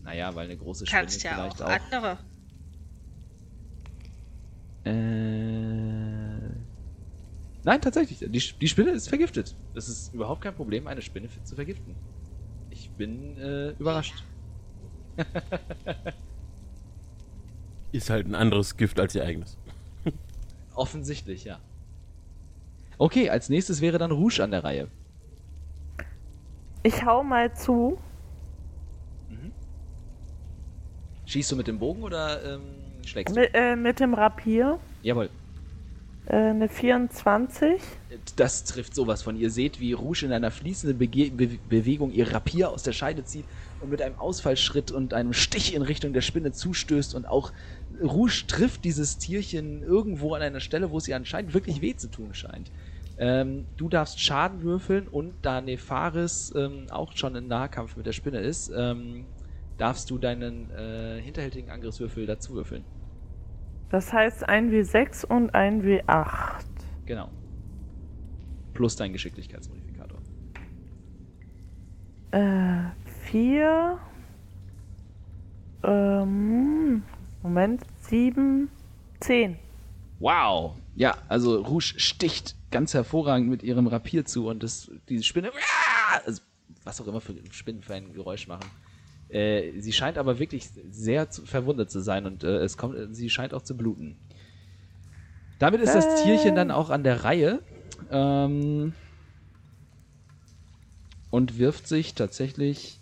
naja, 0.02 0.34
weil 0.34 0.46
eine 0.46 0.56
große 0.56 0.86
Spinne 0.86 1.02
kannst 1.02 1.22
ja 1.22 1.34
vielleicht 1.34 1.62
auch, 1.62 1.66
auch. 1.66 1.80
andere. 1.92 2.18
Äh, 4.86 4.90
nein, 7.64 7.80
tatsächlich. 7.80 8.20
Die, 8.20 8.28
die 8.28 8.68
Spinne 8.68 8.92
ist 8.92 9.08
vergiftet. 9.08 9.56
Es 9.74 9.88
ist 9.88 10.14
überhaupt 10.14 10.42
kein 10.42 10.54
Problem, 10.54 10.86
eine 10.86 11.02
Spinne 11.02 11.28
zu 11.42 11.56
vergiften. 11.56 11.96
Ich 12.70 12.90
bin 12.90 13.36
äh, 13.38 13.70
überrascht. 13.70 14.22
Ist 17.92 18.10
halt 18.10 18.26
ein 18.26 18.34
anderes 18.34 18.76
Gift 18.76 19.00
als 19.00 19.14
ihr 19.14 19.24
eigenes. 19.24 19.56
Offensichtlich, 20.74 21.44
ja. 21.44 21.58
Okay, 22.98 23.30
als 23.30 23.48
nächstes 23.48 23.80
wäre 23.80 23.96
dann 23.98 24.10
Rouge 24.10 24.40
an 24.40 24.50
der 24.50 24.62
Reihe. 24.62 24.88
Ich 26.82 27.04
hau 27.04 27.22
mal 27.22 27.54
zu. 27.54 27.98
Schießt 31.24 31.52
du 31.52 31.56
mit 31.56 31.66
dem 31.66 31.78
Bogen 31.78 32.02
oder 32.02 32.54
ähm, 32.54 32.85
schlägst 33.06 33.34
du? 33.34 33.40
Mit, 33.40 33.50
äh, 33.54 33.76
mit 33.76 34.00
dem 34.00 34.14
Rapier. 34.14 34.78
Jawohl. 35.02 35.30
Äh, 36.26 36.36
eine 36.36 36.68
24. 36.68 37.80
Das 38.36 38.64
trifft 38.64 38.94
sowas 38.94 39.22
von. 39.22 39.36
Ihr 39.36 39.50
seht, 39.50 39.80
wie 39.80 39.92
Rouge 39.92 40.24
in 40.26 40.32
einer 40.32 40.50
fließenden 40.50 40.98
Bege 40.98 41.30
Be 41.30 41.58
Bewegung 41.68 42.10
ihr 42.12 42.32
Rapier 42.32 42.70
aus 42.70 42.82
der 42.82 42.92
Scheide 42.92 43.24
zieht 43.24 43.44
und 43.80 43.90
mit 43.90 44.02
einem 44.02 44.18
Ausfallschritt 44.18 44.90
und 44.90 45.14
einem 45.14 45.32
Stich 45.32 45.74
in 45.74 45.82
Richtung 45.82 46.12
der 46.12 46.22
Spinne 46.22 46.52
zustößt 46.52 47.14
und 47.14 47.26
auch 47.26 47.52
Rouge 48.02 48.44
trifft 48.46 48.84
dieses 48.84 49.18
Tierchen 49.18 49.82
irgendwo 49.82 50.34
an 50.34 50.42
einer 50.42 50.60
Stelle, 50.60 50.90
wo 50.90 50.98
es 50.98 51.06
ihr 51.08 51.16
anscheinend 51.16 51.54
wirklich 51.54 51.80
weh 51.80 51.94
zu 51.94 52.08
tun 52.08 52.34
scheint. 52.34 52.70
Ähm, 53.18 53.64
du 53.76 53.88
darfst 53.88 54.20
Schaden 54.20 54.62
würfeln 54.62 55.08
und 55.08 55.32
da 55.42 55.60
Nefaris 55.60 56.52
ähm, 56.54 56.86
auch 56.90 57.16
schon 57.16 57.34
in 57.34 57.46
Nahkampf 57.46 57.96
mit 57.96 58.04
der 58.04 58.12
Spinne 58.12 58.40
ist, 58.40 58.70
ähm, 58.76 59.24
darfst 59.78 60.10
du 60.10 60.18
deinen 60.18 60.70
äh, 60.70 61.20
hinterhältigen 61.22 61.70
Angriffswürfel 61.70 62.26
dazu 62.26 62.54
würfeln. 62.54 62.84
Das 63.90 64.12
heißt 64.12 64.48
ein 64.48 64.70
W6 64.70 65.24
und 65.26 65.54
ein 65.54 65.82
W8. 65.82 66.64
Genau. 67.06 67.30
Plus 68.74 68.96
dein 68.96 69.12
Geschicklichkeitsmodifikator. 69.12 70.18
Äh, 72.32 72.90
4. 73.30 73.98
Ähm, 75.84 77.02
Moment, 77.42 77.82
7, 78.00 78.68
10. 79.20 79.56
Wow! 80.18 80.74
Ja, 80.96 81.16
also 81.28 81.60
Rouge 81.60 81.94
sticht 81.98 82.56
ganz 82.70 82.94
hervorragend 82.94 83.48
mit 83.48 83.62
ihrem 83.62 83.86
Rapier 83.86 84.24
zu 84.24 84.48
und 84.48 84.62
das, 84.62 84.90
diese 85.08 85.22
Spinne, 85.22 85.52
also, 86.24 86.42
was 86.84 87.00
auch 87.00 87.06
immer 87.06 87.20
für 87.20 87.34
Spinnen 87.50 87.82
für 87.82 87.94
ein 87.94 88.12
Geräusch 88.12 88.48
machen, 88.48 88.68
Äh, 89.28 89.80
sie 89.80 89.92
scheint 89.92 90.18
aber 90.18 90.38
wirklich 90.38 90.70
sehr 90.90 91.30
zu, 91.30 91.44
verwundet 91.44 91.90
zu 91.90 92.00
sein 92.00 92.26
und 92.26 92.44
äh, 92.44 92.58
es 92.58 92.76
kommt, 92.76 93.14
sie 93.14 93.28
scheint 93.28 93.54
auch 93.54 93.62
zu 93.62 93.76
bluten. 93.76 94.16
Damit 95.58 95.80
ist 95.80 95.94
das 95.94 96.22
Tierchen 96.22 96.54
dann 96.54 96.70
auch 96.70 96.90
an 96.90 97.02
der 97.02 97.24
Reihe 97.24 97.60
ähm, 98.10 98.92
und 101.30 101.58
wirft 101.58 101.88
sich 101.88 102.14
tatsächlich 102.14 103.00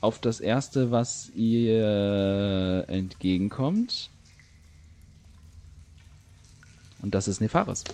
auf 0.00 0.18
das 0.18 0.40
erste, 0.40 0.90
was 0.90 1.30
ihr 1.30 2.86
entgegenkommt. 2.88 4.10
Und 7.02 7.14
das 7.14 7.28
ist 7.28 7.40
Nefaris. 7.40 7.84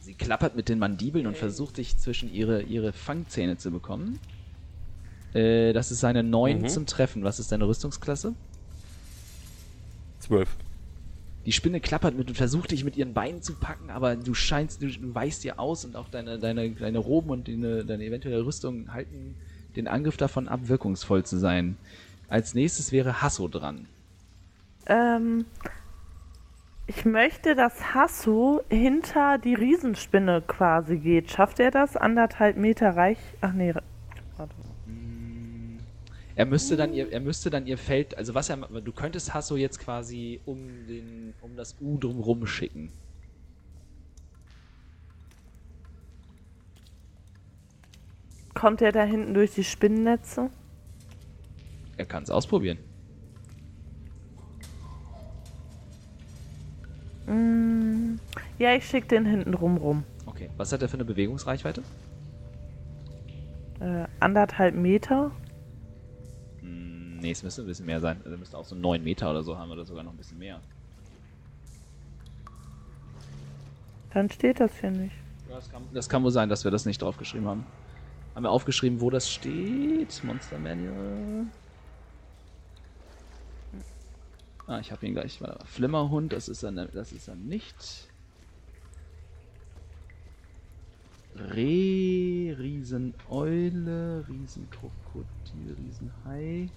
Sie 0.00 0.14
klappert 0.14 0.56
mit 0.56 0.68
den 0.68 0.78
Mandibeln 0.78 1.26
und 1.26 1.36
versucht 1.36 1.76
sich 1.76 1.96
zwischen 1.98 2.32
ihre, 2.32 2.62
ihre 2.62 2.92
Fangzähne 2.92 3.56
zu 3.56 3.70
bekommen. 3.70 4.18
Äh, 5.34 5.72
das 5.72 5.90
ist 5.90 6.04
eine 6.04 6.22
9 6.22 6.62
Mhm. 6.62 6.68
zum 6.68 6.86
Treffen. 6.86 7.24
Was 7.24 7.38
ist 7.38 7.52
deine 7.52 7.66
Rüstungsklasse? 7.66 8.34
Zwölf. 10.20 10.48
Die 11.44 11.52
Spinne 11.52 11.80
klappert 11.80 12.16
mit 12.16 12.28
und 12.28 12.36
versucht 12.36 12.70
dich 12.70 12.84
mit 12.84 12.96
ihren 12.96 13.14
Beinen 13.14 13.42
zu 13.42 13.54
packen, 13.54 13.90
aber 13.90 14.14
du 14.14 14.32
scheinst, 14.32 14.80
du, 14.80 14.86
du 14.86 15.14
weichst 15.14 15.42
dir 15.42 15.58
aus 15.58 15.84
und 15.84 15.96
auch 15.96 16.08
deine, 16.08 16.38
deine, 16.38 16.70
deine 16.70 16.98
Roben 16.98 17.30
und 17.30 17.48
deine, 17.48 17.84
deine 17.84 18.04
eventuelle 18.04 18.44
Rüstung 18.46 18.92
halten 18.92 19.34
den 19.74 19.88
Angriff 19.88 20.16
davon 20.16 20.46
ab, 20.48 20.60
wirkungsvoll 20.64 21.24
zu 21.24 21.38
sein. 21.38 21.76
Als 22.28 22.54
nächstes 22.54 22.92
wäre 22.92 23.22
Hasso 23.22 23.48
dran. 23.48 23.86
Ähm, 24.86 25.46
ich 26.86 27.04
möchte, 27.04 27.54
dass 27.56 27.94
Hasso 27.94 28.60
hinter 28.68 29.38
die 29.38 29.54
Riesenspinne 29.54 30.42
quasi 30.46 30.98
geht. 30.98 31.30
Schafft 31.30 31.58
er 31.58 31.70
das? 31.70 31.96
Anderthalb 31.96 32.56
Meter 32.56 32.90
reich. 32.96 33.18
Ach 33.40 33.52
nee. 33.52 33.74
Warte. 34.36 34.54
Er 36.34 36.46
müsste 36.46 36.76
dann 36.76 36.94
ihr, 36.94 37.12
er 37.12 37.20
müsste 37.20 37.50
dann 37.50 37.66
ihr 37.66 37.76
Feld, 37.76 38.16
also 38.16 38.34
was 38.34 38.48
er, 38.48 38.56
du 38.56 38.92
könntest 38.92 39.34
Hasso 39.34 39.56
jetzt 39.56 39.78
quasi 39.78 40.40
um 40.46 40.86
den, 40.86 41.34
um 41.42 41.56
das 41.56 41.76
U 41.80 41.98
drumrum 41.98 42.46
schicken. 42.46 42.90
Kommt 48.54 48.80
er 48.80 48.92
da 48.92 49.04
hinten 49.04 49.34
durch 49.34 49.52
die 49.54 49.64
Spinnennetze? 49.64 50.50
Er 51.96 52.06
kann 52.06 52.22
es 52.22 52.30
ausprobieren. 52.30 52.78
Mm, 57.26 58.18
ja, 58.58 58.74
ich 58.74 58.86
schicke 58.86 59.08
den 59.08 59.26
hinten 59.26 59.54
rum 59.54 59.76
rum. 59.76 60.04
Okay. 60.26 60.48
Was 60.56 60.72
hat 60.72 60.80
er 60.82 60.88
für 60.88 60.94
eine 60.94 61.04
Bewegungsreichweite? 61.04 61.82
Äh, 63.82 64.06
anderthalb 64.20 64.74
Meter. 64.76 65.32
Nee, 66.62 67.32
es 67.32 67.42
müsste 67.42 67.62
ein 67.62 67.66
bisschen 67.66 67.86
mehr 67.86 68.00
sein. 68.00 68.20
Er 68.24 68.36
müsste 68.36 68.56
auch 68.56 68.64
so 68.64 68.74
9 68.76 69.02
Meter 69.02 69.30
oder 69.30 69.42
so 69.42 69.58
haben 69.58 69.70
oder 69.70 69.84
sogar 69.84 70.04
noch 70.04 70.12
ein 70.12 70.16
bisschen 70.16 70.38
mehr. 70.38 70.60
Dann 74.12 74.30
steht 74.30 74.60
das 74.60 74.78
hier 74.80 74.90
nicht. 74.90 75.14
Ja, 75.48 75.56
das, 75.56 75.70
kann, 75.70 75.82
das 75.92 76.08
kann 76.08 76.22
wohl 76.22 76.30
sein, 76.30 76.48
dass 76.48 76.64
wir 76.64 76.70
das 76.70 76.84
nicht 76.86 77.02
draufgeschrieben 77.02 77.46
haben. 77.48 77.66
Haben 78.34 78.44
wir 78.44 78.50
aufgeschrieben, 78.50 79.00
wo 79.00 79.10
das 79.10 79.30
steht? 79.30 80.22
Monster 80.24 80.58
Manual. 80.58 81.46
Ah, 84.66 84.78
ich 84.78 84.92
habe 84.92 85.04
ihn 85.06 85.14
gleich. 85.14 85.40
Warte 85.40 85.58
mal. 85.58 85.64
Flimmerhund, 85.66 86.32
das 86.32 86.48
ist 86.48 86.62
er, 86.62 86.70
ne- 86.70 86.88
das 86.92 87.12
ist 87.12 87.28
er 87.28 87.34
nicht. 87.34 88.11
Reh, 91.34 92.54
Rieseneule, 92.58 94.24
Riesenkrokodil, 94.28 95.76
Riesenhai. 95.78 96.68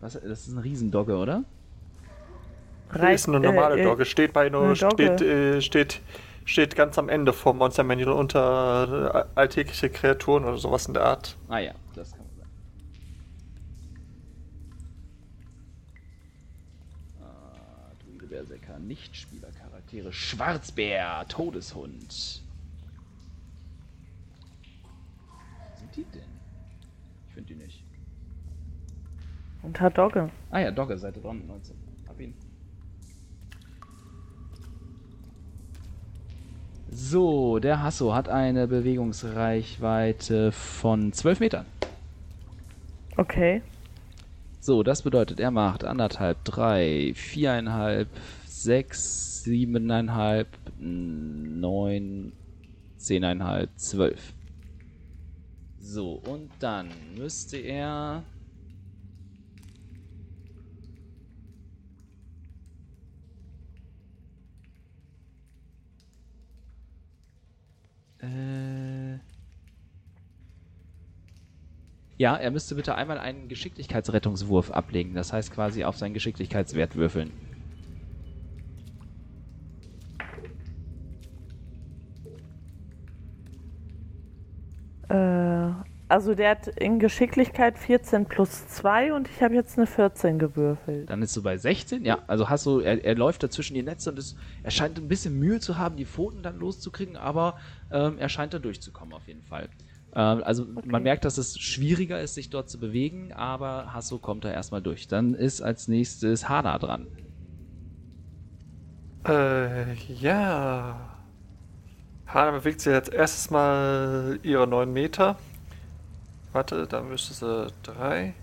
Was? 0.00 0.14
Das 0.14 0.46
ist 0.46 0.48
ein 0.48 0.58
Riesendogge, 0.58 1.16
oder? 1.16 1.44
Hier 2.92 3.10
ist 3.10 3.28
eine 3.28 3.40
normale 3.40 3.76
äh, 3.76 3.80
äh, 3.80 3.84
Dogge. 3.84 4.04
Steht 4.04 4.32
bei 4.32 4.48
nur, 4.48 4.74
steht, 4.74 5.20
äh, 5.20 5.60
steht, 5.60 6.00
steht 6.44 6.74
ganz 6.74 6.98
am 6.98 7.08
Ende 7.08 7.32
vom 7.32 7.58
Monster 7.58 7.84
Manual 7.84 8.12
unter 8.12 9.26
äh, 9.34 9.38
alltägliche 9.38 9.90
Kreaturen 9.90 10.44
oder 10.44 10.56
sowas 10.56 10.86
in 10.86 10.94
der 10.94 11.04
Art. 11.04 11.36
Ah 11.48 11.58
ja, 11.58 11.72
das 11.94 12.12
kann 12.12 12.24
sein. 12.38 12.46
Ah, 17.20 17.92
Druide 18.04 18.26
Berserker, 18.26 18.78
Nichtspielercharaktere, 18.78 20.12
Schwarzbär, 20.12 21.26
Todeshund. 21.28 22.42
Wo 25.30 25.78
sind 25.78 25.87
die 25.98 26.04
denn? 26.12 26.22
Ich 27.28 27.34
finde 27.34 27.54
die 27.54 27.60
nicht. 27.60 27.84
Unter 29.62 29.90
Dogge. 29.90 30.30
Ah 30.50 30.60
ja, 30.60 30.70
Dogge, 30.70 30.96
Seite 30.96 31.20
319. 31.20 31.76
Hab 32.08 32.20
ihn. 32.20 32.34
So, 36.90 37.58
der 37.58 37.82
Hasso 37.82 38.14
hat 38.14 38.28
eine 38.28 38.66
Bewegungsreichweite 38.66 40.52
von 40.52 41.12
12 41.12 41.40
Metern. 41.40 41.66
Okay. 43.16 43.62
So, 44.60 44.82
das 44.82 45.02
bedeutet, 45.02 45.40
er 45.40 45.50
macht 45.50 45.84
anderthalb, 45.84 46.44
drei, 46.44 47.12
viereinhalb, 47.14 48.08
sechs, 48.46 49.42
siebeneinhalb, 49.42 50.48
neun, 50.78 52.32
zehneinhalb, 52.96 53.70
zwölf. 53.76 54.34
So, 55.80 56.12
und 56.14 56.50
dann 56.58 57.14
müsste 57.14 57.56
er. 57.56 58.24
Äh. 68.20 69.18
Ja, 72.16 72.36
er 72.36 72.50
müsste 72.50 72.74
bitte 72.74 72.96
einmal 72.96 73.18
einen 73.18 73.48
Geschicklichkeitsrettungswurf 73.48 74.72
ablegen. 74.72 75.14
Das 75.14 75.32
heißt 75.32 75.52
quasi 75.52 75.84
auf 75.84 75.96
seinen 75.96 76.14
Geschicklichkeitswert 76.14 76.96
würfeln. 76.96 77.32
Also 86.08 86.34
der 86.34 86.50
hat 86.50 86.68
in 86.68 86.98
Geschicklichkeit 86.98 87.78
14 87.78 88.24
plus 88.26 88.66
2 88.68 89.12
und 89.12 89.28
ich 89.28 89.42
habe 89.42 89.54
jetzt 89.54 89.76
eine 89.76 89.86
14 89.86 90.38
gewürfelt. 90.38 91.10
Dann 91.10 91.22
ist 91.22 91.36
du 91.36 91.42
bei 91.42 91.56
16. 91.56 92.04
Ja, 92.04 92.20
also 92.26 92.48
hast 92.48 92.64
du, 92.64 92.80
er, 92.80 93.04
er 93.04 93.14
läuft 93.14 93.42
da 93.42 93.50
zwischen 93.50 93.74
die 93.74 93.82
Netze 93.82 94.10
und 94.10 94.18
es, 94.18 94.34
er 94.62 94.70
scheint 94.70 94.98
ein 94.98 95.08
bisschen 95.08 95.38
Mühe 95.38 95.60
zu 95.60 95.76
haben, 95.76 95.96
die 95.96 96.06
Pfoten 96.06 96.42
dann 96.42 96.58
loszukriegen, 96.58 97.16
aber 97.16 97.58
ähm, 97.92 98.16
er 98.18 98.28
scheint 98.28 98.54
da 98.54 98.58
durchzukommen 98.58 99.12
auf 99.12 99.28
jeden 99.28 99.42
Fall. 99.42 99.68
Ähm, 100.14 100.42
also 100.44 100.66
man 100.84 101.02
merkt, 101.02 101.24
dass 101.24 101.36
es 101.36 101.58
schwieriger 101.58 102.20
ist, 102.20 102.34
sich 102.34 102.48
dort 102.48 102.70
zu 102.70 102.80
bewegen, 102.80 103.32
aber 103.32 103.92
Hasso 103.92 104.18
kommt 104.18 104.44
da 104.44 104.50
erstmal 104.50 104.80
durch. 104.80 105.08
Dann 105.08 105.34
ist 105.34 105.60
als 105.60 105.88
nächstes 105.88 106.48
Hana 106.48 106.78
dran. 106.78 107.06
Äh, 109.26 109.92
ja. 109.94 111.18
Hana 112.26 112.52
bewegt 112.52 112.80
sich 112.80 112.92
jetzt 112.92 113.12
erstes 113.12 113.50
Mal 113.50 114.38
ihre 114.42 114.66
9 114.66 114.90
Meter. 114.90 115.36
Warte, 116.52 116.86
da 116.86 117.02
müsste 117.02 117.34
sie 117.34 117.66
3, 117.82 118.34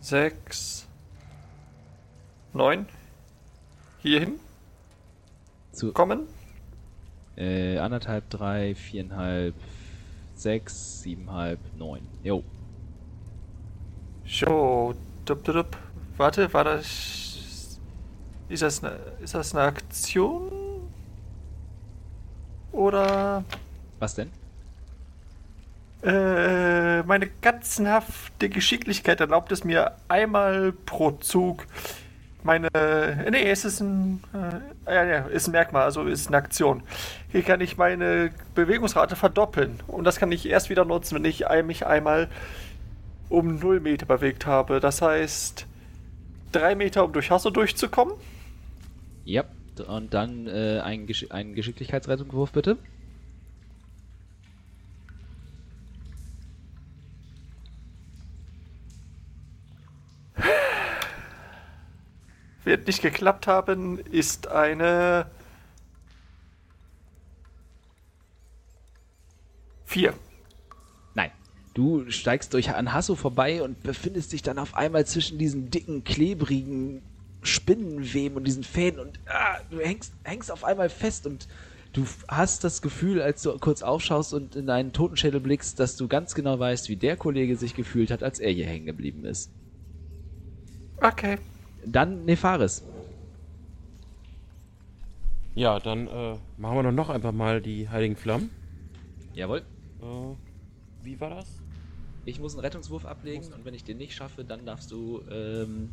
6, 0.00 0.86
9 2.52 2.86
hierhin 4.00 4.38
Zu 5.72 5.92
kommen. 5.92 6.26
äh, 7.36 7.78
anderthalb, 7.78 8.28
drei, 8.30 8.74
viereinhalb, 8.76 9.54
sechs, 10.36 11.02
siebenhalb, 11.02 11.58
neun. 11.76 12.06
Jo. 12.22 12.44
So, 14.26 14.94
dup, 15.24 15.42
dup, 15.44 15.54
dup. 15.54 15.76
Warte, 16.16 16.52
war 16.52 16.64
das. 16.64 17.78
Ist 18.48 18.62
das 18.62 18.84
eine, 18.84 18.96
ist 19.20 19.34
das 19.34 19.54
eine 19.54 19.64
Aktion? 19.64 20.52
Oder. 22.72 23.44
Was 23.98 24.14
denn? 24.14 24.30
Äh, 26.04 27.02
meine 27.04 27.28
ganzenhafte 27.40 28.48
Geschicklichkeit 28.48 29.20
erlaubt 29.20 29.52
es 29.52 29.64
mir 29.64 29.92
einmal 30.08 30.72
pro 30.72 31.12
Zug 31.12 31.66
meine. 32.44 32.68
Nee, 33.30 33.48
es 33.48 33.64
ist 33.64 33.80
ein. 33.80 34.22
Äh, 34.86 34.92
ja, 34.94 35.04
ja, 35.04 35.18
ist 35.26 35.48
ein 35.48 35.52
Merkmal, 35.52 35.84
also 35.84 36.04
ist 36.04 36.28
eine 36.28 36.36
Aktion. 36.36 36.82
Hier 37.32 37.42
kann 37.42 37.60
ich 37.60 37.76
meine 37.76 38.30
Bewegungsrate 38.54 39.16
verdoppeln. 39.16 39.80
Und 39.86 40.04
das 40.04 40.18
kann 40.18 40.30
ich 40.30 40.46
erst 40.46 40.70
wieder 40.70 40.84
nutzen, 40.84 41.16
wenn 41.16 41.24
ich 41.24 41.44
mich 41.64 41.86
einmal 41.86 42.28
um 43.30 43.58
0 43.58 43.80
Meter 43.80 44.06
bewegt 44.06 44.46
habe. 44.46 44.80
Das 44.80 45.00
heißt, 45.00 45.66
3 46.52 46.74
Meter, 46.74 47.04
um 47.04 47.12
durch 47.12 47.30
Hasso 47.30 47.50
durchzukommen. 47.50 48.14
Ja. 49.24 49.44
Und 49.88 50.14
dann 50.14 50.46
äh, 50.46 50.80
ein, 50.84 51.06
Gesch 51.06 51.26
einen 51.30 51.54
Geschicklichkeitsrettungswurf 51.54 52.52
bitte. 52.52 52.76
Wird 62.64 62.86
nicht 62.86 63.02
geklappt 63.02 63.46
haben, 63.46 63.98
ist 63.98 64.48
eine 64.48 65.26
4. 69.86 70.14
Nein. 71.14 71.30
Du 71.74 72.10
steigst 72.10 72.54
durch 72.54 72.70
an 72.70 72.92
Hasso 72.92 73.14
vorbei 73.14 73.62
und 73.62 73.82
befindest 73.82 74.32
dich 74.32 74.42
dann 74.42 74.58
auf 74.58 74.74
einmal 74.74 75.06
zwischen 75.06 75.38
diesen 75.38 75.70
dicken, 75.70 76.04
klebrigen 76.04 77.02
Spinnenweben 77.42 78.36
und 78.36 78.44
diesen 78.44 78.64
Fäden 78.64 78.98
und 78.98 79.20
ah, 79.26 79.60
du 79.70 79.78
hängst, 79.78 80.14
hängst 80.24 80.50
auf 80.50 80.64
einmal 80.64 80.88
fest 80.88 81.26
und 81.26 81.46
du 81.92 82.06
hast 82.26 82.64
das 82.64 82.80
Gefühl, 82.80 83.20
als 83.20 83.42
du 83.42 83.56
kurz 83.58 83.82
aufschaust 83.82 84.34
und 84.34 84.56
in 84.56 84.66
deinen 84.66 84.92
Totenschädel 84.92 85.40
blickst, 85.40 85.78
dass 85.78 85.96
du 85.96 86.08
ganz 86.08 86.34
genau 86.34 86.58
weißt, 86.58 86.88
wie 86.88 86.96
der 86.96 87.16
Kollege 87.16 87.56
sich 87.56 87.74
gefühlt 87.74 88.10
hat, 88.10 88.22
als 88.22 88.40
er 88.40 88.50
hier 88.50 88.66
hängen 88.66 88.86
geblieben 88.86 89.24
ist. 89.24 89.52
Okay. 91.00 91.38
Dann 91.86 92.24
Nefaris. 92.24 92.82
Ja, 95.54 95.78
dann 95.78 96.08
äh, 96.08 96.34
machen 96.56 96.76
wir 96.76 96.82
doch 96.82 96.92
noch 96.92 97.08
einfach 97.10 97.32
mal 97.32 97.60
die 97.60 97.88
Heiligen 97.88 98.16
Flammen. 98.16 98.50
Jawohl. 99.34 99.62
Äh, 100.00 100.04
wie 101.04 101.20
war 101.20 101.30
das? 101.30 101.46
Ich 102.24 102.40
muss 102.40 102.54
einen 102.54 102.60
Rettungswurf 102.60 103.04
ablegen 103.04 103.44
und 103.52 103.64
wenn 103.64 103.74
ich 103.74 103.84
den 103.84 103.98
nicht 103.98 104.14
schaffe, 104.14 104.44
dann 104.44 104.64
darfst 104.64 104.90
du 104.90 105.20
ähm, 105.30 105.90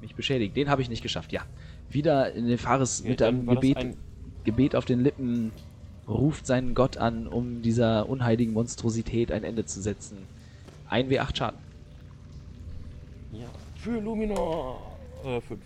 mich 0.00 0.14
beschädigen. 0.14 0.54
Den 0.54 0.68
habe 0.68 0.82
ich 0.82 0.88
nicht 0.90 1.02
geschafft, 1.02 1.32
ja. 1.32 1.42
Wieder 1.88 2.32
Nefaris 2.34 3.00
Okay, 3.00 3.08
mit 3.10 3.22
einem 3.22 3.46
Gebet, 3.46 3.76
ein- 3.78 3.96
Gebet 4.44 4.76
auf 4.76 4.84
den 4.84 5.00
Lippen 5.00 5.52
ruft 6.06 6.46
seinen 6.46 6.74
Gott 6.74 6.98
an, 6.98 7.26
um 7.26 7.62
dieser 7.62 8.08
unheiligen 8.08 8.52
Monstrosität 8.52 9.32
ein 9.32 9.42
Ende 9.44 9.64
zu 9.64 9.80
setzen. 9.80 10.18
1 10.88 11.10
W8 11.10 11.36
Schaden. 11.36 11.58
Ja. 13.32 13.46
Für 13.76 13.98
Luminor. 14.00 14.87
Äh, 15.24 15.40
5. 15.40 15.60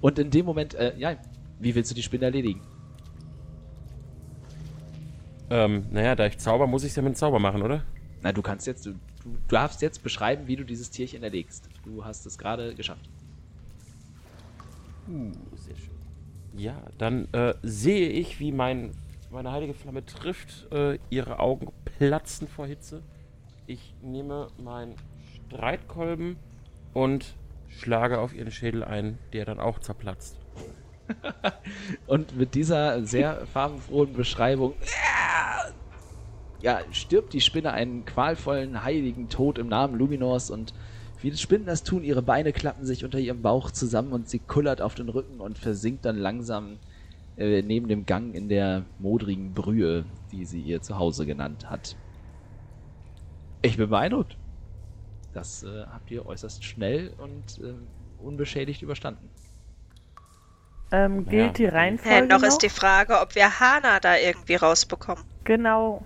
Und 0.00 0.18
in 0.18 0.30
dem 0.30 0.46
Moment, 0.46 0.74
äh, 0.74 0.96
ja, 0.96 1.16
wie 1.58 1.74
willst 1.74 1.90
du 1.90 1.94
die 1.94 2.02
Spinne 2.02 2.26
erledigen? 2.26 2.60
Ähm, 5.50 5.86
naja, 5.90 6.14
da 6.14 6.26
ich 6.26 6.38
Zauber, 6.38 6.66
muss 6.66 6.84
ich 6.84 6.90
es 6.90 6.96
ja 6.96 7.02
mit 7.02 7.14
dem 7.14 7.16
Zauber 7.16 7.38
machen, 7.38 7.62
oder? 7.62 7.84
Na, 8.22 8.32
du 8.32 8.40
kannst 8.40 8.66
jetzt, 8.66 8.86
du, 8.86 8.92
du 8.92 9.36
darfst 9.48 9.82
jetzt 9.82 10.02
beschreiben, 10.02 10.46
wie 10.46 10.56
du 10.56 10.64
dieses 10.64 10.90
Tierchen 10.90 11.22
erlegst. 11.22 11.68
Du 11.84 12.04
hast 12.04 12.24
es 12.24 12.38
gerade 12.38 12.74
geschafft. 12.74 13.08
Uh, 15.08 15.32
sehr 15.56 15.76
schön. 15.76 15.90
Ja, 16.56 16.80
dann 16.98 17.26
äh, 17.32 17.54
sehe 17.62 18.08
ich, 18.10 18.38
wie 18.38 18.52
mein, 18.52 18.92
meine 19.30 19.50
heilige 19.50 19.74
Flamme 19.74 20.04
trifft. 20.04 20.70
Äh, 20.72 20.98
ihre 21.10 21.40
Augen 21.40 21.72
platzen 21.84 22.46
vor 22.46 22.66
Hitze. 22.66 23.02
Ich 23.70 23.94
nehme 24.02 24.48
meinen 24.58 24.96
Streitkolben 25.46 26.38
und 26.92 27.36
schlage 27.68 28.18
auf 28.18 28.34
ihren 28.34 28.50
Schädel 28.50 28.82
ein, 28.82 29.16
der 29.32 29.44
dann 29.44 29.60
auch 29.60 29.78
zerplatzt. 29.78 30.36
Und 32.08 32.36
mit 32.36 32.56
dieser 32.56 33.04
sehr 33.04 33.46
farbenfrohen 33.46 34.12
Beschreibung, 34.12 34.74
ja, 36.60 36.80
stirbt 36.90 37.32
die 37.32 37.40
Spinne 37.40 37.70
einen 37.72 38.04
qualvollen, 38.04 38.82
heiligen 38.82 39.28
Tod 39.28 39.56
im 39.56 39.68
Namen 39.68 39.96
Luminors 39.96 40.50
und 40.50 40.74
wie 41.22 41.30
die 41.30 41.38
Spinnen 41.38 41.66
das 41.66 41.84
tun, 41.84 42.02
ihre 42.02 42.22
Beine 42.22 42.52
klappen 42.52 42.84
sich 42.84 43.04
unter 43.04 43.20
ihrem 43.20 43.40
Bauch 43.40 43.70
zusammen 43.70 44.12
und 44.12 44.28
sie 44.28 44.40
kullert 44.40 44.82
auf 44.82 44.96
den 44.96 45.08
Rücken 45.08 45.40
und 45.40 45.58
versinkt 45.58 46.04
dann 46.04 46.16
langsam 46.16 46.78
äh, 47.36 47.62
neben 47.62 47.86
dem 47.86 48.04
Gang 48.04 48.34
in 48.34 48.48
der 48.48 48.84
modrigen 48.98 49.54
Brühe, 49.54 50.06
die 50.32 50.44
sie 50.44 50.60
ihr 50.60 50.82
Zuhause 50.82 51.24
genannt 51.24 51.70
hat. 51.70 51.94
Ich 53.62 53.76
bin 53.76 53.90
beeindruckt. 53.90 54.36
Das 55.32 55.62
äh, 55.62 55.84
habt 55.92 56.10
ihr 56.10 56.26
äußerst 56.26 56.64
schnell 56.64 57.12
und 57.18 57.60
äh, 57.62 57.74
unbeschädigt 58.22 58.82
überstanden. 58.82 59.28
Ähm, 60.92 61.24
gilt 61.26 61.46
Ja. 61.46 61.52
die 61.52 61.66
Reihenfolge 61.66 62.26
noch 62.26 62.40
noch? 62.40 62.48
ist 62.48 62.58
die 62.58 62.68
Frage, 62.68 63.20
ob 63.20 63.34
wir 63.34 63.60
Hana 63.60 64.00
da 64.00 64.16
irgendwie 64.16 64.56
rausbekommen. 64.56 65.22
Genau, 65.44 66.04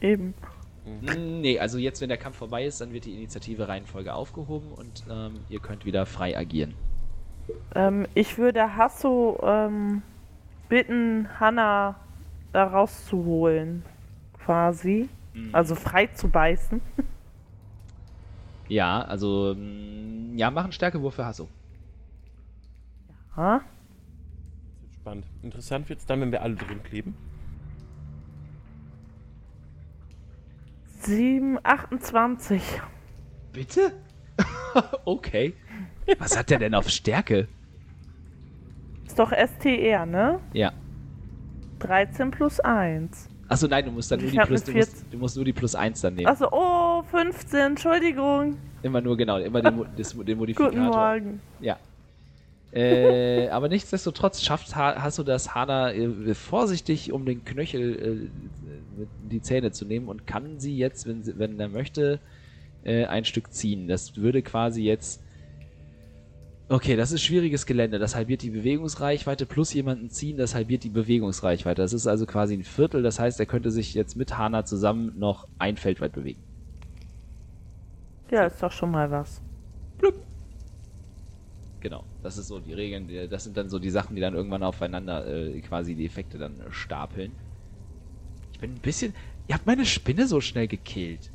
eben. 0.00 0.34
Nee, 1.02 1.58
also 1.58 1.78
jetzt, 1.78 2.00
wenn 2.00 2.08
der 2.08 2.16
Kampf 2.16 2.36
vorbei 2.36 2.64
ist, 2.64 2.80
dann 2.80 2.92
wird 2.92 3.04
die 3.04 3.14
Initiative 3.14 3.66
Reihenfolge 3.68 4.14
aufgehoben 4.14 4.72
und 4.72 5.04
ähm, 5.10 5.40
ihr 5.48 5.58
könnt 5.58 5.84
wieder 5.84 6.06
frei 6.06 6.38
agieren. 6.38 6.74
Ähm, 7.74 8.06
ich 8.14 8.38
würde 8.38 8.76
Hasso 8.76 9.38
ähm, 9.42 10.02
bitten, 10.68 11.28
Hannah 11.40 11.96
da 12.52 12.64
rauszuholen, 12.64 13.82
quasi. 14.44 15.08
Also 15.52 15.74
frei 15.74 16.06
zu 16.08 16.28
beißen. 16.28 16.80
Ja, 18.68 19.02
also, 19.02 19.54
mm, 19.56 20.36
ja, 20.36 20.50
mach 20.50 20.64
einen 20.64 20.72
Stärkewurf 20.72 21.14
für 21.14 21.24
Hasso. 21.24 21.48
Wird 24.80 24.94
spannend. 24.94 25.26
Interessant 25.42 25.88
wird 25.88 26.00
es 26.00 26.06
dann, 26.06 26.20
wenn 26.20 26.32
wir 26.32 26.42
alle 26.42 26.56
drin 26.56 26.82
kleben. 26.82 27.14
7, 31.00 31.58
28. 31.62 32.60
Bitte? 33.52 33.92
okay. 35.04 35.54
Was 36.18 36.36
hat 36.36 36.50
der 36.50 36.58
denn 36.58 36.74
auf 36.74 36.88
Stärke? 36.88 37.46
Ist 39.06 39.18
doch 39.18 39.32
STR, 39.32 40.06
ne? 40.06 40.40
Ja. 40.52 40.72
13 41.78 42.30
plus 42.32 42.58
1. 42.58 43.28
Achso, 43.48 43.66
nein, 43.68 43.84
du 43.84 43.92
musst 43.92 44.10
dann 44.10 44.20
nur 44.20 44.30
die 44.30 44.38
Plus, 44.38 44.64
du 44.64 44.72
musst, 44.72 45.04
du 45.10 45.18
musst 45.18 45.36
nur 45.36 45.44
die 45.44 45.52
Plus 45.52 45.74
1 45.74 46.00
dann 46.00 46.14
nehmen. 46.14 46.26
Also, 46.26 46.48
oh, 46.50 47.02
15, 47.02 47.58
Entschuldigung. 47.60 48.56
Immer 48.82 49.00
nur, 49.00 49.16
genau, 49.16 49.38
immer 49.38 49.62
den, 49.62 49.84
das, 49.96 50.16
den 50.16 50.38
Modifikator. 50.38 50.70
Guten 50.70 50.84
Morgen. 50.86 51.40
Ja. 51.60 51.78
Äh, 52.72 53.48
aber 53.48 53.68
nichtsdestotrotz 53.68 54.42
schafft 54.42 54.74
ha 54.74 55.00
hast 55.00 55.18
du 55.18 55.22
das 55.22 55.54
Hana 55.54 55.92
äh, 55.92 56.34
vorsichtig 56.34 57.12
um 57.12 57.24
den 57.24 57.44
Knöchel 57.44 58.28
äh, 58.28 59.06
die 59.30 59.40
Zähne 59.40 59.70
zu 59.70 59.86
nehmen 59.86 60.08
und 60.08 60.26
kann 60.26 60.58
sie 60.58 60.76
jetzt, 60.76 61.06
wenn, 61.06 61.22
sie, 61.22 61.38
wenn 61.38 61.58
er 61.60 61.68
möchte, 61.68 62.18
äh, 62.84 63.06
ein 63.06 63.24
Stück 63.24 63.52
ziehen. 63.52 63.88
Das 63.88 64.16
würde 64.16 64.42
quasi 64.42 64.82
jetzt. 64.82 65.22
Okay, 66.68 66.96
das 66.96 67.12
ist 67.12 67.22
schwieriges 67.22 67.64
Gelände. 67.64 68.00
Das 68.00 68.16
halbiert 68.16 68.42
die 68.42 68.50
Bewegungsreichweite 68.50 69.46
plus 69.46 69.72
jemanden 69.72 70.10
ziehen, 70.10 70.36
das 70.36 70.54
halbiert 70.54 70.82
die 70.82 70.88
Bewegungsreichweite. 70.90 71.80
Das 71.80 71.92
ist 71.92 72.08
also 72.08 72.26
quasi 72.26 72.54
ein 72.54 72.64
Viertel. 72.64 73.02
Das 73.02 73.20
heißt, 73.20 73.38
er 73.38 73.46
könnte 73.46 73.70
sich 73.70 73.94
jetzt 73.94 74.16
mit 74.16 74.36
Hana 74.36 74.64
zusammen 74.64 75.12
noch 75.16 75.46
ein 75.58 75.76
Feld 75.76 76.00
weit 76.00 76.12
bewegen. 76.12 76.42
Ja, 78.30 78.46
ist 78.46 78.60
doch 78.60 78.72
schon 78.72 78.90
mal 78.90 79.08
was. 79.10 79.40
Genau, 81.78 82.04
das 82.20 82.36
ist 82.36 82.48
so 82.48 82.58
die 82.58 82.72
Regeln, 82.72 83.08
das 83.30 83.44
sind 83.44 83.56
dann 83.56 83.68
so 83.68 83.78
die 83.78 83.90
Sachen, 83.90 84.16
die 84.16 84.20
dann 84.20 84.34
irgendwann 84.34 84.64
aufeinander 84.64 85.24
äh, 85.24 85.60
quasi 85.60 85.94
die 85.94 86.04
Effekte 86.04 86.36
dann 86.36 86.58
äh, 86.58 86.72
stapeln. 86.72 87.30
Ich 88.52 88.58
bin 88.58 88.72
ein 88.72 88.80
bisschen. 88.80 89.14
Ihr 89.46 89.54
habt 89.54 89.66
meine 89.66 89.86
Spinne 89.86 90.26
so 90.26 90.40
schnell 90.40 90.66
gekillt. 90.66 91.30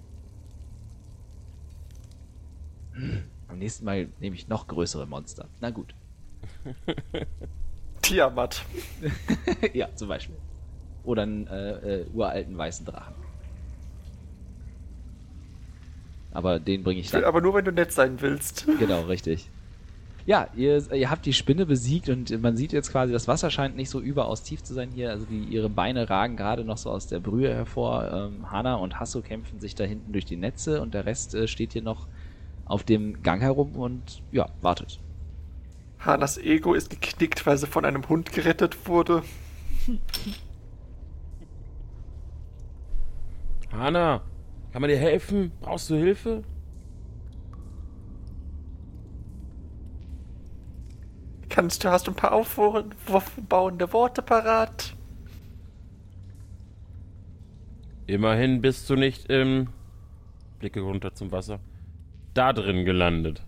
Hm, 2.94 3.31
Am 3.52 3.60
nächsten 3.60 3.84
Mal 3.84 4.08
nehme 4.20 4.36
ich 4.36 4.48
noch 4.48 4.68
größere 4.68 5.06
Monster. 5.06 5.48
Na 5.60 5.72
gut. 5.72 5.94
Tiamat. 8.02 8.66
ja, 9.74 9.90
zum 9.96 10.08
Beispiel. 10.08 10.38
Oder 11.04 11.24
einen 11.24 11.48
äh, 11.48 12.02
äh, 12.02 12.06
uralten 12.14 12.58
weißen 12.58 12.86
Drachen. 12.86 13.14
Aber 16.32 16.60
den 16.60 16.84
bringe 16.84 17.02
ich 17.02 17.12
dann. 17.12 17.26
Aber 17.26 17.42
nur 17.42 17.54
wenn 17.54 17.66
du 17.66 17.74
nett 17.74 17.92
sein 17.92 18.22
willst. 18.22 18.68
Genau, 18.80 19.02
richtig. 19.02 19.50
Ja, 20.26 20.48
ihr, 20.56 20.90
ihr 20.94 21.10
habt 21.10 21.26
die 21.26 21.34
Spinne 21.34 21.66
besiegt 21.66 22.08
und 22.08 22.42
man 22.42 22.56
sieht 22.56 22.72
jetzt 22.72 22.92
quasi, 22.92 23.12
das 23.12 23.28
Wasser 23.28 23.50
scheint 23.50 23.76
nicht 23.76 23.90
so 23.90 24.00
überaus 24.00 24.44
tief 24.44 24.64
zu 24.64 24.74
sein 24.74 24.92
hier. 24.92 25.10
Also 25.10 25.26
die, 25.26 25.44
ihre 25.44 25.68
Beine 25.68 26.10
ragen 26.10 26.38
gerade 26.38 26.64
noch 26.64 26.78
so 26.78 26.90
aus 26.90 27.08
der 27.08 27.20
Brühe 27.20 27.54
hervor. 27.54 28.30
Ähm, 28.32 28.50
Hana 28.50 28.76
und 28.76 29.00
Hasso 29.00 29.22
kämpfen 29.22 29.60
sich 29.60 29.76
da 29.76 29.84
hinten 29.84 30.14
durch 30.14 30.26
die 30.26 30.38
Netze 30.38 30.82
und 30.82 30.94
der 30.94 31.06
Rest 31.06 31.36
äh, 31.36 31.48
steht 31.48 31.74
hier 31.74 31.82
noch 31.82 32.08
auf 32.72 32.84
dem 32.84 33.22
Gang 33.22 33.42
herum 33.42 33.76
und 33.76 34.24
ja, 34.32 34.50
wartet. 34.62 35.00
Hanas 36.00 36.38
Ego 36.38 36.74
ist 36.74 36.90
geknickt, 36.90 37.46
weil 37.46 37.58
sie 37.58 37.68
von 37.68 37.86
einem 37.86 38.08
Hund 38.08 38.32
gerettet 38.32 38.88
wurde. 38.88 39.24
Hanna, 43.72 44.22
kann 44.72 44.82
man 44.82 44.90
dir 44.90 44.98
helfen? 44.98 45.52
Brauchst 45.62 45.90
du 45.90 45.96
Hilfe? 45.96 46.44
Kannst 51.50 51.84
du, 51.84 51.90
hast 51.90 52.08
du 52.08 52.12
ein 52.12 52.16
paar 52.16 52.32
aufbauende 52.32 53.94
Worte 53.94 54.22
parat? 54.22 54.96
Immerhin 58.08 58.62
bist 58.62 58.90
du 58.90 58.96
nicht 58.96 59.30
im. 59.30 59.68
Blicke 60.60 60.82
runter 60.82 61.14
zum 61.14 61.32
Wasser 61.32 61.60
da 62.34 62.54
drin 62.54 62.86
gelandet? 62.86 63.44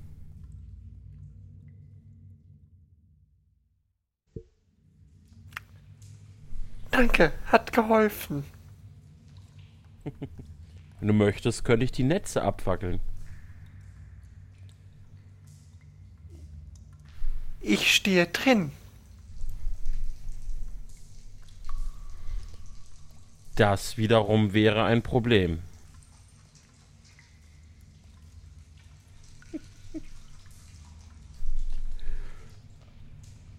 Danke, 6.91 7.33
hat 7.47 7.73
geholfen. 7.73 8.43
Wenn 10.99 11.07
du 11.07 11.13
möchtest, 11.13 11.65
könnte 11.65 11.85
ich 11.85 11.91
die 11.91 12.03
Netze 12.03 12.43
abfackeln. 12.43 12.99
Ich 17.61 17.93
stehe 17.93 18.27
drin. 18.27 18.71
Das 23.55 23.97
wiederum 23.97 24.53
wäre 24.53 24.83
ein 24.83 25.01
Problem. 25.01 25.59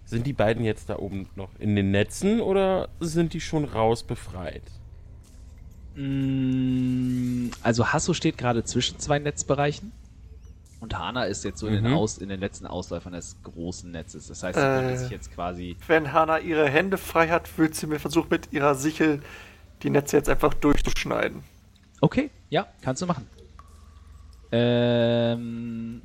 Sind 0.07 0.27
die 0.27 0.33
beiden 0.33 0.65
jetzt 0.65 0.91
da 0.91 0.99
oben 0.99 1.29
noch 1.35 1.49
in 1.59 1.75
den 1.77 1.91
Netzen 1.91 2.41
oder 2.41 2.89
sind 3.01 3.33
die 3.33 3.41
schon 3.41 3.65
raus 3.65 4.03
befreit? 4.03 4.63
Mm, 5.97 7.51
Also 7.63 7.93
Hasso 7.93 8.13
steht 8.15 8.37
gerade 8.39 8.65
zwischen 8.65 8.99
zwei 8.99 9.19
Netzbereichen. 9.19 9.93
Und 10.81 10.99
Hana 10.99 11.25
ist 11.25 11.45
jetzt 11.45 11.61
so 11.61 11.67
in, 11.67 11.75
den 11.75 11.85
Mhm. 11.89 11.95
Aus, 11.95 12.19
in 12.19 12.29
den 12.29 12.41
letzten 12.41 12.67
Ausläufern 12.67 13.15
des 13.15 13.37
großen 13.43 13.91
Netzes. 13.91 14.27
Das 14.27 14.43
heißt, 14.43 14.59
sie 14.59 14.65
Äh. 14.65 14.97
sich 14.99 15.09
jetzt 15.11 15.33
quasi. 15.33 15.77
Wenn 15.87 16.13
Hana 16.13 16.41
ihre 16.41 16.69
Hände 16.69 16.99
frei 16.99 17.29
hat, 17.29 17.57
wird 17.57 17.75
sie 17.75 17.87
mir 17.87 17.99
versuchen, 17.99 18.29
mit 18.31 18.53
ihrer 18.53 18.75
Sichel 18.75 19.23
die 19.83 19.89
Netze 19.89 20.19
jetzt 20.19 20.29
einfach 20.29 20.53
durchzuschneiden. 20.53 21.43
Okay, 22.03 22.31
ja, 22.51 22.67
kannst 22.83 23.01
du 23.01 23.07
machen. 23.07 23.27
Ähm. 24.53 26.03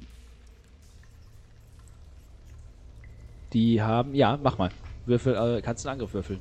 Die 3.54 3.82
haben. 3.82 4.14
Ja, 4.14 4.38
mach 4.42 4.58
mal. 4.58 4.70
Würfel, 5.06 5.36
äh, 5.36 5.62
kannst 5.62 5.86
einen 5.86 5.94
Angriff 5.94 6.14
würfeln. 6.14 6.40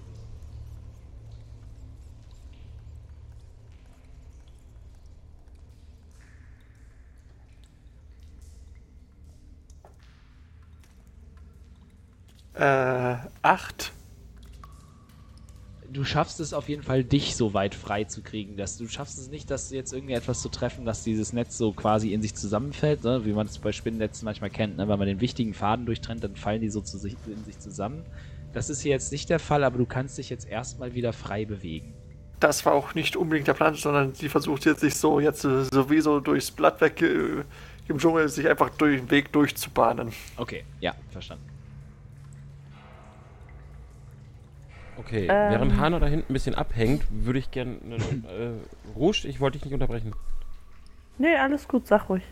Äh, 12.55 13.17
acht. 13.43 13.93
Du 15.91 16.05
schaffst 16.05 16.41
es 16.41 16.53
auf 16.53 16.69
jeden 16.69 16.83
Fall, 16.83 17.05
dich 17.05 17.37
so 17.37 17.55
weit 17.55 17.75
frei 17.75 18.05
zu 18.05 18.23
kriegen, 18.23 18.57
dass 18.57 18.77
du 18.77 18.89
schaffst 18.89 19.19
es 19.19 19.31
nicht, 19.31 19.51
dass 19.51 19.71
jetzt 19.71 19.93
irgendwie 19.93 20.15
etwas 20.15 20.43
zu 20.43 20.49
treffen, 20.49 20.85
dass 20.85 21.05
dieses 21.05 21.33
Netz 21.33 21.57
so 21.57 21.73
quasi 21.73 22.13
in 22.13 22.23
sich 22.23 22.35
zusammenfällt, 22.35 23.05
ne? 23.05 23.25
wie 23.25 23.33
man 23.33 23.47
es 23.47 23.59
bei 23.59 23.73
Spinnennetzen 23.73 24.25
manchmal 24.25 24.51
kennt, 24.51 24.77
ne? 24.77 24.89
wenn 24.89 24.99
man 24.99 25.09
den 25.09 25.21
wichtigen 25.21 25.55
Faden 25.55 25.87
durchtrennt, 25.87 26.25
dann 26.25 26.37
fallen 26.37 26.61
die 26.61 26.69
so 26.69 26.83
sich, 26.83 27.17
in 27.27 27.45
sich 27.45 27.59
zusammen. 27.59 28.05
Das 28.53 28.71
ist 28.71 28.81
hier 28.81 28.93
jetzt 28.93 29.13
nicht 29.13 29.31
der 29.31 29.39
Fall, 29.39 29.65
aber 29.65 29.79
du 29.79 29.87
kannst 29.87 30.19
dich 30.19 30.31
jetzt 30.31 30.49
erstmal 30.49 30.95
wieder 30.95 31.13
frei 31.13 31.45
bewegen. 31.45 31.95
Das 32.41 32.65
war 32.65 32.73
auch 32.73 32.95
nicht 32.95 33.17
unbedingt 33.17 33.49
der 33.49 33.55
Plan, 33.55 33.75
sondern 33.75 34.15
sie 34.15 34.29
versucht 34.29 34.65
jetzt 34.65 34.81
sich 34.81 34.95
so 34.95 35.21
jetzt 35.21 35.45
äh, 35.45 35.65
sowieso 35.65 36.21
durchs 36.21 36.51
Blattwerk 36.51 37.03
äh, 37.03 37.45
im 37.89 37.99
Dschungel 37.99 38.29
sich 38.29 38.47
einfach 38.49 38.71
durch 38.71 39.01
den 39.01 39.11
Weg 39.11 39.33
durchzubahnen. 39.33 40.13
Okay, 40.37 40.65
ja, 40.81 40.95
verstanden. 41.11 41.58
Okay, 44.99 45.29
Ähm. 45.31 45.53
während 45.53 45.77
Hana 45.77 46.01
da 46.01 46.07
hinten 46.07 46.31
ein 46.31 46.33
bisschen 46.33 46.55
abhängt, 46.55 47.05
würde 47.11 47.39
ich 47.39 47.51
gerne. 47.51 47.77
Äh, 47.77 48.97
Rouge, 48.97 49.27
ich 49.29 49.41
wollte 49.41 49.59
dich 49.59 49.65
nicht 49.65 49.75
unterbrechen. 49.75 50.13
Nee, 51.19 51.37
alles 51.37 51.69
gut, 51.69 51.87
sag 51.87 52.09
ruhig. 52.09 52.23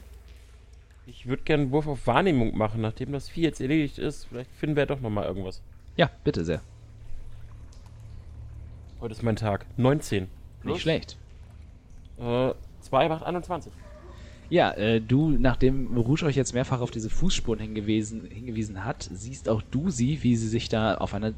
Ich 1.07 1.27
würde 1.27 1.45
gerne 1.45 1.63
einen 1.65 1.73
Wurf 1.73 1.87
auf 1.87 2.07
Wahrnehmung 2.07 2.57
machen, 2.57 2.81
nachdem 2.81 3.13
das 3.13 3.29
Vieh 3.29 3.43
jetzt 3.43 3.61
erledigt 3.61 3.99
ist. 3.99 4.25
Vielleicht 4.27 4.51
finden 4.57 4.75
wir 4.75 4.83
ja 4.83 4.87
doch 4.87 5.01
nochmal 5.01 5.25
irgendwas. 5.25 5.63
Ja, 5.97 6.11
bitte 6.25 6.45
sehr. 6.45 6.61
Heute 9.01 9.13
ist 9.13 9.23
mein 9.23 9.37
Tag. 9.37 9.67
19. 9.77 10.23
Nicht 10.23 10.31
Plus, 10.63 10.81
schlecht. 10.81 11.17
Äh, 12.19 12.53
2 12.81 13.09
macht 13.09 13.25
21. 13.25 13.73
Ja, 14.49 14.73
äh, 14.73 15.01
du, 15.01 15.31
nachdem 15.31 15.97
Rouge 15.97 16.25
euch 16.25 16.37
jetzt 16.37 16.55
mehrfach 16.55 16.81
auf 16.81 16.91
diese 16.91 17.11
Fußspuren 17.11 17.61
hingewiesen, 17.61 18.29
hingewiesen 18.29 18.85
hat, 18.85 19.09
siehst 19.13 19.49
auch 19.49 19.63
du 19.63 19.91
sie, 19.91 20.23
wie 20.23 20.37
sie 20.37 20.49
sich 20.49 20.69
da 20.69 20.97
auf 20.97 21.15
eine 21.15 21.35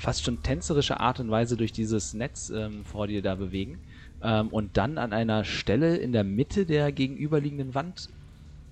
fast 0.00 0.24
schon 0.24 0.42
tänzerische 0.42 0.98
Art 1.00 1.20
und 1.20 1.30
Weise 1.30 1.56
durch 1.56 1.72
dieses 1.72 2.14
Netz 2.14 2.48
ähm, 2.50 2.84
vor 2.84 3.06
dir 3.06 3.22
da 3.22 3.34
bewegen 3.34 3.80
ähm, 4.22 4.48
und 4.48 4.76
dann 4.76 4.98
an 4.98 5.12
einer 5.12 5.44
Stelle 5.44 5.96
in 5.96 6.12
der 6.12 6.24
Mitte 6.24 6.66
der 6.66 6.90
gegenüberliegenden 6.90 7.74
Wand 7.74 8.08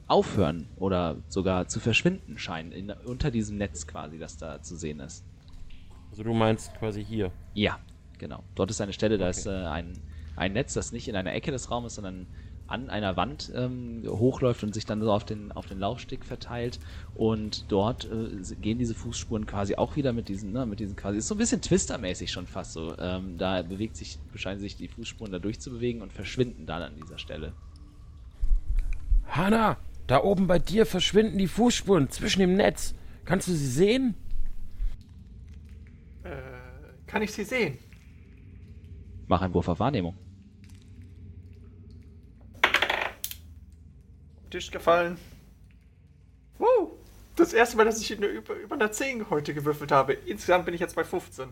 aufhören 0.06 0.70
oder 0.74 1.22
sogar 1.28 1.68
zu 1.68 1.80
verschwinden 1.80 2.38
scheinen, 2.38 2.72
in, 2.72 2.90
unter 2.90 3.30
diesem 3.30 3.58
Netz 3.58 3.86
quasi, 3.86 4.18
das 4.18 4.38
da 4.38 4.62
zu 4.62 4.76
sehen 4.76 5.00
ist. 5.00 5.26
Also 6.10 6.22
du 6.22 6.32
meinst 6.32 6.74
quasi 6.74 7.04
hier. 7.04 7.32
Ja, 7.52 7.78
genau. 8.18 8.44
Dort 8.54 8.70
ist 8.70 8.80
eine 8.80 8.92
Stelle, 8.92 9.18
da 9.18 9.28
Okay. 9.28 9.40
ist 9.40 9.46
äh, 9.46 9.50
ein, 9.50 10.02
ein 10.34 10.52
Netz, 10.52 10.72
das 10.74 10.92
nicht 10.92 11.08
in 11.08 11.16
einer 11.16 11.34
Ecke 11.34 11.50
des 11.50 11.70
Raumes, 11.70 11.94
sondern 11.96 12.28
an 12.68 12.90
einer 12.90 13.16
Wand 13.16 13.50
ähm, 13.54 14.02
hochläuft 14.06 14.62
und 14.62 14.74
sich 14.74 14.84
dann 14.84 15.00
so 15.00 15.10
auf 15.10 15.24
den, 15.24 15.52
auf 15.52 15.66
den 15.66 15.78
Laufsteg 15.78 16.24
verteilt. 16.24 16.78
Und 17.14 17.64
dort 17.72 18.04
äh, 18.04 18.54
gehen 18.60 18.78
diese 18.78 18.94
Fußspuren 18.94 19.46
quasi 19.46 19.74
auch 19.74 19.96
wieder 19.96 20.12
mit 20.12 20.28
diesen, 20.28 20.52
ne, 20.52 20.66
mit 20.66 20.78
diesen 20.78 20.94
quasi, 20.94 21.18
ist 21.18 21.28
so 21.28 21.34
ein 21.34 21.38
bisschen 21.38 21.62
Twister-mäßig 21.62 22.30
schon 22.30 22.46
fast 22.46 22.74
so. 22.74 22.96
Ähm, 22.98 23.38
da 23.38 23.62
bewegt 23.62 23.96
sich, 23.96 24.18
scheinen 24.34 24.60
sich 24.60 24.76
die 24.76 24.88
Fußspuren 24.88 25.32
da 25.32 25.38
durchzubewegen 25.38 26.02
und 26.02 26.12
verschwinden 26.12 26.66
dann 26.66 26.82
an 26.82 26.92
dieser 26.96 27.18
Stelle. 27.18 27.54
Hana, 29.26 29.78
da 30.06 30.22
oben 30.22 30.46
bei 30.46 30.58
dir 30.58 30.84
verschwinden 30.84 31.38
die 31.38 31.48
Fußspuren 31.48 32.10
zwischen 32.10 32.40
dem 32.40 32.54
Netz. 32.54 32.94
Kannst 33.24 33.48
du 33.48 33.52
sie 33.52 33.66
sehen? 33.66 34.14
Äh, 36.22 36.30
kann 37.06 37.22
ich 37.22 37.32
sie 37.32 37.44
sehen? 37.44 37.78
Mach 39.26 39.40
einen 39.40 39.54
Wurf 39.54 39.68
auf 39.68 39.80
Wahrnehmung. 39.80 40.14
Tisch 44.50 44.70
gefallen. 44.70 45.16
Wow! 46.58 46.92
Das 47.36 47.52
erste 47.52 47.76
Mal, 47.76 47.84
dass 47.84 48.00
ich 48.00 48.10
über, 48.10 48.54
über 48.54 48.74
einer 48.74 48.90
10 48.90 49.30
heute 49.30 49.54
gewürfelt 49.54 49.92
habe. 49.92 50.12
Insgesamt 50.12 50.64
bin 50.64 50.74
ich 50.74 50.80
jetzt 50.80 50.96
bei 50.96 51.04
15. 51.04 51.50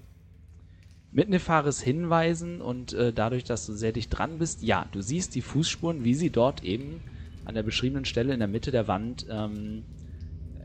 Mit 1.13 1.29
Nefaris 1.29 1.81
Hinweisen 1.81 2.61
und 2.61 2.93
äh, 2.93 3.13
dadurch, 3.13 3.45
dass 3.45 3.67
du 3.67 3.73
sehr 3.73 3.93
dicht 3.93 4.11
dran 4.11 4.39
bist, 4.39 4.63
ja, 4.63 4.87
du 4.93 5.01
siehst 5.01 5.35
die 5.35 5.43
Fußspuren, 5.43 6.05
wie 6.05 6.15
sie 6.15 6.31
dort 6.31 6.65
eben 6.65 7.01
an 7.45 7.55
der 7.55 7.63
beschriebenen 7.63 8.05
Stelle 8.05 8.35
in 8.35 8.41
der 8.41 8.49
Mitte 8.49 8.73
der 8.73 8.89
Wand 8.89 9.27
ähm, 9.31 9.85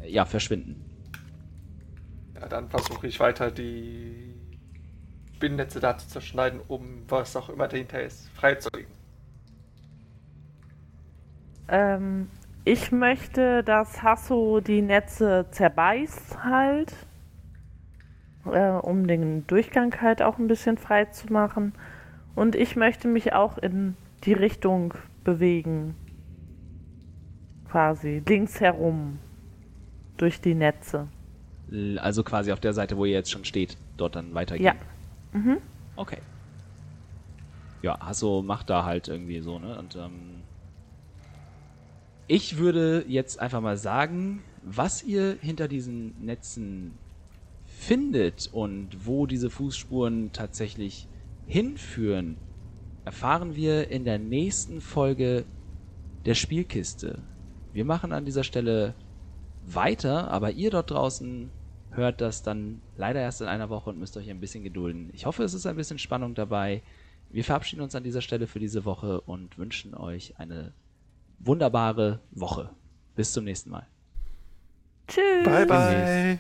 äh, 0.02 0.12
ja, 0.12 0.26
verschwinden. 0.26 0.84
Ja, 2.34 2.48
dann 2.48 2.70
versuche 2.70 3.08
ich 3.08 3.20
weiter 3.20 3.52
die 3.52 4.34
Spinnennetze 5.36 5.80
da 5.80 5.98
zu 5.98 6.08
zerschneiden, 6.08 6.60
um 6.68 7.04
was 7.08 7.36
auch 7.36 7.50
immer 7.50 7.68
dahinter 7.68 8.02
ist, 8.02 8.30
freizulegen. 8.30 9.01
Ähm, 11.72 12.28
ich 12.64 12.92
möchte, 12.92 13.64
dass 13.64 14.04
Hasso 14.04 14.60
die 14.60 14.84
Netze 14.84 15.48
zerbeißt 15.50 16.44
halt, 16.44 16.94
äh, 18.46 18.70
um 18.70 19.08
den 19.08 19.48
Durchgang 19.48 20.00
halt 20.02 20.22
auch 20.22 20.38
ein 20.38 20.48
bisschen 20.48 20.78
frei 20.78 21.06
zu 21.06 21.32
machen. 21.34 21.74
Und 22.36 22.56
ich 22.56 22.76
möchte 22.76 23.08
mich 23.08 23.34
auch 23.34 23.58
in 23.58 23.96
die 24.26 24.34
Richtung 24.34 24.94
bewegen. 25.24 25.96
Quasi, 27.70 28.22
links 28.28 28.60
herum. 28.60 29.20
Durch 30.18 30.40
die 30.40 30.54
Netze. 30.54 31.08
Also 31.98 32.24
quasi 32.24 32.52
auf 32.52 32.60
der 32.60 32.74
Seite, 32.74 32.98
wo 32.98 33.06
ihr 33.06 33.14
jetzt 33.14 33.32
schon 33.32 33.46
steht, 33.46 33.78
dort 33.98 34.16
dann 34.16 34.34
weitergehen. 34.36 34.66
Ja. 34.66 35.40
Mhm. 35.40 35.58
Okay. 35.96 36.18
Ja, 37.82 37.98
Hasso 38.00 38.44
macht 38.44 38.70
da 38.70 38.84
halt 38.86 39.08
irgendwie 39.08 39.40
so, 39.40 39.58
ne? 39.58 39.80
Und 39.80 39.96
ähm, 39.96 40.44
ich 42.28 42.58
würde 42.58 43.06
jetzt 43.08 43.40
einfach 43.40 43.62
mal 43.62 43.78
sagen, 43.78 44.44
was 44.64 45.04
ihr 45.04 45.38
hinter 45.42 45.68
diesen 45.68 46.24
Netzen 46.24 46.98
findet 47.66 48.50
und 48.52 49.06
wo 49.06 49.26
diese 49.26 49.50
Fußspuren 49.50 50.32
tatsächlich 50.32 51.08
hinführen, 51.48 52.38
erfahren 53.06 53.56
wir 53.56 53.90
in 53.90 54.06
der 54.06 54.20
nächsten 54.20 54.82
Folge 54.82 55.46
der 56.26 56.36
Spielkiste. 56.36 57.24
Wir 57.74 57.86
machen 57.86 58.14
an 58.14 58.26
dieser 58.26 58.44
Stelle 58.44 58.94
weiter, 59.66 60.30
aber 60.30 60.52
ihr 60.52 60.70
dort 60.70 60.92
draußen 60.92 61.50
hört 61.92 62.22
das 62.22 62.44
dann 62.44 62.82
leider 62.96 63.20
erst 63.20 63.42
in 63.42 63.48
einer 63.48 63.70
Woche 63.70 63.90
und 63.90 64.00
müsst 64.00 64.16
euch 64.18 64.30
ein 64.30 64.40
bisschen 64.40 64.64
gedulden. 64.64 65.10
Ich 65.14 65.26
hoffe, 65.26 65.44
es 65.44 65.54
ist 65.54 65.66
ein 65.66 65.76
bisschen 65.76 66.00
Spannung 66.00 66.36
dabei. 66.36 66.84
Wir 67.30 67.44
verabschieden 67.44 67.82
uns 67.82 67.96
an 67.96 68.04
dieser 68.04 68.22
Stelle 68.22 68.48
für 68.48 68.60
diese 68.60 68.86
Woche 68.86 69.22
und 69.22 69.58
wünschen 69.58 69.96
euch 69.96 70.38
eine 70.38 70.74
wunderbare 71.44 72.20
Woche. 72.32 72.70
Bis 73.16 73.34
zum 73.34 73.46
nächsten 73.46 73.70
Mal. 73.70 73.88
Tschüss. 75.08 75.44
Bye, 75.44 75.66
bye. 75.66 76.40